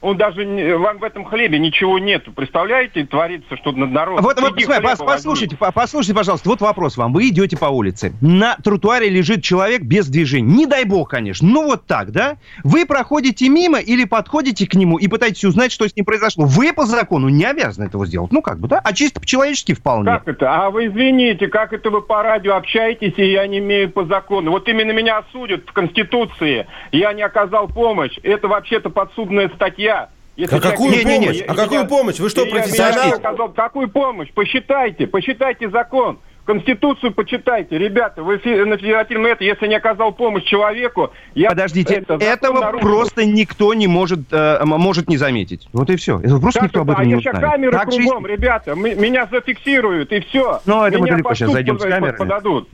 Он 0.00 0.16
даже, 0.16 0.76
вам 0.78 0.98
в 0.98 1.04
этом 1.04 1.24
хлебе 1.24 1.58
ничего 1.58 1.98
нету. 1.98 2.32
Представляете, 2.32 3.04
творится, 3.04 3.56
что 3.56 3.72
над 3.72 3.90
народом. 3.90 4.22
Вот, 4.22 4.40
вот 4.40 4.54
посмотри, 4.54 4.84
пос- 4.86 4.90
возьми. 4.90 5.06
послушайте, 5.06 5.56
по- 5.56 5.72
послушайте, 5.72 6.14
пожалуйста, 6.14 6.48
вот 6.48 6.60
вопрос 6.60 6.96
вам. 6.96 7.12
Вы 7.12 7.28
идете 7.30 7.56
по 7.56 7.66
улице, 7.66 8.12
на 8.20 8.56
тротуаре 8.62 9.08
лежит 9.08 9.42
человек 9.42 9.82
без 9.82 10.06
движения. 10.08 10.54
Не 10.54 10.66
дай 10.66 10.84
бог, 10.84 11.10
конечно, 11.10 11.48
ну 11.48 11.64
вот 11.64 11.86
так, 11.86 12.12
да? 12.12 12.36
Вы 12.62 12.86
проходите 12.86 13.48
мимо 13.48 13.80
или 13.80 14.04
подходите 14.04 14.68
к 14.68 14.74
нему 14.74 14.98
и 14.98 15.08
пытаетесь 15.08 15.44
узнать, 15.44 15.72
что 15.72 15.88
с 15.88 15.96
ним 15.96 16.04
произошло. 16.04 16.44
Вы 16.44 16.72
по 16.72 16.86
закону 16.86 17.28
не 17.28 17.44
обязаны 17.44 17.86
этого 17.86 18.06
сделать. 18.06 18.30
Ну 18.30 18.40
как 18.40 18.60
бы, 18.60 18.68
да? 18.68 18.80
А 18.84 18.92
чисто 18.92 19.18
по-человечески 19.20 19.74
вполне. 19.74 20.04
Как 20.12 20.28
это? 20.28 20.64
А 20.64 20.70
вы 20.70 20.86
извините, 20.86 21.48
как 21.48 21.72
это 21.72 21.90
вы 21.90 22.02
по 22.02 22.22
радио 22.22 22.54
общаетесь, 22.54 23.14
и 23.16 23.32
я 23.32 23.46
не 23.48 23.58
имею 23.58 23.90
по 23.90 24.04
закону? 24.04 24.52
Вот 24.52 24.68
именно 24.68 24.92
меня 24.92 25.18
осудят 25.18 25.64
в 25.66 25.72
Конституции. 25.72 26.66
Я 26.92 27.12
не 27.14 27.22
оказал 27.22 27.66
помощь. 27.66 28.16
Это 28.22 28.46
вообще-то 28.46 28.90
подсудная 28.90 29.48
статья. 29.56 29.87
Если 30.36 30.56
А 30.56 30.60
какую 30.60 30.92
человек- 30.92 31.20
помощь? 31.20 31.36
Я- 31.38 31.44
А 31.46 31.54
какую 31.54 31.80
я- 31.80 31.86
помощь? 31.86 32.18
Вы 32.20 32.28
что, 32.30 32.44
я- 32.44 32.50
профессионал? 32.50 33.08
я 33.08 33.16
сказал, 33.16 33.48
какую 33.50 33.88
помощь? 33.88 34.28
Посчитайте, 34.32 35.06
посчитайте 35.06 35.68
закон. 35.68 36.18
Конституцию 36.44 37.12
почитайте. 37.12 37.76
Ребята, 37.76 38.22
вы 38.22 38.36
на 38.36 38.78
федеративном 38.78 39.26
это, 39.26 39.44
если 39.44 39.66
не 39.66 39.74
оказал 39.74 40.12
помощь 40.12 40.44
человеку, 40.44 41.10
я... 41.34 41.50
Подождите, 41.50 41.94
это, 41.96 42.14
этого 42.14 42.60
нарушил. 42.60 42.88
просто 42.88 43.24
никто 43.26 43.74
не 43.74 43.86
может, 43.86 44.20
э, 44.32 44.60
может 44.64 45.08
не 45.10 45.18
заметить. 45.18 45.68
Вот 45.74 45.90
и 45.90 45.96
все. 45.96 46.18
Это 46.20 46.38
просто 46.38 46.60
Как 46.60 46.68
никто 46.68 46.80
об 46.80 46.90
это? 46.90 46.92
этом 46.92 47.02
а 47.02 47.04
не 47.06 47.14
узнает. 47.16 47.40
камеры 47.40 47.72
Так 47.72 47.88
кругом, 47.90 48.26
ребята, 48.26 48.70
м- 48.70 48.80
меня 48.82 49.28
зафиксируют, 49.30 50.10
и 50.12 50.20
все. 50.20 50.60
Ну, 50.64 50.84
это 50.84 50.98
мы 50.98 51.04
меня 51.04 51.14
далеко 51.16 51.28
под 51.30 51.38
сейчас 51.38 51.50
зайдем 51.52 51.78
с 51.78 51.82
камерами. 51.82 52.16
подадут. 52.16 52.68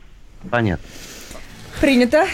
Понятно. 0.51 0.87
Принято. 1.81 2.27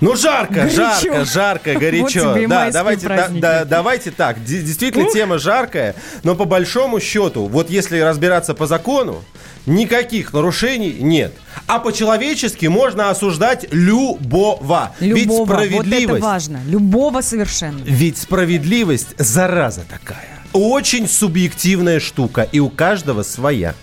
Ну 0.00 0.16
жарко, 0.16 0.54
Горячо. 0.54 0.74
жарко, 0.76 1.24
жарко, 1.24 1.74
горячо. 1.74 2.24
Вот 2.24 2.34
тебе 2.34 2.44
и 2.44 2.46
да, 2.46 2.70
давайте, 2.70 3.08
да, 3.08 3.28
да, 3.28 3.64
давайте 3.64 4.10
так. 4.10 4.42
Действительно, 4.42 5.10
тема 5.10 5.38
жаркая, 5.38 5.94
но 6.22 6.34
по 6.34 6.46
большому 6.46 7.00
счету, 7.00 7.46
вот 7.46 7.68
если 7.68 7.98
разбираться 8.00 8.54
по 8.54 8.66
закону, 8.66 9.22
никаких 9.66 10.32
нарушений 10.32 10.96
нет. 11.00 11.34
А 11.66 11.78
по-человечески 11.78 12.66
можно 12.66 13.10
осуждать 13.10 13.66
любого. 13.72 14.94
Ведь 15.00 15.26
Любого. 15.26 15.44
Вот 15.44 15.50
это 15.50 15.68
справедливость. 15.68 16.22
важно. 16.22 16.60
Любого 16.66 17.20
совершенно. 17.20 17.82
Ведь 17.84 18.16
справедливость 18.18 19.08
зараза 19.18 19.82
такая. 19.88 20.28
Очень 20.52 21.08
субъективная 21.08 22.00
штука, 22.00 22.42
и 22.50 22.58
у 22.58 22.70
каждого 22.70 23.22
своя. 23.22 23.74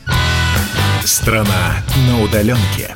Страна 1.05 1.84
на 2.07 2.22
удаленке. 2.24 2.95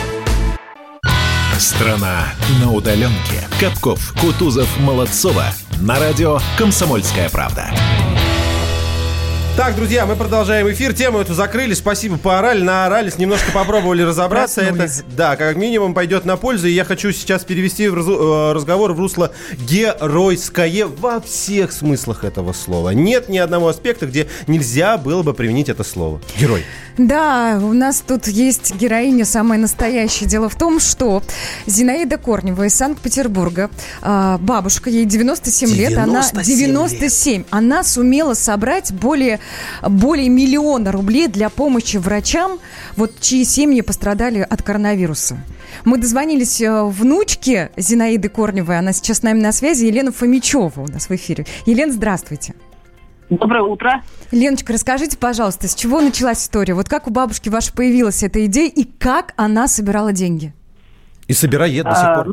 Страна 1.61 2.33
на 2.59 2.71
удаленке. 2.71 3.47
Капков, 3.59 4.15
Кутузов, 4.19 4.67
Молодцова. 4.79 5.45
На 5.79 5.99
радио 5.99 6.39
«Комсомольская 6.57 7.29
правда». 7.29 7.69
Так, 9.55 9.75
друзья, 9.75 10.07
мы 10.07 10.15
продолжаем 10.15 10.71
эфир. 10.71 10.93
Тему 10.93 11.19
эту 11.19 11.35
закрыли. 11.35 11.75
Спасибо, 11.75 12.17
поорали, 12.17 12.63
наорались, 12.63 13.19
немножко 13.19 13.51
попробовали 13.51 14.01
разобраться. 14.01 14.61
Это, 14.61 14.89
да, 15.15 15.35
как 15.35 15.55
минимум 15.57 15.93
пойдет 15.93 16.25
на 16.25 16.35
пользу. 16.37 16.67
И 16.67 16.71
я 16.71 16.83
хочу 16.83 17.11
сейчас 17.11 17.43
перевести 17.43 17.87
в 17.89 17.93
разу- 17.93 18.49
э, 18.49 18.53
разговор 18.53 18.93
в 18.93 18.99
русло 18.99 19.31
геройское 19.59 20.87
во 20.87 21.19
всех 21.21 21.73
смыслах 21.73 22.23
этого 22.23 22.53
слова. 22.53 22.89
Нет 22.89 23.29
ни 23.29 23.37
одного 23.37 23.67
аспекта, 23.67 24.07
где 24.07 24.27
нельзя 24.47 24.97
было 24.97 25.21
бы 25.21 25.33
применить 25.35 25.69
это 25.69 25.83
слово. 25.83 26.21
Герой. 26.39 26.65
Да, 26.97 27.59
у 27.61 27.73
нас 27.73 28.03
тут 28.05 28.27
есть 28.27 28.75
героиня 28.75 29.25
самая 29.25 29.59
настоящая. 29.59 30.25
Дело 30.25 30.49
в 30.49 30.55
том, 30.55 30.79
что 30.79 31.23
Зинаида 31.65 32.17
Корнева 32.17 32.63
из 32.63 32.75
Санкт-Петербурга, 32.75 33.69
а, 34.01 34.37
бабушка, 34.37 34.89
ей 34.89 35.05
97 35.05 35.69
лет, 35.73 35.97
она 35.97 36.21
97 36.21 36.57
97. 36.57 37.43
Она 37.49 37.83
сумела 37.83 38.33
собрать 38.33 38.91
более, 38.91 39.39
более 39.81 40.29
миллиона 40.29 40.91
рублей 40.91 41.27
для 41.27 41.49
помощи 41.49 41.97
врачам, 41.97 42.59
вот 42.95 43.19
чьи 43.19 43.43
семьи 43.45 43.81
пострадали 43.81 44.45
от 44.47 44.61
коронавируса. 44.61 45.37
Мы 45.85 45.97
дозвонились 45.97 46.61
э, 46.61 46.83
внучке 46.83 47.71
Зинаиды 47.77 48.29
Корневой, 48.29 48.77
она 48.77 48.93
сейчас 48.93 49.19
с 49.19 49.23
нами 49.23 49.39
на 49.39 49.51
связи, 49.51 49.85
Елена 49.85 50.11
Фомичева 50.11 50.81
у 50.81 50.87
нас 50.87 51.07
в 51.07 51.11
эфире. 51.11 51.45
Елена, 51.65 51.93
здравствуйте. 51.93 52.53
Доброе 53.31 53.63
утро. 53.63 54.01
Леночка, 54.33 54.73
расскажите, 54.73 55.17
пожалуйста, 55.17 55.69
с 55.69 55.73
чего 55.73 56.01
началась 56.01 56.43
история? 56.43 56.73
Вот 56.73 56.89
как 56.89 57.07
у 57.07 57.11
бабушки 57.11 57.47
вашей 57.47 57.73
появилась 57.73 58.23
эта 58.23 58.45
идея 58.45 58.69
и 58.69 58.83
как 58.83 59.33
она 59.37 59.67
собирала 59.69 60.11
деньги? 60.11 60.53
И 61.27 61.33
собирает 61.33 61.85
до 61.85 61.95
сих 61.95 62.03
А, 62.03 62.23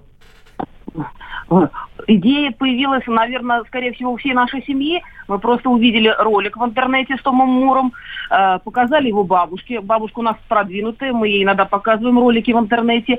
пор. 1.48 1.70
Идея 2.08 2.50
появилась, 2.50 3.06
наверное, 3.06 3.62
скорее 3.68 3.92
всего, 3.92 4.12
у 4.12 4.16
всей 4.16 4.32
нашей 4.32 4.64
семьи. 4.64 5.00
Мы 5.28 5.38
просто 5.38 5.70
увидели 5.70 6.12
ролик 6.18 6.56
в 6.56 6.64
интернете 6.64 7.16
с 7.16 7.22
Томом 7.22 7.48
Муром, 7.48 7.92
э, 8.30 8.58
показали 8.64 9.06
его 9.06 9.22
бабушке. 9.22 9.80
Бабушка 9.80 10.18
у 10.18 10.22
нас 10.22 10.36
продвинутая, 10.48 11.12
мы 11.12 11.28
ей 11.28 11.44
иногда 11.44 11.64
показываем 11.64 12.18
ролики 12.18 12.50
в 12.50 12.58
интернете. 12.58 13.18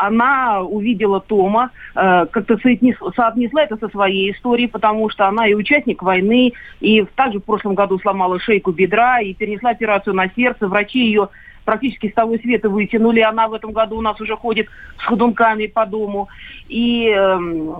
Она 0.00 0.62
увидела 0.62 1.20
Тома, 1.20 1.70
э, 1.96 2.26
как-то 2.30 2.54
соотнес- 2.54 3.14
соотнесла 3.16 3.62
это 3.62 3.76
со 3.76 3.88
своей 3.88 4.30
историей, 4.32 4.68
потому 4.68 5.10
что 5.10 5.26
она 5.26 5.48
и 5.48 5.54
участник 5.54 6.02
войны, 6.02 6.52
и 6.80 7.04
также 7.16 7.40
в 7.40 7.44
прошлом 7.44 7.74
году 7.74 7.98
сломала 7.98 8.38
шейку 8.38 8.70
бедра, 8.70 9.20
и 9.20 9.34
перенесла 9.34 9.70
операцию 9.70 10.14
на 10.14 10.30
сердце. 10.30 10.68
Врачи 10.68 11.00
ее 11.04 11.30
практически 11.64 12.08
с 12.08 12.14
того 12.14 12.36
света 12.38 12.70
вытянули. 12.70 13.20
Она 13.20 13.48
в 13.48 13.54
этом 13.54 13.72
году 13.72 13.98
у 13.98 14.00
нас 14.00 14.18
уже 14.20 14.36
ходит 14.36 14.68
с 14.98 15.02
ходунками 15.02 15.66
по 15.66 15.84
дому. 15.84 16.28
И 16.68 17.08
эм, 17.08 17.74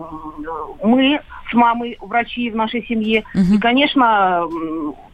мы 0.82 1.20
с 1.50 1.54
мамой 1.54 1.96
врачи 2.00 2.50
в 2.50 2.56
нашей 2.56 2.84
семье. 2.86 3.22
И, 3.54 3.58
конечно, 3.58 4.44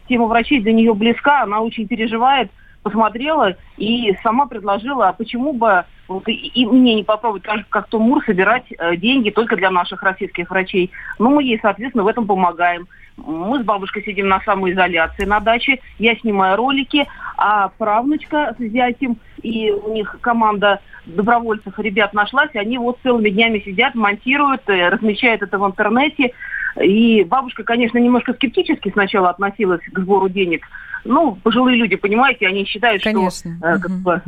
тема 0.09 0.25
врачей 0.25 0.59
для 0.59 0.73
нее 0.73 0.93
близка. 0.93 1.43
Она 1.43 1.61
очень 1.61 1.87
переживает, 1.87 2.49
посмотрела 2.85 3.55
и 3.77 4.15
сама 4.21 4.45
предложила, 4.45 5.09
а 5.09 5.13
почему 5.13 5.53
бы 5.53 5.85
вот 6.07 6.27
и, 6.27 6.33
и 6.33 6.67
мне 6.67 6.93
не 6.93 7.03
попробовать, 7.03 7.41
так 7.41 7.57
же, 7.57 7.65
как 7.67 7.87
Том 7.87 8.03
Мур, 8.03 8.23
собирать 8.23 8.65
э, 8.77 8.95
деньги 8.95 9.31
только 9.31 9.55
для 9.55 9.71
наших 9.71 10.03
российских 10.03 10.51
врачей. 10.51 10.91
Ну, 11.17 11.31
мы 11.31 11.43
ей, 11.43 11.57
соответственно, 11.59 12.03
в 12.03 12.07
этом 12.07 12.27
помогаем. 12.27 12.87
Мы 13.17 13.59
с 13.59 13.65
бабушкой 13.65 14.03
сидим 14.03 14.27
на 14.27 14.39
самоизоляции 14.41 15.25
на 15.25 15.39
даче, 15.39 15.79
я 15.97 16.15
снимаю 16.17 16.57
ролики, 16.57 17.07
а 17.37 17.69
правнучка 17.69 18.55
с 18.59 18.61
зятем, 18.61 19.17
и 19.41 19.71
у 19.71 19.91
них 19.91 20.17
команда 20.21 20.79
добровольцев, 21.07 21.79
ребят 21.79 22.13
нашлась, 22.13 22.51
и 22.53 22.59
они 22.59 22.77
вот 22.77 22.99
целыми 23.01 23.29
днями 23.29 23.63
сидят, 23.65 23.95
монтируют, 23.95 24.69
э, 24.69 24.89
размещают 24.89 25.41
это 25.41 25.57
в 25.57 25.65
интернете. 25.65 26.33
И 26.81 27.23
бабушка, 27.23 27.63
конечно, 27.63 27.97
немножко 27.97 28.33
скептически 28.33 28.91
сначала 28.91 29.29
относилась 29.29 29.81
к 29.91 29.99
сбору 29.99 30.29
денег. 30.29 30.65
Ну, 31.03 31.37
пожилые 31.41 31.77
люди, 31.77 31.95
понимаете, 31.95 32.47
они 32.47 32.65
считают, 32.65 33.03
Конечно. 33.03 33.55
что 33.57 33.67
э, 33.67 33.79
как 33.79 33.91
бы, 33.91 34.21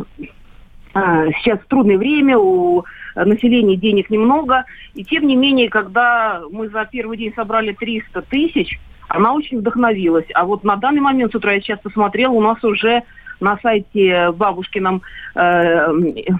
э, 0.94 1.32
сейчас 1.42 1.60
трудное 1.68 1.98
время, 1.98 2.38
у 2.38 2.86
населения 3.16 3.76
денег 3.76 4.10
немного. 4.10 4.66
И 4.94 5.04
тем 5.04 5.26
не 5.28 5.36
менее, 5.36 5.70
когда 5.70 6.42
мы 6.52 6.70
за 6.70 6.86
первый 6.86 7.18
день 7.18 7.34
собрали 7.36 7.74
300 7.74 8.22
тысяч, 8.24 8.80
она 9.08 9.34
очень 9.34 9.60
вдохновилась. 9.60 10.28
А 10.34 10.46
вот 10.46 10.64
на 10.64 10.76
данный 10.76 11.02
момент, 11.02 11.32
с 11.32 11.36
утра 11.36 11.54
я 11.54 11.62
сейчас 11.62 11.80
посмотрела, 11.80 12.32
у 12.32 12.42
нас 12.42 12.64
уже 12.64 13.04
на 13.40 13.58
сайте 13.62 14.32
бабушкином 14.32 15.02
э, 15.36 15.88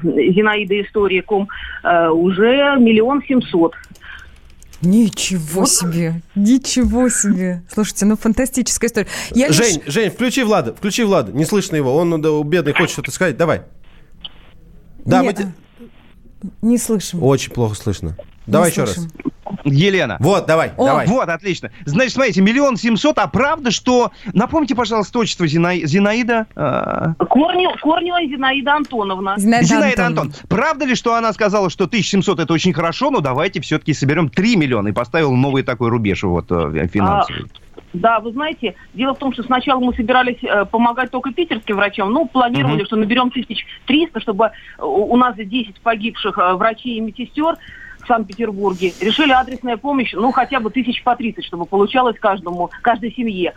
Зинаида 0.04 0.82
История.ком 0.82 1.48
э, 1.84 2.10
уже 2.10 2.76
миллион 2.80 3.24
семьсот. 3.24 3.76
Ничего 4.82 5.66
себе, 5.66 6.22
ничего 6.36 7.10
себе. 7.10 7.64
Слушайте, 7.74 8.06
ну 8.06 8.16
фантастическая 8.16 8.88
история. 8.90 9.08
Я 9.32 9.48
лишь- 9.48 9.56
Жень, 9.56 9.82
Жень, 9.88 10.10
включи 10.12 10.44
Влада, 10.44 10.74
включи 10.76 11.04
Влада. 11.04 11.32
Не 11.32 11.46
слышно 11.46 11.76
его, 11.76 11.96
он 11.96 12.22
да, 12.22 12.30
бедный 12.44 12.74
хочет 12.74 12.92
что-то 12.92 13.12
сказать. 13.12 13.38
Давай. 13.38 13.64
Да, 15.06 15.22
Не- 15.22 15.28
мы 15.28 15.34
те- 15.34 15.52
Не 16.62 16.78
слышим. 16.78 17.24
Очень 17.24 17.52
плохо 17.54 17.76
слышно. 17.76 18.16
Давай 18.46 18.70
Не 18.70 18.72
еще 18.72 18.84
раз. 18.84 18.98
Елена. 19.64 20.18
Вот, 20.20 20.46
давай, 20.46 20.72
О, 20.78 20.86
давай. 20.86 21.08
Вот, 21.08 21.28
отлично. 21.30 21.72
Значит, 21.86 22.14
смотрите, 22.14 22.42
миллион 22.42 22.78
семьсот, 22.78 23.18
а 23.20 23.28
правда, 23.28 23.72
что... 23.72 24.12
Напомните, 24.34 24.76
пожалуйста, 24.76 25.20
отчество 25.20 25.46
Зина- 25.46 25.86
Зинаида... 25.86 26.48
э, 26.56 27.24
Корнева, 27.30 27.76
Корнева 27.82 28.20
Зинаида 28.22 28.74
Антоновна. 28.76 29.36
Зинаида 29.38 29.66
Зинаида 29.66 30.06
Антоновна. 30.08 30.34
Антон. 30.34 30.48
Правда 30.50 30.86
ли, 30.86 30.96
что 30.96 31.16
она 31.16 31.34
сказала, 31.34 31.70
что 31.70 31.86
1700 31.86 32.40
это 32.40 32.54
очень 32.54 32.74
хорошо, 32.74 33.12
но 33.12 33.20
давайте 33.22 33.62
все-таки 33.62 33.94
соберем 33.94 34.30
3 34.30 34.56
миллиона 34.56 34.90
и 34.90 34.92
поставил 34.92 35.34
новый 35.34 35.64
такой 35.64 35.90
рубеж 35.90 36.24
вот 36.24 36.46
э, 36.52 36.88
финансовый? 36.92 37.46
Да, 37.94 38.20
вы 38.20 38.32
знаете, 38.34 38.76
дело 38.94 39.16
в 39.16 39.18
том, 39.18 39.32
что 39.34 39.44
сначала 39.44 39.80
мы 39.80 39.94
собирались 39.96 40.38
э, 40.44 40.66
помогать 40.66 41.10
только 41.10 41.32
питерским 41.32 41.78
врачам, 41.78 42.12
ну, 42.12 42.28
планировали, 42.28 42.78
Мгм. 42.80 42.86
что 42.86 42.96
наберем 42.98 43.28
1300, 43.28 44.20
чтобы 44.20 44.46
э, 44.46 44.50
у 44.84 45.14
у 45.14 45.18
нас 45.18 45.36
10 45.38 45.80
погибших 45.82 46.38
э, 46.38 46.54
врачей 46.56 46.98
и 46.98 47.00
медсестер 47.00 47.56
в 48.08 48.08
Санкт-Петербурге. 48.08 48.94
Решили 49.02 49.32
адресная 49.32 49.78
помощь, 49.78 50.14
ну, 50.14 50.32
хотя 50.32 50.62
бы 50.62 50.70
тысяч 50.70 51.04
по 51.04 51.16
30, 51.16 51.44
чтобы 51.44 51.66
получалось 51.66 52.16
каждому, 52.20 52.70
каждой 52.82 53.12
семье. 53.12 53.54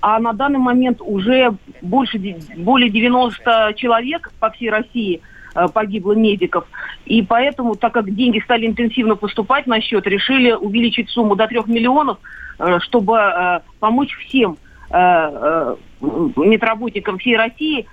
А 0.00 0.20
на 0.20 0.32
данный 0.32 0.60
момент 0.60 1.00
уже 1.00 1.54
больше, 1.82 2.20
более 2.56 2.88
90 2.88 3.74
человек 3.76 4.30
по 4.38 4.50
всей 4.50 4.70
России 4.70 5.20
э, 5.54 5.66
погибло 5.74 6.12
медиков. 6.12 6.66
И 7.04 7.22
поэтому, 7.22 7.74
так 7.74 7.92
как 7.92 8.14
деньги 8.14 8.38
стали 8.40 8.66
интенсивно 8.66 9.16
поступать 9.16 9.66
на 9.66 9.80
счет, 9.80 10.06
решили 10.06 10.52
увеличить 10.52 11.10
сумму 11.10 11.34
до 11.34 11.48
3 11.48 11.62
миллионов, 11.66 12.18
э, 12.58 12.78
чтобы 12.80 13.18
э, 13.18 13.60
помочь 13.80 14.14
всем 14.26 14.56
медработникам 14.90 17.18
всей 17.18 17.36
России 17.36 17.86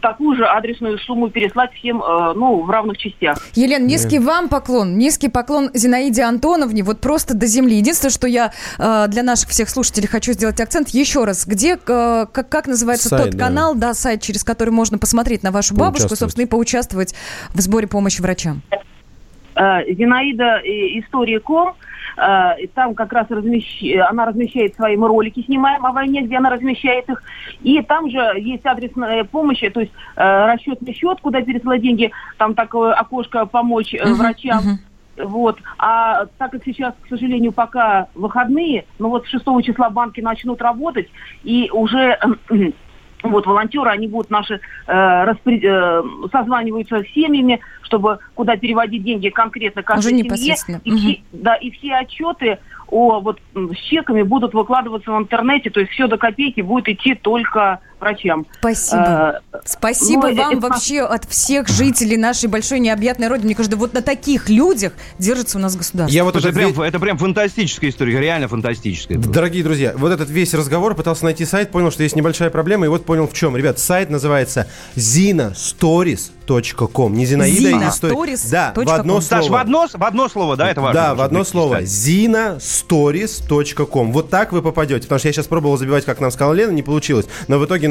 такую 0.00 0.36
же 0.36 0.46
адресную 0.46 0.98
сумму 0.98 1.30
переслать 1.30 1.72
всем 1.74 2.02
э, 2.02 2.32
ну, 2.34 2.62
в 2.62 2.70
равных 2.70 2.98
частях. 2.98 3.38
Елена, 3.54 3.84
низкий 3.84 4.18
вам 4.18 4.48
поклон, 4.48 4.98
низкий 4.98 5.28
поклон 5.28 5.70
Зинаиде 5.74 6.22
Антоновне, 6.22 6.82
вот 6.82 7.00
просто 7.00 7.34
до 7.34 7.46
земли. 7.46 7.76
Единственное, 7.76 8.12
что 8.12 8.26
я 8.26 8.52
э, 8.78 9.06
для 9.08 9.22
наших 9.22 9.50
всех 9.50 9.68
слушателей 9.68 10.08
хочу 10.08 10.32
сделать 10.32 10.60
акцент 10.60 10.88
еще 10.90 11.24
раз. 11.24 11.46
Где, 11.46 11.74
э, 11.74 12.26
как, 12.32 12.48
как 12.48 12.66
называется 12.66 13.08
Сайт, 13.08 13.24
тот 13.24 13.32
да. 13.32 13.46
канал, 13.46 13.74
да, 13.74 13.94
сайт, 13.94 14.22
через 14.22 14.44
который 14.44 14.70
можно 14.70 14.98
посмотреть 14.98 15.42
на 15.42 15.50
вашу 15.50 15.74
бабушку, 15.74 16.16
собственно, 16.16 16.44
и 16.44 16.48
поучаствовать 16.48 17.14
в 17.54 17.60
сборе 17.60 17.86
помощи 17.86 18.20
врачам? 18.20 18.62
Э, 19.54 19.84
Зинаида 19.92 20.60
э, 20.64 20.98
История.ком. 21.00 21.74
Э, 22.16 22.60
и 22.60 22.66
Там 22.66 22.94
как 22.94 23.12
раз 23.12 23.26
размещ- 23.28 23.98
она 23.98 24.26
размещает 24.26 24.74
свои 24.74 24.96
мы 24.96 25.08
ролики, 25.08 25.42
снимаем 25.42 25.84
о 25.86 25.92
войне, 25.92 26.22
где 26.22 26.36
она 26.36 26.50
размещает 26.50 27.08
их. 27.08 27.22
И 27.62 27.80
там 27.82 28.10
же 28.10 28.18
есть 28.38 28.64
адресная 28.66 29.24
помощь, 29.24 29.60
то 29.72 29.80
есть 29.80 29.92
расчетный 30.16 30.94
счет, 30.94 31.20
куда 31.20 31.40
пересылать 31.42 31.82
деньги. 31.82 32.10
Там 32.38 32.54
такое 32.54 32.92
окошко 32.92 33.46
помочь 33.46 33.94
Мгм, 33.94 34.14
врачам. 34.14 34.58
мгм. 34.64 34.78
Вот. 35.28 35.58
А 35.78 36.26
так 36.38 36.52
как 36.52 36.64
сейчас, 36.64 36.94
к 37.02 37.08
сожалению, 37.08 37.52
пока 37.52 38.08
выходные, 38.14 38.86
ну 38.98 39.10
вот 39.10 39.26
с 39.26 39.30
6 39.30 39.62
числа 39.62 39.90
банки 39.90 40.20
начнут 40.20 40.60
работать, 40.62 41.08
и 41.44 41.70
уже 41.72 42.18
вот 43.22 43.46
волонтеры, 43.46 43.90
они 43.90 44.08
будут 44.08 44.30
наши 44.30 44.54
э, 44.54 44.92
распри- 44.92 45.62
э, 45.62 46.02
созваниваются 46.30 47.02
с 47.02 47.06
семьями, 47.12 47.60
чтобы 47.82 48.18
куда 48.34 48.56
переводить 48.56 49.04
деньги 49.04 49.28
конкретно 49.28 49.82
каждой 49.82 50.00
Уже 50.00 50.08
семье. 50.10 50.24
непосредственно. 50.24 50.80
И 50.84 50.96
все, 50.96 51.20
да, 51.32 51.54
и 51.54 51.70
все 51.70 51.94
отчеты 51.94 52.58
о 52.88 53.20
вот 53.20 53.40
с 53.54 53.76
чеками 53.88 54.22
будут 54.22 54.54
выкладываться 54.54 55.10
в 55.12 55.18
интернете, 55.18 55.70
то 55.70 55.80
есть 55.80 55.92
все 55.92 56.06
до 56.06 56.18
копейки 56.18 56.60
будет 56.60 56.88
идти 56.88 57.14
только 57.14 57.80
врачам. 58.02 58.46
Спасибо. 58.58 59.40
Э, 59.52 59.58
Спасибо 59.64 60.28
ну, 60.28 60.36
вам 60.36 60.58
это- 60.58 60.68
вообще 60.68 61.00
от 61.02 61.24
всех 61.24 61.68
жителей 61.68 62.16
нашей 62.18 62.48
большой 62.48 62.80
необъятной 62.80 63.28
родины. 63.28 63.46
Мне 63.46 63.54
кажется, 63.54 63.76
вот 63.78 63.94
на 63.94 64.02
таких 64.02 64.48
людях 64.50 64.92
держится 65.18 65.58
у 65.58 65.60
нас 65.60 65.74
государство. 65.76 66.14
Я 66.14 66.24
вот 66.24 66.36
это, 66.36 66.52
прям, 66.52 66.78
это 66.80 66.98
прям 67.00 67.16
фантастическая 67.16 67.90
история, 67.90 68.20
реально 68.20 68.48
фантастическая. 68.48 69.16
Дорогие 69.18 69.64
друзья, 69.64 69.94
вот 69.96 70.12
этот 70.12 70.28
весь 70.28 70.52
разговор 70.52 70.94
пытался 70.94 71.24
найти 71.24 71.44
сайт, 71.44 71.70
понял, 71.70 71.90
что 71.90 72.02
есть 72.02 72.16
небольшая 72.16 72.50
проблема, 72.50 72.86
и 72.86 72.88
вот 72.88 73.06
понял 73.06 73.26
в 73.26 73.32
чем. 73.32 73.56
Ребят, 73.56 73.78
сайт 73.78 74.10
называется 74.10 74.66
zinastories.com. 74.96 77.14
Не 77.14 77.24
Зинаида, 77.26 77.70
Zina 77.70 77.86
а 77.86 77.90
история. 77.90 78.14
Stories 78.34 78.50
Да, 78.50 78.72
в 78.74 78.78
одно 78.90 79.14
ком. 79.14 79.22
слово. 79.22 79.42
Саш, 79.42 79.50
в 79.50 79.54
одно, 79.54 79.86
в 79.92 80.04
одно 80.04 80.28
слово, 80.28 80.56
да, 80.56 80.70
это 80.70 80.80
важно? 80.80 81.00
Да, 81.00 81.14
в 81.14 81.20
одно 81.20 81.38
быть 81.40 81.48
слово. 81.48 81.82
zinastories.com. 81.82 84.12
Вот 84.12 84.30
так 84.30 84.52
вы 84.52 84.62
попадете. 84.62 85.02
Потому 85.02 85.18
что 85.18 85.28
я 85.28 85.32
сейчас 85.32 85.46
пробовал 85.46 85.76
забивать, 85.76 86.04
как 86.04 86.20
нам 86.20 86.30
сказала 86.30 86.52
Лена, 86.54 86.70
не 86.72 86.82
получилось. 86.82 87.26
Но 87.48 87.58
в 87.58 87.66
итоге 87.66 87.88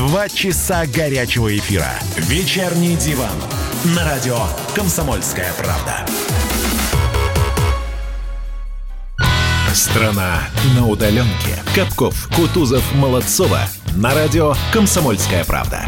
Два 0.00 0.30
часа 0.30 0.86
горячего 0.86 1.54
эфира. 1.54 1.92
Вечерний 2.16 2.96
диван. 2.96 3.36
На 3.94 4.02
радио 4.02 4.38
«Комсомольская 4.74 5.52
правда». 5.58 6.06
Страна 9.74 10.40
на 10.74 10.86
удаленке. 10.86 11.62
Капков, 11.74 12.30
Кутузов, 12.34 12.82
Молодцова. 12.94 13.60
На 13.94 14.14
радио 14.14 14.54
«Комсомольская 14.72 15.44
правда». 15.44 15.84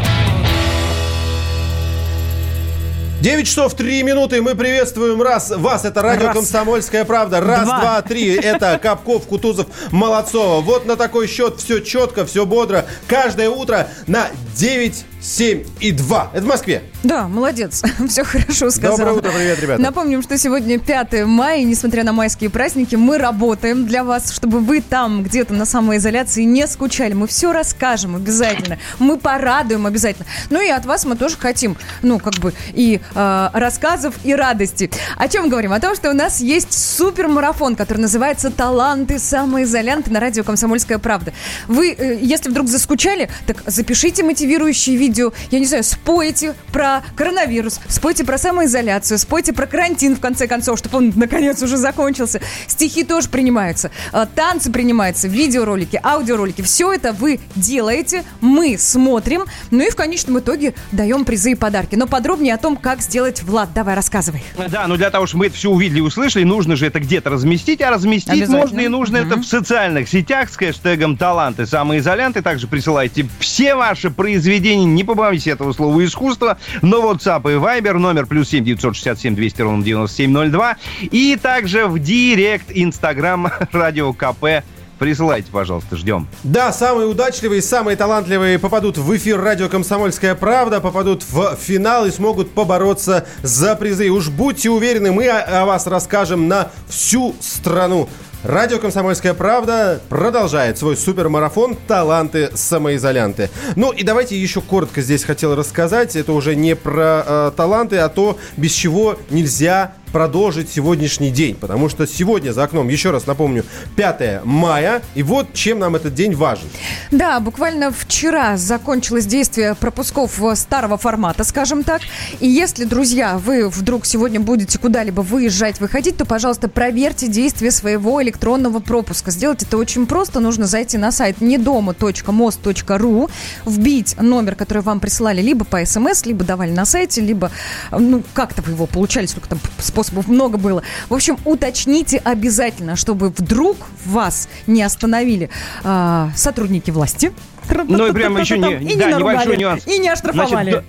9 3.23 3.47
часов 3.47 3.73
3 3.73 4.03
минуты. 4.03 4.41
Мы 4.41 4.53
приветствуем 4.53 5.21
раз, 5.21 5.49
вас. 5.49 5.85
Это 5.85 6.01
радио 6.01 6.27
Раз. 6.27 6.35
«Комсомольская 6.35 7.05
правда». 7.05 7.39
Раз, 7.39 7.63
Два. 7.63 7.79
два, 7.79 8.01
три. 8.01 8.35
Это 8.35 8.77
Капков, 8.77 9.27
Кутузов, 9.27 9.67
Молодцова. 9.91 10.59
Вот 10.59 10.85
на 10.85 10.97
такой 10.97 11.27
счет 11.27 11.55
все 11.57 11.79
четко, 11.79 12.25
все 12.25 12.45
бодро. 12.45 12.85
Каждое 13.07 13.49
утро 13.49 13.87
на 14.07 14.27
9, 14.57 15.05
7 15.23 15.63
и 15.79 15.91
2. 15.93 16.31
Это 16.33 16.43
в 16.43 16.47
Москве. 16.47 16.83
Да, 17.01 17.29
молодец. 17.29 17.81
Все 18.09 18.25
хорошо 18.25 18.69
сказал. 18.69 18.97
Доброе 18.97 19.17
утро, 19.17 19.31
привет, 19.31 19.59
ребята. 19.61 19.81
Напомним, 19.81 20.21
что 20.21 20.37
сегодня 20.37 20.79
5 20.79 21.25
мая, 21.25 21.61
и 21.61 21.63
несмотря 21.63 22.03
на 22.03 22.11
майские 22.11 22.49
праздники, 22.49 22.95
мы 22.95 23.17
работаем 23.17 23.85
для 23.85 24.03
вас, 24.03 24.31
чтобы 24.31 24.59
вы 24.59 24.81
там 24.81 25.23
где-то 25.23 25.53
на 25.53 25.65
самоизоляции 25.65 26.43
не 26.43 26.67
скучали. 26.67 27.13
Мы 27.13 27.27
все 27.27 27.53
расскажем 27.53 28.17
обязательно. 28.17 28.77
Мы 28.99 29.17
порадуем 29.17 29.85
обязательно. 29.85 30.25
Ну 30.49 30.61
и 30.61 30.67
от 30.69 30.85
вас 30.85 31.05
мы 31.05 31.15
тоже 31.15 31.37
хотим, 31.37 31.77
ну, 32.01 32.19
как 32.19 32.35
бы, 32.35 32.53
и 32.73 32.99
э, 33.15 33.49
рассказов, 33.53 34.15
и 34.25 34.35
радости. 34.35 34.91
О 35.15 35.29
чем 35.29 35.47
говорим? 35.47 35.71
О 35.71 35.79
том, 35.79 35.95
что 35.95 36.09
у 36.09 36.13
нас 36.13 36.41
есть 36.41 36.73
супермарафон, 36.73 37.77
который 37.77 37.99
называется 37.99 38.51
«Таланты 38.51 39.19
самоизолянты» 39.19 40.11
на 40.11 40.19
радио 40.19 40.43
«Комсомольская 40.43 40.97
правда». 40.97 41.31
Вы, 41.69 41.93
э, 41.93 42.19
если 42.21 42.49
вдруг 42.49 42.67
заскучали, 42.67 43.29
так 43.47 43.63
запишите 43.65 44.23
мотивирующие 44.23 44.97
видео, 44.97 45.12
я 45.51 45.59
не 45.59 45.65
знаю, 45.65 45.83
спойте 45.83 46.55
про 46.71 47.03
коронавирус, 47.15 47.79
спойте 47.87 48.23
про 48.23 48.37
самоизоляцию, 48.37 49.17
спойте 49.17 49.53
про 49.53 49.67
карантин, 49.67 50.15
в 50.15 50.19
конце 50.19 50.47
концов, 50.47 50.79
чтобы 50.79 50.97
он, 50.97 51.13
наконец, 51.15 51.61
уже 51.61 51.77
закончился. 51.77 52.41
Стихи 52.67 53.03
тоже 53.03 53.29
принимаются, 53.29 53.91
э, 54.11 54.25
танцы 54.33 54.71
принимаются, 54.71 55.27
видеоролики, 55.27 55.99
аудиоролики. 56.03 56.61
Все 56.61 56.91
это 56.91 57.13
вы 57.13 57.39
делаете, 57.55 58.23
мы 58.41 58.77
смотрим, 58.77 59.45
ну 59.71 59.85
и 59.85 59.89
в 59.89 59.95
конечном 59.95 60.39
итоге 60.39 60.73
даем 60.91 61.25
призы 61.25 61.51
и 61.51 61.55
подарки. 61.55 61.95
Но 61.95 62.07
подробнее 62.07 62.55
о 62.55 62.57
том, 62.57 62.77
как 62.77 63.01
сделать, 63.01 63.43
Влад, 63.43 63.69
давай 63.73 63.95
рассказывай. 63.95 64.43
Да, 64.69 64.87
но 64.87 64.97
для 64.97 65.09
того, 65.09 65.27
чтобы 65.27 65.39
мы 65.39 65.45
это 65.47 65.55
все 65.55 65.69
увидели 65.69 65.99
и 65.99 66.01
услышали, 66.01 66.43
нужно 66.43 66.75
же 66.75 66.85
это 66.87 66.99
где-то 66.99 67.29
разместить, 67.29 67.81
а 67.81 67.89
разместить 67.89 68.47
можно 68.47 68.79
и 68.79 68.87
нужно 68.87 69.17
это 69.17 69.37
в 69.37 69.43
социальных 69.43 70.09
сетях 70.09 70.49
с 70.49 70.55
хэштегом 70.55 71.17
«Таланты 71.17 71.65
самоизолянты». 71.65 72.41
Также 72.41 72.67
присылайте 72.67 73.27
все 73.39 73.75
ваши 73.75 74.09
произведения, 74.09 74.85
не 75.03 75.05
побоюсь 75.05 75.47
этого 75.47 75.73
слова, 75.73 76.03
искусства, 76.03 76.57
но 76.81 77.11
WhatsApp 77.11 77.41
и 77.51 77.55
Viber, 77.55 77.93
номер 77.93 78.25
плюс 78.25 78.49
7 78.49 78.63
967 78.63 79.35
200 79.35 79.61
ровно 79.61 79.83
9702, 79.83 80.77
и 81.01 81.35
также 81.35 81.87
в 81.87 81.99
директ 81.99 82.67
Инстаграм 82.69 83.51
Радио 83.73 84.13
КП. 84.13 84.63
Присылайте, 84.99 85.51
пожалуйста, 85.51 85.97
ждем. 85.97 86.27
Да, 86.43 86.71
самые 86.71 87.07
удачливые, 87.07 87.61
самые 87.61 87.97
талантливые 87.97 88.57
попадут 88.57 88.97
в 88.97 89.13
эфир 89.17 89.41
радио 89.41 89.67
«Комсомольская 89.67 90.35
правда», 90.35 90.79
попадут 90.79 91.25
в 91.29 91.57
финал 91.57 92.05
и 92.05 92.11
смогут 92.11 92.51
побороться 92.51 93.25
за 93.41 93.75
призы. 93.75 94.09
Уж 94.09 94.29
будьте 94.29 94.69
уверены, 94.69 95.11
мы 95.11 95.27
о, 95.27 95.65
вас 95.65 95.87
расскажем 95.87 96.47
на 96.47 96.69
всю 96.87 97.35
страну. 97.41 98.07
Радио 98.43 98.77
«Комсомольская 98.77 99.33
правда» 99.33 100.01
продолжает 100.09 100.77
свой 100.77 100.97
супермарафон 100.97 101.77
«Таланты 101.87 102.49
самоизолянты». 102.53 103.49
Ну 103.77 103.93
и 103.93 104.03
давайте 104.03 104.37
еще 104.37 104.59
коротко 104.59 105.01
здесь 105.01 105.23
хотел 105.23 105.55
рассказать. 105.55 106.17
Это 106.17 106.33
уже 106.33 106.53
не 106.53 106.75
про 106.75 107.23
э, 107.25 107.51
таланты, 107.55 107.99
а 107.99 108.09
то, 108.09 108.37
без 108.57 108.73
чего 108.73 109.17
нельзя 109.29 109.93
продолжить 110.13 110.69
сегодняшний 110.69 111.31
день. 111.31 111.55
Потому 111.55 111.89
что 111.89 112.07
сегодня 112.07 112.53
за 112.53 112.63
окном, 112.63 112.87
еще 112.87 113.11
раз 113.11 113.27
напомню, 113.27 113.65
5 113.97 114.45
мая. 114.45 115.01
И 115.15 115.23
вот 115.23 115.53
чем 115.53 115.79
нам 115.79 115.95
этот 115.97 116.13
день 116.13 116.35
важен. 116.35 116.67
Да, 117.11 117.39
буквально 117.39 117.91
вчера 117.91 118.55
закончилось 118.55 119.25
действие 119.25 119.75
пропусков 119.75 120.41
э, 120.41 120.55
старого 120.55 120.97
формата, 120.97 121.43
скажем 121.43 121.83
так. 121.83 122.01
И 122.39 122.47
если, 122.47 122.85
друзья, 122.85 123.37
вы 123.37 123.67
вдруг 123.67 124.05
сегодня 124.05 124.39
будете 124.39 124.77
куда-либо 124.77 125.21
выезжать, 125.21 125.81
выходить, 125.81 126.15
то, 126.15 126.25
пожалуйста, 126.25 126.69
проверьте 126.69 127.27
действие 127.27 127.71
своего 127.71 128.21
электронного 128.21 128.79
пропуска. 128.79 129.31
Сделать 129.31 129.63
это 129.63 129.77
очень 129.77 130.05
просто. 130.05 130.39
Нужно 130.39 130.67
зайти 130.67 130.97
на 130.97 131.11
сайт 131.11 131.41
недома.мост.ру, 131.41 133.29
вбить 133.65 134.15
номер, 134.21 134.55
который 134.55 134.83
вам 134.83 134.99
присылали 134.99 135.41
либо 135.41 135.65
по 135.65 135.83
смс, 135.83 136.25
либо 136.25 136.43
давали 136.43 136.71
на 136.71 136.85
сайте, 136.85 137.21
либо, 137.21 137.51
э, 137.91 137.97
ну, 137.97 138.21
как-то 138.33 138.61
вы 138.61 138.73
его 138.73 138.85
получали, 138.85 139.25
сколько 139.25 139.49
там 139.49 139.59
способов 140.03 140.27
много 140.27 140.57
было. 140.57 140.83
В 141.09 141.13
общем, 141.13 141.37
уточните 141.45 142.17
обязательно, 142.17 142.95
чтобы 142.95 143.29
вдруг 143.29 143.77
вас 144.05 144.49
не 144.67 144.83
остановили 144.83 145.49
а, 145.83 146.29
сотрудники 146.35 146.91
власти. 146.91 147.31
Ну 147.69 148.07
и 148.07 148.11
прямо 148.11 148.41
еще 148.41 148.57
не, 148.57 148.73
И 148.73 148.85
не 148.85 148.95
да, 148.95 149.09
наругали, 149.09 149.35
небольшой 149.35 149.57
нюанс. 149.57 149.87
И 149.87 149.97
не 149.97 150.09
оштрафовали. 150.09 150.71
Значит, 150.71 150.85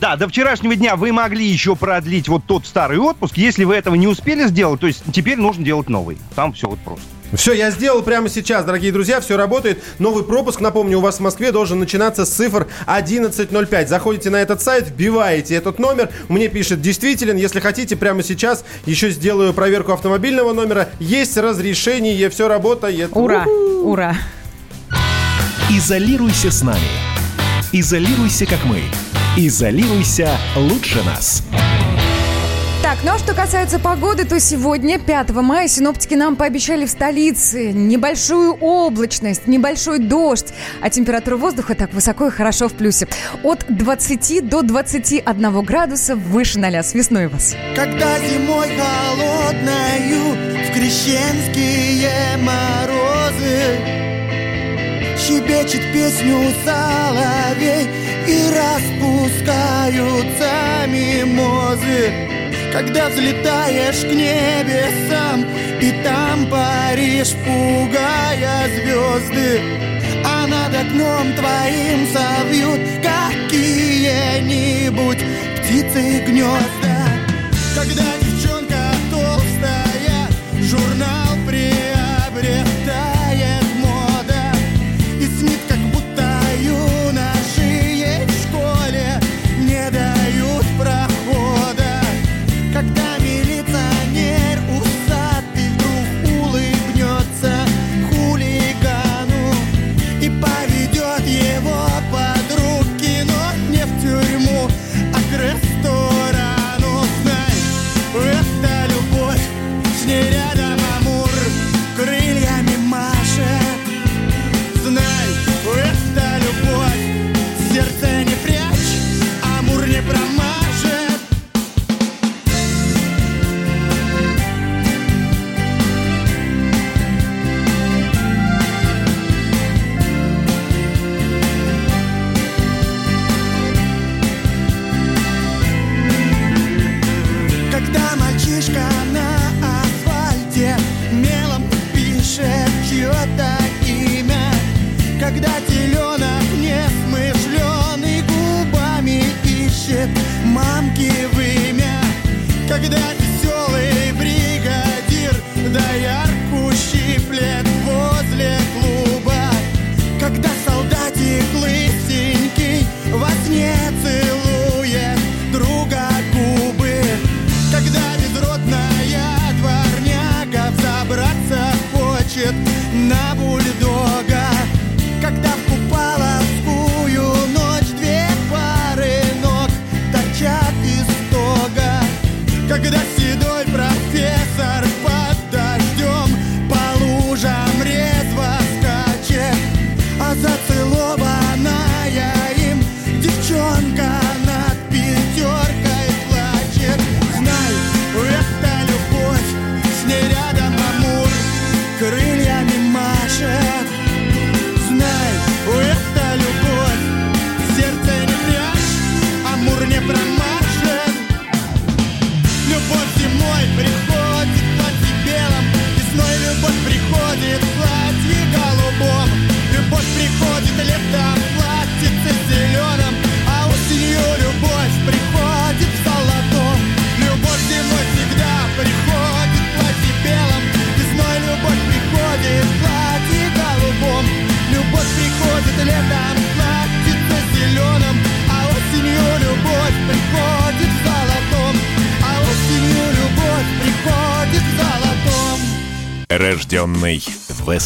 Да, 0.00 0.16
до 0.16 0.28
вчерашнего 0.28 0.76
дня 0.76 0.96
вы 0.96 1.12
могли 1.12 1.46
еще 1.46 1.74
продлить 1.74 2.28
вот 2.28 2.44
тот 2.44 2.66
старый 2.66 2.98
отпуск. 2.98 3.36
Если 3.36 3.64
вы 3.64 3.74
этого 3.74 3.94
не 3.94 4.06
успели 4.06 4.46
сделать, 4.46 4.80
то 4.80 4.86
есть 4.86 5.02
теперь 5.12 5.38
нужно 5.38 5.64
делать 5.64 5.88
новый. 5.88 6.18
Там 6.34 6.52
все 6.52 6.68
вот 6.68 6.78
просто. 6.80 7.06
Все, 7.34 7.52
я 7.52 7.70
сделал 7.70 8.02
прямо 8.02 8.28
сейчас, 8.28 8.64
дорогие 8.64 8.90
друзья, 8.90 9.20
все 9.20 9.36
работает. 9.36 9.82
Новый 9.98 10.24
пропуск, 10.24 10.60
напомню, 10.60 10.98
у 10.98 11.00
вас 11.00 11.16
в 11.16 11.20
Москве 11.20 11.52
должен 11.52 11.78
начинаться 11.78 12.24
с 12.24 12.30
цифр 12.30 12.66
1105. 12.86 13.88
Заходите 13.88 14.30
на 14.30 14.36
этот 14.36 14.62
сайт, 14.62 14.88
вбиваете 14.88 15.54
этот 15.54 15.78
номер, 15.78 16.08
мне 16.28 16.48
пишет 16.48 16.80
действителен. 16.80 17.36
Если 17.36 17.60
хотите, 17.60 17.96
прямо 17.96 18.22
сейчас 18.22 18.64
еще 18.86 19.10
сделаю 19.10 19.52
проверку 19.52 19.92
автомобильного 19.92 20.52
номера. 20.52 20.88
Есть 21.00 21.36
разрешение, 21.36 22.30
все 22.30 22.48
работает. 22.48 23.10
Ура, 23.12 23.44
ура. 23.46 24.16
Изолируйся 25.70 26.50
с 26.50 26.62
нами. 26.62 26.80
Изолируйся, 27.72 28.46
как 28.46 28.64
мы. 28.64 28.80
Изолируйся 29.36 30.30
лучше 30.56 31.02
нас. 31.04 31.42
Так, 32.98 33.04
ну 33.04 33.12
а 33.14 33.18
что 33.18 33.34
касается 33.34 33.78
погоды, 33.78 34.24
то 34.24 34.40
сегодня, 34.40 34.98
5 34.98 35.30
мая, 35.30 35.68
синоптики 35.68 36.14
нам 36.14 36.34
пообещали 36.34 36.84
в 36.84 36.90
столице 36.90 37.70
небольшую 37.72 38.54
облачность, 38.54 39.46
небольшой 39.46 40.00
дождь, 40.00 40.52
а 40.80 40.90
температура 40.90 41.36
воздуха 41.36 41.76
так 41.76 41.92
высоко 41.92 42.26
и 42.26 42.30
хорошо 42.30 42.68
в 42.68 42.72
плюсе. 42.72 43.06
От 43.44 43.64
20 43.68 44.48
до 44.48 44.62
21 44.62 45.62
градуса 45.62 46.16
выше 46.16 46.58
0. 46.58 46.82
С 46.82 46.94
весной 46.94 47.28
вас. 47.28 47.54
Когда 47.76 48.18
зимой 48.18 48.68
холодною 48.76 50.34
в 50.68 50.72
крещенские 50.74 52.36
морозы 52.38 53.78
Щебечет 55.16 55.92
песню 55.92 56.52
соловей 56.64 57.86
и 58.26 58.50
распускаются 58.50 60.50
мимозы 60.88 62.47
Когда 62.72 63.08
взлетаешь 63.08 64.00
к 64.00 64.12
небесам 64.12 65.46
и 65.80 65.92
там 66.04 66.46
паришь, 66.50 67.34
пугая 67.44 68.68
звезды 68.68 69.62
А 70.24 70.46
над 70.46 70.74
окном 70.74 71.32
твоим 71.34 72.06
совьют 72.12 72.80
какие-нибудь 73.02 75.24
птицы 75.58 76.22
гнезда. 76.26 76.98
Когда 77.74 78.04
девчонка 78.20 78.92
толстая, 79.10 80.28
журнал 80.60 81.17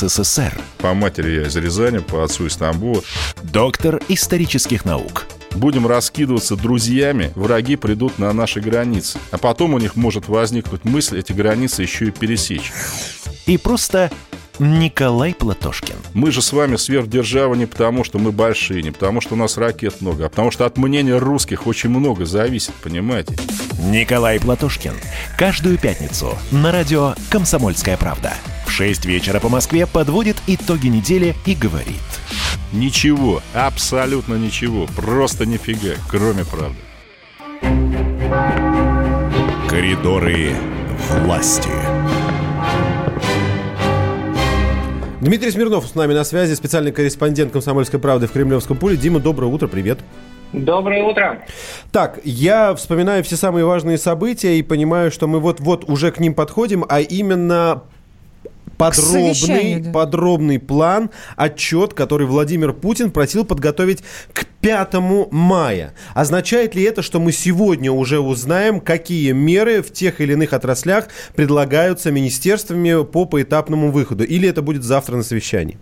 СССР. 0.09 0.59
По 0.79 0.95
матери 0.95 1.41
я 1.41 1.47
из 1.47 1.57
Рязани, 1.57 1.99
по 1.99 2.25
отцу 2.25 2.47
из 2.47 2.57
Тамбова. 2.57 3.03
Доктор 3.43 4.01
исторических 4.09 4.85
наук. 4.85 5.27
Будем 5.55 5.87
раскидываться 5.87 6.57
друзьями, 6.57 7.31
враги 7.35 7.77
придут 7.77 8.19
на 8.19 8.33
наши 8.33 8.61
границы. 8.61 9.19
А 9.31 9.39
потом 9.39 9.75
у 9.75 9.79
них 9.79 9.97
может 9.97 10.29
возникнуть 10.29 10.85
мысль 10.85 11.19
эти 11.19 11.33
границы 11.33 11.83
еще 11.83 12.07
и 12.07 12.11
пересечь. 12.11 12.73
И 13.47 13.59
просто 13.59 14.11
Николай 14.59 15.35
Платошкин. 15.35 15.97
Мы 16.15 16.31
же 16.31 16.43
с 16.43 16.53
вами 16.53 16.77
сверхдержава 16.77 17.55
не 17.55 17.67
потому, 17.67 18.05
что 18.05 18.19
мы 18.19 18.33
большие, 18.33 18.83
не 18.83 18.91
потому, 18.91 19.21
что 19.21 19.35
у 19.35 19.37
нас 19.37 19.57
ракет 19.57 20.01
много, 20.01 20.27
а 20.27 20.29
потому 20.29 20.51
что 20.51 20.67
от 20.67 20.77
мнения 20.77 21.19
русских 21.19 21.67
очень 21.67 21.91
много 21.91 22.25
зависит, 22.25 22.73
понимаете? 22.75 23.37
Николай 23.79 24.39
Платошкин. 24.39 24.95
Каждую 25.39 25.79
пятницу 25.79 26.39
на 26.51 26.71
радио 26.71 27.15
«Комсомольская 27.31 27.97
правда». 27.97 28.35
В 28.73 28.75
6 28.75 29.05
вечера 29.05 29.39
по 29.39 29.51
Москве 29.51 29.87
подводит 29.87 30.39
итоги 30.47 30.87
недели 30.87 31.35
и 31.45 31.55
говорит. 31.55 32.01
Ничего, 32.73 33.43
абсолютно 33.53 34.37
ничего, 34.37 34.87
просто 34.97 35.45
нифига, 35.45 35.91
кроме 36.09 36.47
правды. 36.47 36.79
Коридоры 39.69 40.55
власти. 41.11 41.69
Дмитрий 45.21 45.51
Смирнов 45.51 45.87
с 45.87 45.95
нами 45.95 46.15
на 46.15 46.25
связи, 46.25 46.55
специальный 46.55 46.93
корреспондент 46.93 47.53
«Комсомольской 47.53 48.01
правды» 48.01 48.27
в 48.27 48.33
Кремлевском 48.33 48.79
поле. 48.79 48.97
Дима, 48.97 49.21
доброе 49.21 49.49
утро, 49.49 49.69
привет. 49.69 49.99
Доброе 50.55 51.05
утро. 51.05 51.45
Так, 51.93 52.21
я 52.25 52.75
вспоминаю 52.75 53.23
все 53.23 53.37
самые 53.37 53.67
важные 53.67 53.99
события 53.99 54.59
и 54.59 54.63
понимаю, 54.63 55.11
что 55.11 55.27
мы 55.27 55.41
вот-вот 55.41 55.85
уже 55.91 56.11
к 56.11 56.19
ним 56.21 56.33
подходим, 56.33 56.87
а 56.89 57.01
именно 57.01 57.83
подробный, 58.91 59.81
да. 59.81 59.93
подробный 59.93 60.59
план, 60.59 61.11
отчет, 61.37 61.95
который 61.95 62.27
Владимир 62.27 62.73
Путин 62.73 63.11
просил 63.11 63.45
подготовить 63.45 64.03
к 64.33 64.45
5 64.61 64.95
мая. 65.31 65.95
Означает 66.15 66.75
ли 66.75 66.83
это, 66.83 67.03
что 67.03 67.21
мы 67.21 67.33
сегодня 67.33 67.93
уже 67.93 68.21
узнаем, 68.21 68.81
какие 68.81 69.33
меры 69.33 69.83
в 69.83 69.93
тех 69.93 70.21
или 70.21 70.33
иных 70.33 70.53
отраслях 70.53 71.09
предлагаются 71.35 72.11
министерствами 72.11 73.05
по 73.05 73.25
поэтапному 73.25 73.91
выходу? 73.91 74.25
Или 74.25 74.49
это 74.49 74.63
будет 74.63 74.83
завтра 74.83 75.17
на 75.17 75.23
совещании? 75.23 75.79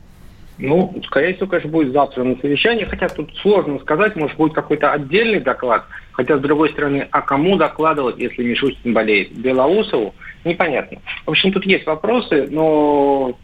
Ну, 0.61 0.95
скорее 1.07 1.35
всего, 1.35 1.47
конечно, 1.47 1.71
будет 1.71 1.93
завтра 1.93 2.23
на 2.23 2.37
совещании, 2.37 2.85
хотя 2.85 3.09
тут 3.09 3.35
сложно 3.39 3.79
сказать, 3.79 4.15
может, 4.17 4.37
будет 4.37 4.53
какой-то 4.53 4.93
отдельный 4.93 5.41
доклад, 5.41 5.85
хотя, 6.13 6.37
с 6.37 6.41
другой 6.41 6.71
стороны, 6.71 7.09
а 7.11 7.23
кому 7.23 7.57
докладывать, 7.57 8.19
если 8.19 8.43
Мишустин 8.43 8.93
болеет? 8.93 9.33
Белоусову? 9.33 10.15
Непонятно. 10.45 10.99
В 11.27 11.31
общем, 11.31 11.53
тут 11.53 11.67
есть 11.67 11.87
вопросы, 11.87 12.49
но 12.51 13.37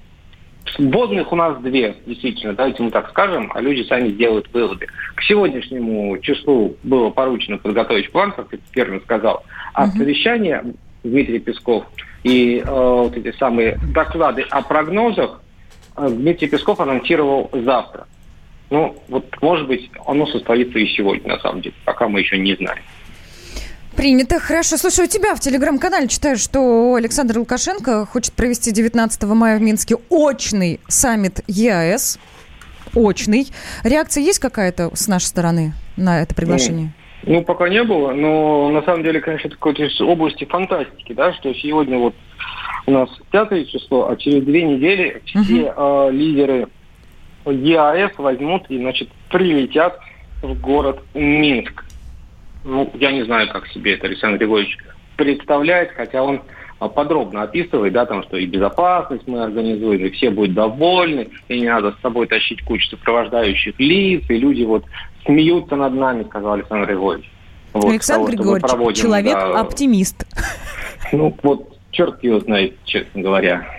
вводных 0.78 1.32
у 1.32 1.36
нас 1.36 1.59
две, 1.61 1.97
действительно, 2.07 2.55
давайте 2.55 2.82
мы 2.82 2.90
так 2.90 3.11
скажем, 3.11 3.51
а 3.55 3.61
люди 3.61 3.82
сами 3.82 4.09
сделают 4.09 4.53
выводы. 4.53 4.86
К 5.14 5.22
сегодняшнему 5.22 6.18
числу 6.18 6.76
было 6.82 7.11
поручено 7.11 7.59
подготовить 7.59 8.11
план, 8.11 8.32
как 8.32 8.49
ты 8.49 8.59
первым 8.72 9.01
сказал, 9.03 9.44
а 9.74 9.86
совещание 9.88 10.64
Дмитрий 11.05 11.38
Песков 11.38 11.84
и 12.24 12.59
э, 12.59 12.68
вот 12.68 13.16
эти 13.16 13.36
самые 13.36 13.78
доклады 13.94 14.42
о 14.51 14.62
прогнозах 14.62 15.40
э, 15.97 16.09
Дмитрий 16.09 16.49
Песков 16.49 16.80
анонсировал 16.80 17.51
завтра. 17.53 18.07
Ну, 18.68 18.97
вот, 19.09 19.26
может 19.40 19.68
быть, 19.68 19.88
оно 20.07 20.26
состоится 20.26 20.78
и 20.78 20.88
сегодня, 20.88 21.28
на 21.28 21.38
самом 21.38 21.61
деле, 21.61 21.74
пока 21.84 22.09
мы 22.09 22.20
еще 22.20 22.36
не 22.36 22.57
знаем. 22.57 22.82
Принято. 23.97 24.38
Хорошо. 24.38 24.76
Слушай, 24.76 25.07
у 25.07 25.09
тебя 25.09 25.34
в 25.34 25.40
телеграм-канале 25.40 26.07
читаю, 26.07 26.36
что 26.36 26.94
Александр 26.97 27.38
Лукашенко 27.38 28.05
хочет 28.05 28.34
провести 28.34 28.70
19 28.70 29.22
мая 29.24 29.59
в 29.59 29.62
Минске 29.62 29.97
очный 30.11 30.80
саммит 30.86 31.40
ЕАЭС. 31.47 32.18
Очный. 32.94 33.47
Реакция 33.84 34.22
есть 34.22 34.38
какая-то 34.38 34.94
с 34.94 35.09
нашей 35.09 35.24
стороны 35.24 35.72
на 35.97 36.20
это 36.20 36.34
приглашение? 36.34 36.92
Ну, 37.22 37.42
пока 37.42 37.70
не 37.70 37.82
было, 37.82 38.12
но 38.12 38.68
на 38.70 38.82
самом 38.82 39.03
деле, 39.03 39.20
конечно, 39.20 39.49
это 39.49 39.57
какой-то 39.57 39.84
из 39.84 39.99
области 40.01 40.44
фантастики, 40.44 41.14
да, 41.14 41.32
что 41.32 41.55
сегодня 41.55 41.97
вот 41.97 42.14
у 42.86 42.90
нас 42.90 43.09
пятое 43.30 43.64
число, 43.64 44.11
а 44.11 44.16
через 44.16 44.44
две 44.44 44.62
недели 44.62 45.22
все 45.24 45.72
э, 45.74 46.09
лидеры 46.12 46.68
ЕАЭС 47.47 48.12
возьмут 48.18 48.66
и, 48.68 48.78
значит, 48.78 49.09
прилетят 49.30 49.99
в 50.42 50.61
город 50.61 51.01
Минск. 51.14 51.86
Ну, 52.66 52.90
я 52.94 53.12
не 53.12 53.24
знаю, 53.24 53.48
как 53.48 53.68
себе 53.68 53.94
это 53.94 54.08
Александр 54.08 54.38
Григорьевич 54.38 54.76
представляет, 55.16 55.92
хотя 55.92 56.20
он 56.20 56.42
а, 56.80 56.88
подробно 56.88 57.42
описывает, 57.42 57.92
да, 57.92 58.06
там, 58.06 58.24
что 58.24 58.36
и 58.36 58.44
безопасность 58.44 59.22
мы 59.28 59.44
организуем, 59.44 60.04
и 60.04 60.10
все 60.10 60.30
будут 60.30 60.54
довольны, 60.54 61.28
и 61.46 61.60
не 61.60 61.68
надо 61.68 61.92
с 61.92 62.00
собой 62.00 62.26
тащить 62.26 62.62
кучу 62.64 62.88
сопровождающих 62.88 63.78
лиц, 63.78 64.24
и 64.28 64.36
люди 64.36 64.64
вот 64.64 64.84
смеются 65.24 65.76
над 65.76 65.94
нами, 65.94 66.24
сказал 66.24 66.54
Александр 66.54 66.88
Григорьевич. 66.88 67.30
Вот, 67.72 67.84
Александр 67.84 68.32
того, 68.32 68.36
Григорьевич, 68.36 68.70
проводим, 68.70 69.02
человек-оптимист. 69.02 70.26
да, 70.34 71.08
ну, 71.12 71.36
вот 71.44 71.78
черт 71.92 72.22
его 72.24 72.40
знает, 72.40 72.74
честно 72.84 73.22
говоря. 73.22 73.75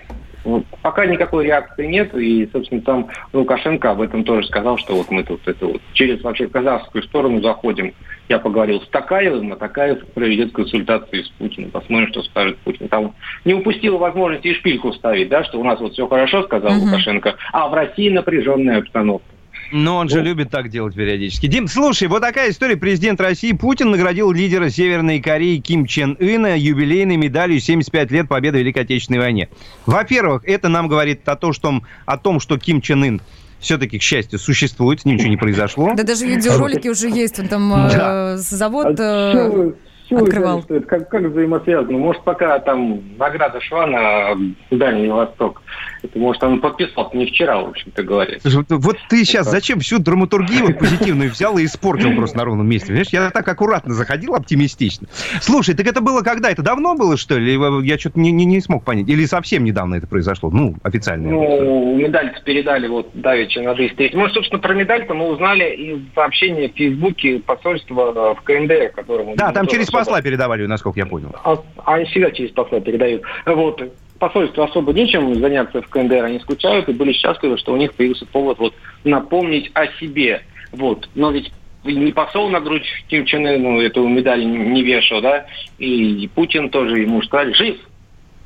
Вот 0.48 0.64
Пока 0.82 1.06
никакой 1.06 1.46
реакции 1.46 1.88
нет, 1.88 2.16
и, 2.16 2.50
собственно, 2.54 2.82
там 2.82 3.08
Лукашенко 3.34 3.92
об 3.92 4.00
этом 4.00 4.24
тоже 4.24 4.48
сказал, 4.48 4.78
что 4.78 4.96
вот 4.96 5.12
мы 5.12 5.24
тут 5.24 5.46
это 5.46 5.66
вот 5.66 5.82
через 5.92 6.24
вообще 6.24 6.48
казахскую 6.48 7.04
сторону 7.04 7.42
заходим. 7.42 7.94
Я 8.30 8.40
поговорил 8.40 8.82
с 8.82 8.88
Такаевым, 8.88 9.52
а 9.52 9.58
Такаев 9.58 10.06
проведет 10.14 10.54
консультации 10.54 11.24
с 11.24 11.30
Путиным. 11.32 11.72
Посмотрим, 11.72 12.08
что 12.08 12.24
скажет 12.24 12.58
Путин. 12.60 12.88
Там 12.88 13.14
не 13.44 13.56
упустил 13.56 13.98
возможности 13.98 14.48
и 14.48 14.54
шпильку 14.54 14.94
ставить, 14.94 15.28
да, 15.28 15.44
что 15.44 15.60
у 15.60 15.66
нас 15.66 15.82
вот 15.82 15.92
все 15.92 16.08
хорошо, 16.08 16.44
сказал 16.44 16.72
Лукашенко, 16.80 17.36
а 17.52 17.68
в 17.68 17.74
России 17.74 18.10
напряженная 18.10 18.78
обстановка. 18.78 19.37
Но 19.72 19.98
он 19.98 20.10
же 20.10 20.22
любит 20.22 20.50
так 20.50 20.70
делать 20.70 20.96
периодически. 20.96 21.48
Дим, 21.48 21.68
слушай, 21.68 22.08
вот 22.08 22.22
такая 22.22 22.52
история. 22.52 22.78
Президент 22.78 23.20
России 23.20 23.52
Путин 23.52 23.92
наградил 23.92 24.32
лидера 24.32 24.70
Северной 24.70 25.20
Кореи 25.20 25.58
Ким 25.58 25.86
Чен 25.86 26.18
Ына 26.20 26.58
юбилейной 26.58 27.18
медалью 27.18 27.60
75 27.60 28.12
лет 28.12 28.28
победы 28.28 28.58
в 28.58 28.62
Великой 28.62 28.84
Отечественной 28.84 29.20
войне. 29.20 29.50
Во-первых, 29.86 30.44
это 30.46 30.70
нам 30.70 30.88
говорит 30.88 31.28
о 31.28 31.36
том, 31.36 31.54
что, 31.54 31.82
о 32.06 32.18
том, 32.18 32.40
что 32.40 32.58
Ким 32.58 32.82
Чен 32.82 33.04
Ын 33.04 33.22
все-таки, 33.60 33.98
к 34.00 34.02
счастью, 34.02 34.40
существует, 34.40 35.02
с 35.02 35.06
ним 35.06 35.16
ничего 35.16 35.30
не 35.30 35.38
произошло. 35.38 35.94
Да 35.96 36.04
даже 36.04 36.26
видеоролики 36.28 36.88
уже 36.88 37.10
есть. 37.10 37.40
Он 37.40 37.48
там 37.48 37.74
э, 37.74 38.38
завод 38.38 39.00
А 39.00 39.04
э, 39.04 39.72
открывал. 40.16 40.62
знаете, 40.62 40.66
что 40.66 40.76
это? 40.76 40.86
Как, 40.88 41.10
как 41.10 41.22
взаимосвязано? 41.24 41.98
Может, 41.98 42.24
пока 42.24 42.60
там 42.60 43.02
награда 43.18 43.60
шла 43.62 43.88
на 43.88 44.36
Дальний 44.72 45.10
Восток, 45.10 45.62
это, 46.04 46.20
может, 46.20 46.44
он 46.44 46.60
подписал 46.62 47.10
не 47.14 47.26
вчера, 47.26 47.62
в 47.62 47.70
общем-то 47.70 48.04
говоря. 48.04 48.38
Вот, 48.44 48.98
ты 49.10 49.26
сейчас 49.26 49.50
зачем 49.50 49.80
всю 49.80 50.00
драматургию 50.00 50.78
позитивную 50.78 51.32
взял 51.32 51.58
и 51.58 51.66
испортил 51.66 52.16
просто 52.16 52.38
на 52.38 52.46
ровном 52.46 52.68
месте? 52.68 52.88
Понимаешь, 52.88 53.10
я 53.10 53.30
так 53.30 53.48
аккуратно 53.48 53.94
заходил, 53.94 54.36
оптимистично. 54.36 55.08
Слушай, 55.42 55.76
так 55.76 55.88
это 55.88 56.02
было 56.02 56.22
когда? 56.22 56.50
Это 56.52 56.62
давно 56.62 56.96
было, 56.96 57.18
что 57.18 57.38
ли? 57.38 57.54
Или 57.54 57.86
Я 57.86 57.98
что-то 57.98 58.20
не, 58.20 58.32
не, 58.32 58.46
не 58.46 58.62
смог 58.62 58.84
понять. 58.84 59.08
Или 59.08 59.26
совсем 59.26 59.64
недавно 59.64 59.96
это 59.96 60.08
произошло? 60.08 60.50
Ну, 60.50 60.76
официально. 60.84 61.30
Ну, 61.30 61.96
медаль 61.96 62.36
передали 62.46 62.88
вот 62.88 63.10
давеча 63.14 63.62
на 63.62 63.74
203. 63.76 64.12
Мы, 64.16 64.30
собственно, 64.30 64.62
про 64.62 64.74
медаль-то 64.74 65.14
мы 65.14 65.30
узнали 65.30 65.66
из 65.76 66.14
сообщения 66.14 66.70
в 66.70 66.74
Фейсбуке 66.74 67.40
посольства 67.40 68.36
в 68.36 68.42
КНД, 68.42 68.94
которому... 68.96 69.36
Да, 69.36 69.52
там 69.52 69.68
через 69.68 69.88
посла 69.88 70.22
передавали, 70.22 70.66
насколько 70.66 71.00
я 71.00 71.06
понял. 71.06 71.36
А, 71.44 71.58
они 71.86 72.06
всегда 72.06 72.32
через 72.32 72.52
посла 72.52 72.80
передают. 72.80 73.24
Вот. 73.46 73.82
Посольству 74.20 74.64
особо 74.64 74.94
нечем 74.94 75.36
заняться 75.36 75.82
в 75.82 75.88
КНДР, 75.90 76.24
они 76.26 76.40
скучают 76.40 76.90
и 76.90 76.94
были 76.94 77.14
счастливы, 77.14 77.58
что 77.58 77.74
у 77.74 77.78
них 77.78 77.94
появился 77.94 78.26
повод 78.26 78.58
вот 78.60 78.74
напомнить 79.04 79.70
о 79.74 79.88
себе. 80.00 80.42
Вот. 80.72 81.08
Но 81.16 81.32
ведь 81.32 81.52
не 81.84 82.12
посол 82.12 82.50
на 82.50 82.60
грудь 82.60 82.86
Ким 83.08 83.26
Чен 83.26 83.46
Ыну 83.48 83.80
эту 83.80 84.08
медаль 84.08 84.46
не 84.46 84.84
вешал, 84.84 85.22
да, 85.22 85.46
и 85.78 86.30
Путин 86.36 86.70
тоже 86.70 87.00
ему 87.00 87.22
сказали, 87.22 87.54
жив, 87.54 87.78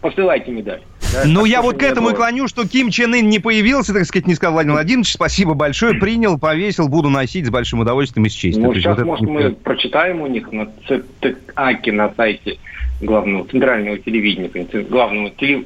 посылайте 0.01 0.51
медаль. 0.51 0.81
Да, 1.13 1.23
Ну, 1.25 1.45
я 1.45 1.61
вот 1.61 1.77
к 1.77 1.83
этому 1.83 2.09
и 2.09 2.11
было. 2.11 2.17
клоню, 2.17 2.47
что 2.47 2.67
Ким 2.67 2.89
Чен 2.89 3.13
Ын 3.13 3.27
не 3.27 3.39
появился, 3.39 3.93
так 3.93 4.05
сказать, 4.05 4.27
не 4.27 4.35
сказал 4.35 4.53
Владимир 4.53 4.75
Владимирович, 4.75 5.13
спасибо 5.13 5.53
большое, 5.53 5.95
принял, 5.95 6.37
повесил, 6.37 6.87
буду 6.87 7.09
носить 7.09 7.47
с 7.47 7.49
большим 7.49 7.79
удовольствием 7.79 8.25
и 8.25 8.29
с 8.29 8.33
честью. 8.33 8.63
Ну, 8.63 8.73
сейчас, 8.73 8.97
вот 8.97 9.05
может, 9.05 9.27
мы 9.27 9.51
прочитаем 9.51 10.21
у 10.21 10.27
них 10.27 10.51
на 10.51 10.69
ЦТАКе 10.87 11.91
на 11.91 12.13
сайте 12.15 12.57
главного 13.01 13.47
центрального 13.47 13.97
телевидения, 13.97 14.49
главного 14.83 15.29
теле- 15.31 15.65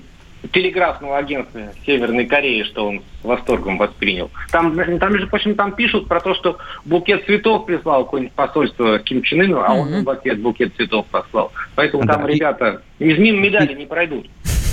телеграфного 0.51 1.17
агентства 1.17 1.61
Северной 1.85 2.25
Кореи, 2.25 2.63
что 2.63 2.87
он 2.87 3.01
с 3.21 3.25
восторгом 3.25 3.77
воспринял. 3.77 4.29
Там, 4.51 4.75
там 4.99 5.13
между 5.13 5.27
прочим, 5.27 5.55
там 5.55 5.71
пишут 5.73 6.07
про 6.07 6.19
то, 6.19 6.33
что 6.35 6.57
букет 6.85 7.25
цветов 7.25 7.65
прислал 7.65 8.05
какое-нибудь 8.05 8.33
посольство 8.35 8.99
Ким 8.99 9.21
Чен 9.23 9.41
Ыну, 9.41 9.61
а 9.63 9.73
он 9.73 10.03
в 10.03 10.09
ответ 10.09 10.39
букет 10.39 10.75
цветов 10.75 11.05
послал. 11.07 11.51
Поэтому 11.75 12.05
там 12.05 12.23
Да, 12.23 12.29
и- 12.29 12.35
ребята 12.35 12.81
из 12.99 13.17
мимо 13.17 13.39
медали 13.41 13.73
не 13.73 13.85
пройдут. 13.85 14.27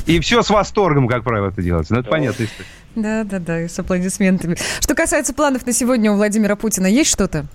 И 0.06 0.18
все 0.20 0.42
с 0.42 0.50
восторгом, 0.50 1.06
как 1.06 1.22
правило, 1.24 1.48
это 1.48 1.62
делается. 1.62 1.94
Ну, 1.94 2.00
это 2.00 2.10
понятно. 2.10 2.44
Да, 2.96 3.24
да, 3.24 3.38
да, 3.38 3.62
и 3.62 3.68
с 3.68 3.78
аплодисментами. 3.78 4.56
Что 4.80 4.94
касается 4.94 5.32
планов 5.32 5.64
на 5.64 5.72
сегодня 5.72 6.10
у 6.12 6.16
Владимира 6.16 6.56
Путина, 6.56 6.86
есть 6.86 7.10
что-то? 7.10 7.46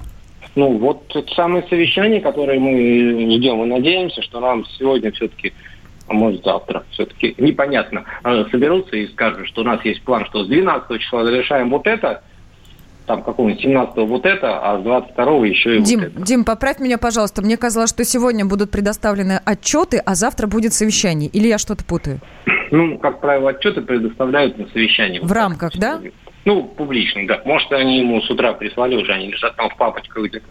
Ну, 0.57 0.75
вот 0.79 1.03
это 1.15 1.31
самое 1.35 1.63
совещание, 1.69 2.19
которое 2.19 2.59
мы 2.59 3.31
ждем 3.37 3.63
и 3.63 3.67
надеемся, 3.67 4.23
что 4.23 4.39
нам 4.39 4.65
сегодня 4.79 5.11
все-таки, 5.11 5.53
а 6.07 6.13
может 6.13 6.43
завтра, 6.43 6.83
все-таки 6.89 7.35
непонятно, 7.37 8.05
э, 8.23 8.45
соберутся 8.49 8.97
и 8.97 9.05
скажут, 9.09 9.45
что 9.49 9.61
у 9.61 9.63
нас 9.63 9.85
есть 9.85 10.01
план, 10.01 10.25
что 10.25 10.43
с 10.43 10.47
12 10.47 10.99
числа 10.99 11.25
завершаем 11.25 11.69
вот 11.69 11.85
это, 11.85 12.23
там 13.05 13.21
какого-нибудь 13.21 13.61
17 13.61 13.97
вот 13.97 14.25
это, 14.25 14.59
а 14.59 14.79
с 14.79 14.83
22 14.83 15.45
еще 15.45 15.75
и 15.75 15.77
вот 15.77 15.87
Дим, 15.87 15.99
это. 15.99 16.21
Дим, 16.23 16.43
поправь 16.43 16.79
меня, 16.79 16.97
пожалуйста. 16.97 17.43
Мне 17.43 17.55
казалось, 17.55 17.91
что 17.91 18.03
сегодня 18.03 18.43
будут 18.43 18.71
предоставлены 18.71 19.39
отчеты, 19.45 20.01
а 20.03 20.15
завтра 20.15 20.47
будет 20.47 20.73
совещание. 20.73 21.29
Или 21.29 21.49
я 21.49 21.59
что-то 21.59 21.85
путаю? 21.85 22.19
Ну, 22.71 22.97
как 22.97 23.21
правило, 23.21 23.51
отчеты 23.51 23.81
предоставляют 23.81 24.57
на 24.57 24.67
совещании. 24.69 25.19
В 25.19 25.31
рамках, 25.31 25.77
да? 25.77 26.01
Ну, 26.47 26.63
публично, 26.63 27.27
да. 27.27 27.41
Может, 27.43 27.73
они 27.73 27.99
ему 27.99 28.21
с 28.21 28.29
утра 28.29 28.53
прислали 28.53 28.95
уже, 28.95 29.11
они 29.11 29.27
лежат 29.29 29.57
там 29.57 29.69
в 29.69 29.75
папочках 29.75 30.23
где-то. 30.23 30.45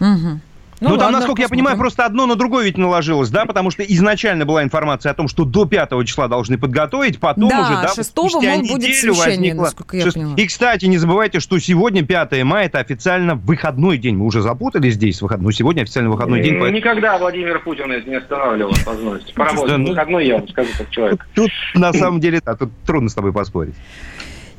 Угу. 0.00 0.40
Ну, 0.80 0.88
там, 0.90 0.98
ладно, 0.98 1.18
насколько 1.18 1.40
я 1.40 1.48
понимаю, 1.48 1.78
просто 1.78 2.04
одно 2.04 2.26
на 2.26 2.36
другое 2.36 2.66
ведь 2.66 2.76
наложилось, 2.76 3.30
да? 3.30 3.46
Потому 3.46 3.70
что 3.70 3.82
изначально 3.82 4.44
была 4.44 4.62
информация 4.62 5.10
о 5.10 5.14
том, 5.14 5.26
что 5.26 5.46
до 5.46 5.64
5 5.64 6.04
числа 6.04 6.28
должны 6.28 6.58
подготовить, 6.58 7.18
потом 7.18 7.48
Да, 7.48 7.60
уже, 7.62 7.70
да, 7.72 7.88
вот 7.96 7.98
6-го, 7.98 8.28
спустя 8.28 8.50
мол, 8.52 8.60
будет 8.60 8.70
неделю 8.88 9.14
совещание, 9.14 9.54
возникло- 9.54 9.62
насколько 9.62 9.96
я 9.96 10.04
Шест- 10.04 10.12
поняла. 10.12 10.34
И, 10.36 10.46
кстати, 10.46 10.84
не 10.84 10.98
забывайте, 10.98 11.40
что 11.40 11.58
сегодня 11.58 12.04
5 12.04 12.44
мая, 12.44 12.66
это 12.66 12.78
официально 12.78 13.34
выходной 13.34 13.96
день. 13.96 14.16
Мы 14.18 14.26
уже 14.26 14.42
запутались 14.42 14.94
здесь, 14.94 15.22
выход... 15.22 15.40
ну, 15.40 15.50
сегодня 15.52 15.82
официально 15.82 16.10
выходной 16.10 16.42
день. 16.42 16.52
Ну, 16.52 16.60
поэтому- 16.60 16.78
Никогда 16.78 17.16
Владимир 17.16 17.58
Путин 17.60 17.90
это 17.90 18.08
не 18.08 18.16
останавливал 18.16 18.72
возможности. 18.84 19.32
Поработать 19.32 19.78
ну- 19.78 19.88
выходной, 19.88 20.26
я 20.26 20.34
вам 20.36 20.48
скажу 20.48 20.68
как 20.76 20.90
человек. 20.90 21.26
Тут, 21.34 21.50
на 21.74 21.94
самом 21.94 22.20
деле, 22.20 22.40
да, 22.44 22.54
тут 22.54 22.70
трудно 22.86 23.08
с 23.08 23.14
тобой 23.14 23.32
поспорить. 23.32 23.74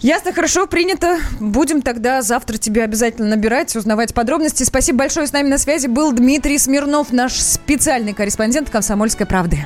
Ясно, 0.02 0.32
хорошо, 0.32 0.66
принято. 0.66 1.20
Будем 1.42 1.82
тогда 1.82 2.22
завтра 2.22 2.58
тебя 2.58 2.86
обязательно 2.86 3.28
набирать, 3.28 3.76
узнавать 3.76 4.14
подробности. 4.14 4.64
Спасибо 4.64 5.00
большое. 5.00 5.28
С 5.28 5.34
нами 5.34 5.50
на 5.50 5.58
связи 5.58 5.88
был 5.88 6.14
Дмитрий 6.14 6.58
Смирнов, 6.58 7.12
наш 7.12 7.34
специальный 7.34 8.14
корреспондент 8.14 8.70
«Комсомольской 8.70 9.26
правды». 9.26 9.66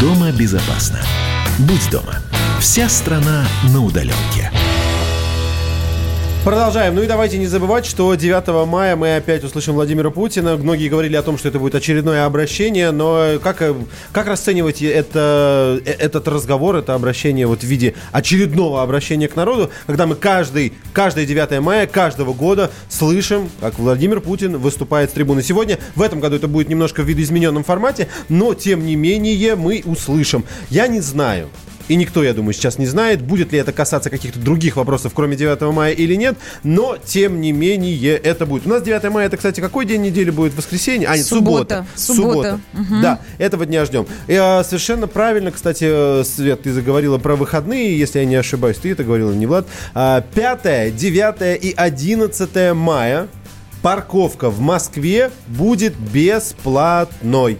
Дома 0.00 0.30
безопасно. 0.32 0.98
Будь 1.58 1.90
дома. 1.90 2.16
Вся 2.60 2.88
страна 2.88 3.46
на 3.72 3.82
удаленке. 3.82 4.50
Продолжаем. 6.44 6.94
Ну 6.94 7.02
и 7.02 7.06
давайте 7.06 7.36
не 7.36 7.46
забывать, 7.46 7.84
что 7.84 8.14
9 8.14 8.66
мая 8.66 8.96
мы 8.96 9.16
опять 9.16 9.44
услышим 9.44 9.74
Владимира 9.74 10.10
Путина. 10.10 10.56
Многие 10.56 10.88
говорили 10.88 11.16
о 11.16 11.22
том, 11.22 11.36
что 11.36 11.48
это 11.48 11.58
будет 11.58 11.74
очередное 11.74 12.24
обращение, 12.24 12.90
но 12.90 13.38
как, 13.42 13.62
как 14.12 14.26
расценивать 14.26 14.80
это, 14.80 15.80
э, 15.84 15.90
этот 15.90 16.26
разговор, 16.26 16.76
это 16.76 16.94
обращение 16.94 17.46
вот 17.46 17.60
в 17.60 17.64
виде 17.64 17.94
очередного 18.12 18.82
обращения 18.82 19.28
к 19.28 19.36
народу, 19.36 19.70
когда 19.86 20.06
мы 20.06 20.14
каждый, 20.14 20.72
каждое 20.92 21.26
9 21.26 21.60
мая 21.60 21.86
каждого 21.86 22.32
года 22.32 22.70
слышим, 22.88 23.50
как 23.60 23.78
Владимир 23.78 24.20
Путин 24.20 24.56
выступает 24.56 25.10
с 25.10 25.12
трибуны. 25.14 25.42
Сегодня, 25.42 25.78
в 25.96 26.02
этом 26.02 26.20
году 26.20 26.36
это 26.36 26.48
будет 26.48 26.68
немножко 26.68 27.02
в 27.02 27.06
видоизмененном 27.06 27.64
формате, 27.64 28.08
но 28.28 28.54
тем 28.54 28.86
не 28.86 28.96
менее 28.96 29.54
мы 29.54 29.82
услышим. 29.84 30.44
Я 30.70 30.86
не 30.86 31.00
знаю, 31.00 31.50
и 31.88 31.96
никто, 31.96 32.22
я 32.22 32.34
думаю, 32.34 32.52
сейчас 32.52 32.78
не 32.78 32.86
знает, 32.86 33.22
будет 33.22 33.52
ли 33.52 33.58
это 33.58 33.72
касаться 33.72 34.10
каких-то 34.10 34.38
других 34.38 34.76
вопросов, 34.76 35.12
кроме 35.14 35.36
9 35.36 35.60
мая 35.72 35.92
или 35.92 36.14
нет, 36.14 36.36
но, 36.62 36.96
тем 37.02 37.40
не 37.40 37.52
менее, 37.52 38.16
это 38.16 38.46
будет. 38.46 38.66
У 38.66 38.68
нас 38.68 38.82
9 38.82 39.10
мая, 39.10 39.26
это, 39.26 39.36
кстати, 39.36 39.60
какой 39.60 39.86
день 39.86 40.02
недели 40.02 40.30
будет? 40.30 40.54
Воскресенье? 40.54 41.08
А, 41.08 41.16
нет, 41.16 41.26
суббота. 41.26 41.86
Суббота. 41.94 42.60
Мгм. 42.72 43.02
Да, 43.02 43.20
этого 43.38 43.66
дня 43.66 43.84
ждем. 43.84 44.06
И, 44.26 44.34
а, 44.34 44.62
совершенно 44.64 45.06
правильно, 45.06 45.50
кстати, 45.50 45.86
э, 45.88 46.24
Свет, 46.24 46.62
ты 46.62 46.72
заговорила 46.72 47.18
про 47.18 47.36
выходные, 47.36 47.98
если 47.98 48.20
я 48.20 48.24
не 48.24 48.36
ошибаюсь, 48.36 48.76
ты 48.76 48.92
это 48.92 49.04
говорила, 49.04 49.32
не 49.32 49.46
Влад. 49.46 49.66
А, 49.94 50.20
5, 50.20 50.94
9 50.96 51.62
и 51.62 51.72
11 51.76 52.74
мая 52.74 53.28
парковка 53.82 54.50
в 54.50 54.60
Москве 54.60 55.30
будет 55.46 55.96
бесплатной. 55.96 57.58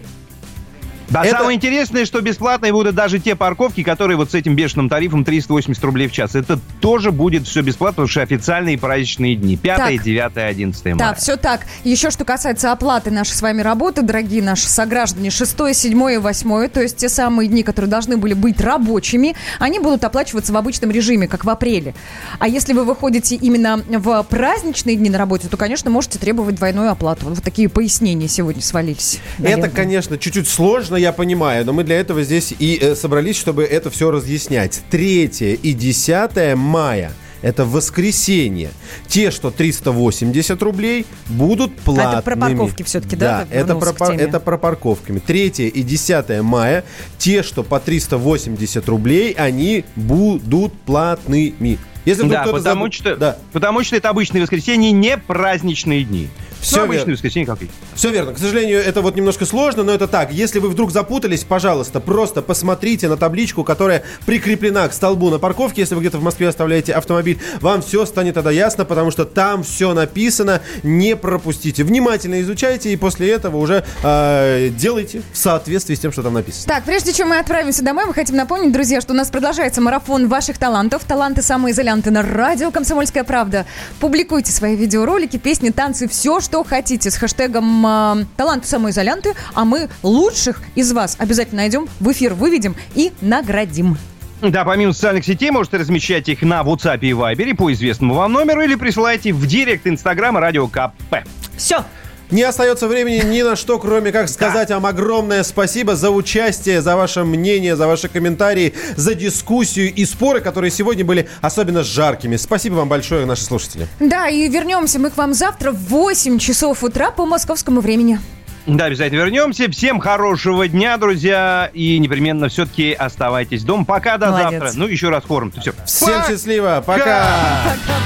Да, 1.09 1.23
Это- 1.23 1.37
самое 1.37 1.55
интересное, 1.57 2.05
что 2.05 2.21
бесплатные 2.21 2.71
будут 2.71 2.95
даже 2.95 3.19
те 3.19 3.35
парковки, 3.35 3.83
которые 3.83 4.17
вот 4.17 4.31
с 4.31 4.35
этим 4.35 4.55
бешеным 4.55 4.89
тарифом 4.89 5.23
380 5.23 5.83
рублей 5.83 6.07
в 6.07 6.11
час. 6.11 6.35
Это 6.35 6.59
тоже 6.81 7.11
будет 7.11 7.47
все 7.47 7.61
бесплатно, 7.61 7.93
потому 8.03 8.07
что 8.07 8.21
официальные 8.21 8.77
праздничные 8.77 9.35
дни. 9.35 9.57
5, 9.57 9.77
Так. 9.77 10.03
9, 10.03 10.37
11 10.37 10.97
Да, 10.97 11.05
мая. 11.05 11.15
все 11.15 11.35
так. 11.35 11.61
Еще 11.83 12.11
что 12.11 12.25
касается 12.25 12.71
оплаты 12.71 13.11
нашей 13.11 13.31
с 13.33 13.41
вами 13.41 13.61
работы, 13.61 14.01
дорогие 14.01 14.43
наши 14.43 14.67
сограждане, 14.67 15.29
6, 15.31 15.73
7 15.73 16.13
и 16.13 16.17
8, 16.17 16.67
то 16.69 16.81
есть 16.81 16.97
те 16.97 17.09
самые 17.09 17.47
дни, 17.49 17.63
которые 17.63 17.89
должны 17.89 18.17
были 18.17 18.33
быть 18.33 18.61
рабочими, 18.61 19.35
они 19.59 19.79
будут 19.79 20.03
оплачиваться 20.03 20.53
в 20.53 20.57
обычном 20.57 20.91
режиме, 20.91 21.27
как 21.27 21.45
в 21.45 21.49
апреле. 21.49 21.95
А 22.39 22.47
если 22.47 22.73
вы 22.73 22.83
выходите 22.85 23.35
именно 23.35 23.77
в 23.87 24.23
праздничные 24.29 24.95
дни 24.95 25.09
на 25.09 25.17
работе, 25.17 25.47
то, 25.47 25.57
конечно, 25.57 25.89
можете 25.89 26.19
требовать 26.19 26.55
двойную 26.55 26.91
оплату. 26.91 27.27
Вот 27.29 27.43
такие 27.43 27.69
пояснения 27.69 28.27
сегодня 28.27 28.61
свалились. 28.61 29.19
Это, 29.37 29.43
наверное. 29.43 29.69
конечно, 29.69 30.17
чуть-чуть 30.17 30.47
сложно, 30.47 30.95
я 30.99 31.11
понимаю, 31.13 31.65
но 31.65 31.73
мы 31.73 31.83
для 31.83 31.99
этого 31.99 32.23
здесь 32.23 32.53
и 32.57 32.77
э, 32.81 32.95
собрались, 32.95 33.37
чтобы 33.37 33.63
это 33.63 33.89
все 33.89 34.11
разъяснять. 34.11 34.81
3 34.89 35.25
и 35.61 35.73
10 35.73 36.55
мая 36.55 37.11
это 37.41 37.65
воскресенье. 37.65 38.69
Те, 39.07 39.31
что 39.31 39.51
380 39.51 40.61
рублей, 40.61 41.05
будут 41.27 41.75
платными. 41.77 42.17
А 42.17 42.21
про 42.21 42.35
парковки 42.35 42.83
всё-таки, 42.83 43.15
да, 43.15 43.45
ты 43.49 43.55
это 43.55 43.75
про, 43.75 43.93
пар- 43.93 44.13
это 44.13 44.39
про 44.39 44.57
парковками. 44.57 45.19
3 45.19 45.47
и 45.47 45.83
10 45.83 46.41
мая, 46.41 46.83
те, 47.17 47.43
что 47.43 47.63
по 47.63 47.79
380 47.79 48.87
рублей, 48.89 49.33
они 49.33 49.85
будут 49.95 50.73
платными. 50.81 51.77
Если 52.05 52.23
Да, 52.27 52.43
потому 52.43 52.85
забыл- 52.85 52.91
что, 52.91 53.15
Да. 53.15 53.37
потому 53.53 53.83
что 53.83 53.95
это 53.95 54.09
обычные 54.09 54.41
воскресенья, 54.41 54.91
не 54.91 55.17
праздничные 55.17 56.03
дни. 56.03 56.29
Всё 56.61 56.77
ну, 56.79 56.83
обычные 56.83 56.97
верно. 57.05 57.13
воскресенья 57.13 57.45
как 57.45 57.61
и. 57.63 57.69
Все 57.95 58.09
верно. 58.09 58.33
К 58.33 58.37
сожалению, 58.37 58.79
это 58.79 59.01
вот 59.01 59.15
немножко 59.15 59.45
сложно, 59.45 59.83
но 59.83 59.93
это 59.93 60.07
так. 60.07 60.33
Если 60.33 60.59
вы 60.59 60.67
вдруг 60.67 60.91
запутались, 60.91 61.45
пожалуйста, 61.45 62.01
просто 62.01 62.41
посмотрите 62.41 63.07
на 63.07 63.15
табличку, 63.15 63.63
которая 63.63 64.03
прикреплена 64.25 64.85
к 64.89 64.93
столбу 64.93 65.29
на 65.29 65.39
парковке. 65.39 65.81
Если 65.81 65.95
вы 65.95 66.01
где-то 66.01 66.17
в 66.17 66.23
Москве 66.23 66.49
оставляете 66.49 66.91
автомобиль, 66.93 67.39
вам 67.61 67.81
все 67.81 68.05
станет 68.05 68.33
тогда 68.33 68.51
ясно, 68.51 68.83
потому 68.83 69.09
что 69.09 69.23
там 69.23 69.63
все 69.63 69.93
написано. 69.93 70.61
Не 70.83 71.15
пропустите. 71.15 71.85
Внимательно 71.85 72.41
изучайте 72.41 72.91
и 72.91 72.97
после 72.97 73.29
этого 73.31 73.55
уже 73.55 73.85
э, 74.03 74.69
делайте 74.77 75.21
в 75.31 75.37
соответствии 75.37 75.95
с 75.95 75.99
тем, 76.01 76.11
что 76.11 76.23
там 76.23 76.33
написано. 76.33 76.65
Так, 76.67 76.83
прежде 76.83 77.13
чем 77.13 77.29
мы 77.29 77.39
отправимся 77.39 77.83
домой, 77.85 78.03
мы 78.05 78.13
хотим 78.13 78.35
напомнить, 78.35 78.73
друзья, 78.73 78.99
что 78.99 79.13
у 79.13 79.15
нас 79.15 79.29
продолжается 79.29 79.79
марафон 79.79 80.27
ваших 80.27 80.57
талантов. 80.57 81.05
Таланты 81.05 81.41
самоизолянты 81.89 82.11
на 82.11 82.21
радио 82.21 82.71
«Комсомольская 82.71 83.23
правда». 83.23 83.65
Публикуйте 83.99 84.51
свои 84.51 84.75
видеоролики, 84.75 85.37
песни, 85.37 85.71
танцы, 85.71 86.07
все, 86.07 86.39
что 86.39 86.63
хотите 86.63 87.09
с 87.09 87.17
хэштегом 87.17 87.85
э, 87.85 88.25
«Таланты 88.37 88.67
самоизолянты», 88.67 89.33
а 89.55 89.65
мы 89.65 89.89
лучших 90.03 90.61
из 90.75 90.91
вас 90.93 91.15
обязательно 91.17 91.61
найдем, 91.61 91.87
в 91.99 92.11
эфир 92.11 92.35
выведем 92.35 92.75
и 92.93 93.11
наградим. 93.21 93.97
Да, 94.41 94.63
помимо 94.63 94.93
социальных 94.93 95.25
сетей, 95.25 95.49
можете 95.49 95.77
размещать 95.77 96.29
их 96.29 96.43
на 96.43 96.61
WhatsApp 96.61 96.99
и 97.01 97.11
Viber 97.11 97.55
по 97.55 97.73
известному 97.73 98.13
вам 98.13 98.33
номеру 98.33 98.61
или 98.61 98.75
присылайте 98.75 99.33
в 99.33 99.45
директ 99.47 99.87
Инстаграма 99.87 100.39
Радио 100.39 100.67
КП. 100.67 101.25
Все. 101.57 101.83
Не 102.31 102.43
остается 102.43 102.87
времени 102.87 103.21
ни 103.25 103.41
на 103.41 103.55
что, 103.55 103.79
кроме 103.79 104.11
как 104.11 104.29
сказать 104.29 104.69
вам 104.69 104.85
огромное 104.85 105.43
спасибо 105.43 105.95
за 105.95 106.11
участие, 106.11 106.81
за 106.81 106.95
ваше 106.95 107.23
мнение, 107.23 107.75
за 107.75 107.87
ваши 107.87 108.07
комментарии, 108.07 108.73
за 108.95 109.15
дискуссию 109.15 109.91
и 109.91 110.05
споры, 110.05 110.39
которые 110.39 110.69
сегодня 110.69 111.03
были 111.03 111.27
особенно 111.41 111.83
жаркими. 111.83 112.35
Спасибо 112.35 112.75
вам 112.75 112.89
большое, 112.89 113.25
наши 113.25 113.43
слушатели. 113.43 113.87
Да, 113.99 114.27
и 114.27 114.47
вернемся 114.47 114.99
мы 114.99 115.09
к 115.09 115.17
вам 115.17 115.33
завтра 115.33 115.71
в 115.71 115.79
8 115.87 116.37
часов 116.37 116.83
утра 116.83 117.09
по 117.09 117.25
московскому 117.25 117.81
времени. 117.81 118.19
Да, 118.67 118.85
обязательно 118.85 119.21
вернемся. 119.21 119.71
Всем 119.71 119.99
хорошего 119.99 120.67
дня, 120.67 120.97
друзья. 120.97 121.71
И 121.73 121.97
непременно 121.97 122.49
все-таки 122.49 122.93
оставайтесь 122.93 123.63
дома. 123.63 123.85
Пока, 123.85 124.17
до 124.19 124.27
Молодец. 124.27 124.61
завтра. 124.61 124.79
Ну, 124.79 124.85
еще 124.85 125.09
раз 125.09 125.23
хором. 125.23 125.51
Все. 125.51 125.73
Всем 125.85 126.23
счастливо, 126.27 126.83
пока! 126.85 127.23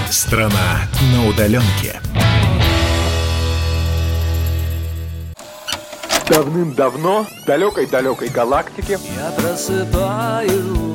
Страна 0.09 0.87
на 1.13 1.27
удаленке. 1.27 1.99
Давным-давно 6.27 7.25
в 7.25 7.45
далекой-далекой 7.45 8.29
галактике 8.29 8.97
Я 9.15 9.31
просыпаюсь 9.31 10.93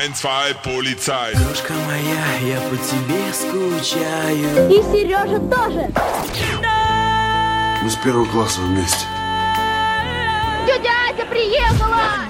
Ein, 0.00 0.14
zwei, 0.14 0.54
Polizei. 0.64 1.32
Крошка 1.32 1.72
моя, 1.86 2.54
я 2.54 2.60
по 2.62 2.76
тебе 2.76 3.32
скучаю 3.32 4.68
И 4.68 4.82
Сережа 4.90 5.38
тоже. 5.38 5.92
Мы 7.82 7.90
с 7.90 7.96
первого 7.96 8.24
класса 8.26 8.60
вместе. 8.60 9.06
Тетя 10.66 10.90
Ася 11.12 11.24
приехала! 11.26 12.28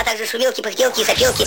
А 0.00 0.04
также 0.04 0.26
шумелки, 0.26 0.60
пыхтелки 0.62 1.00
и 1.00 1.04
сопелки. 1.04 1.46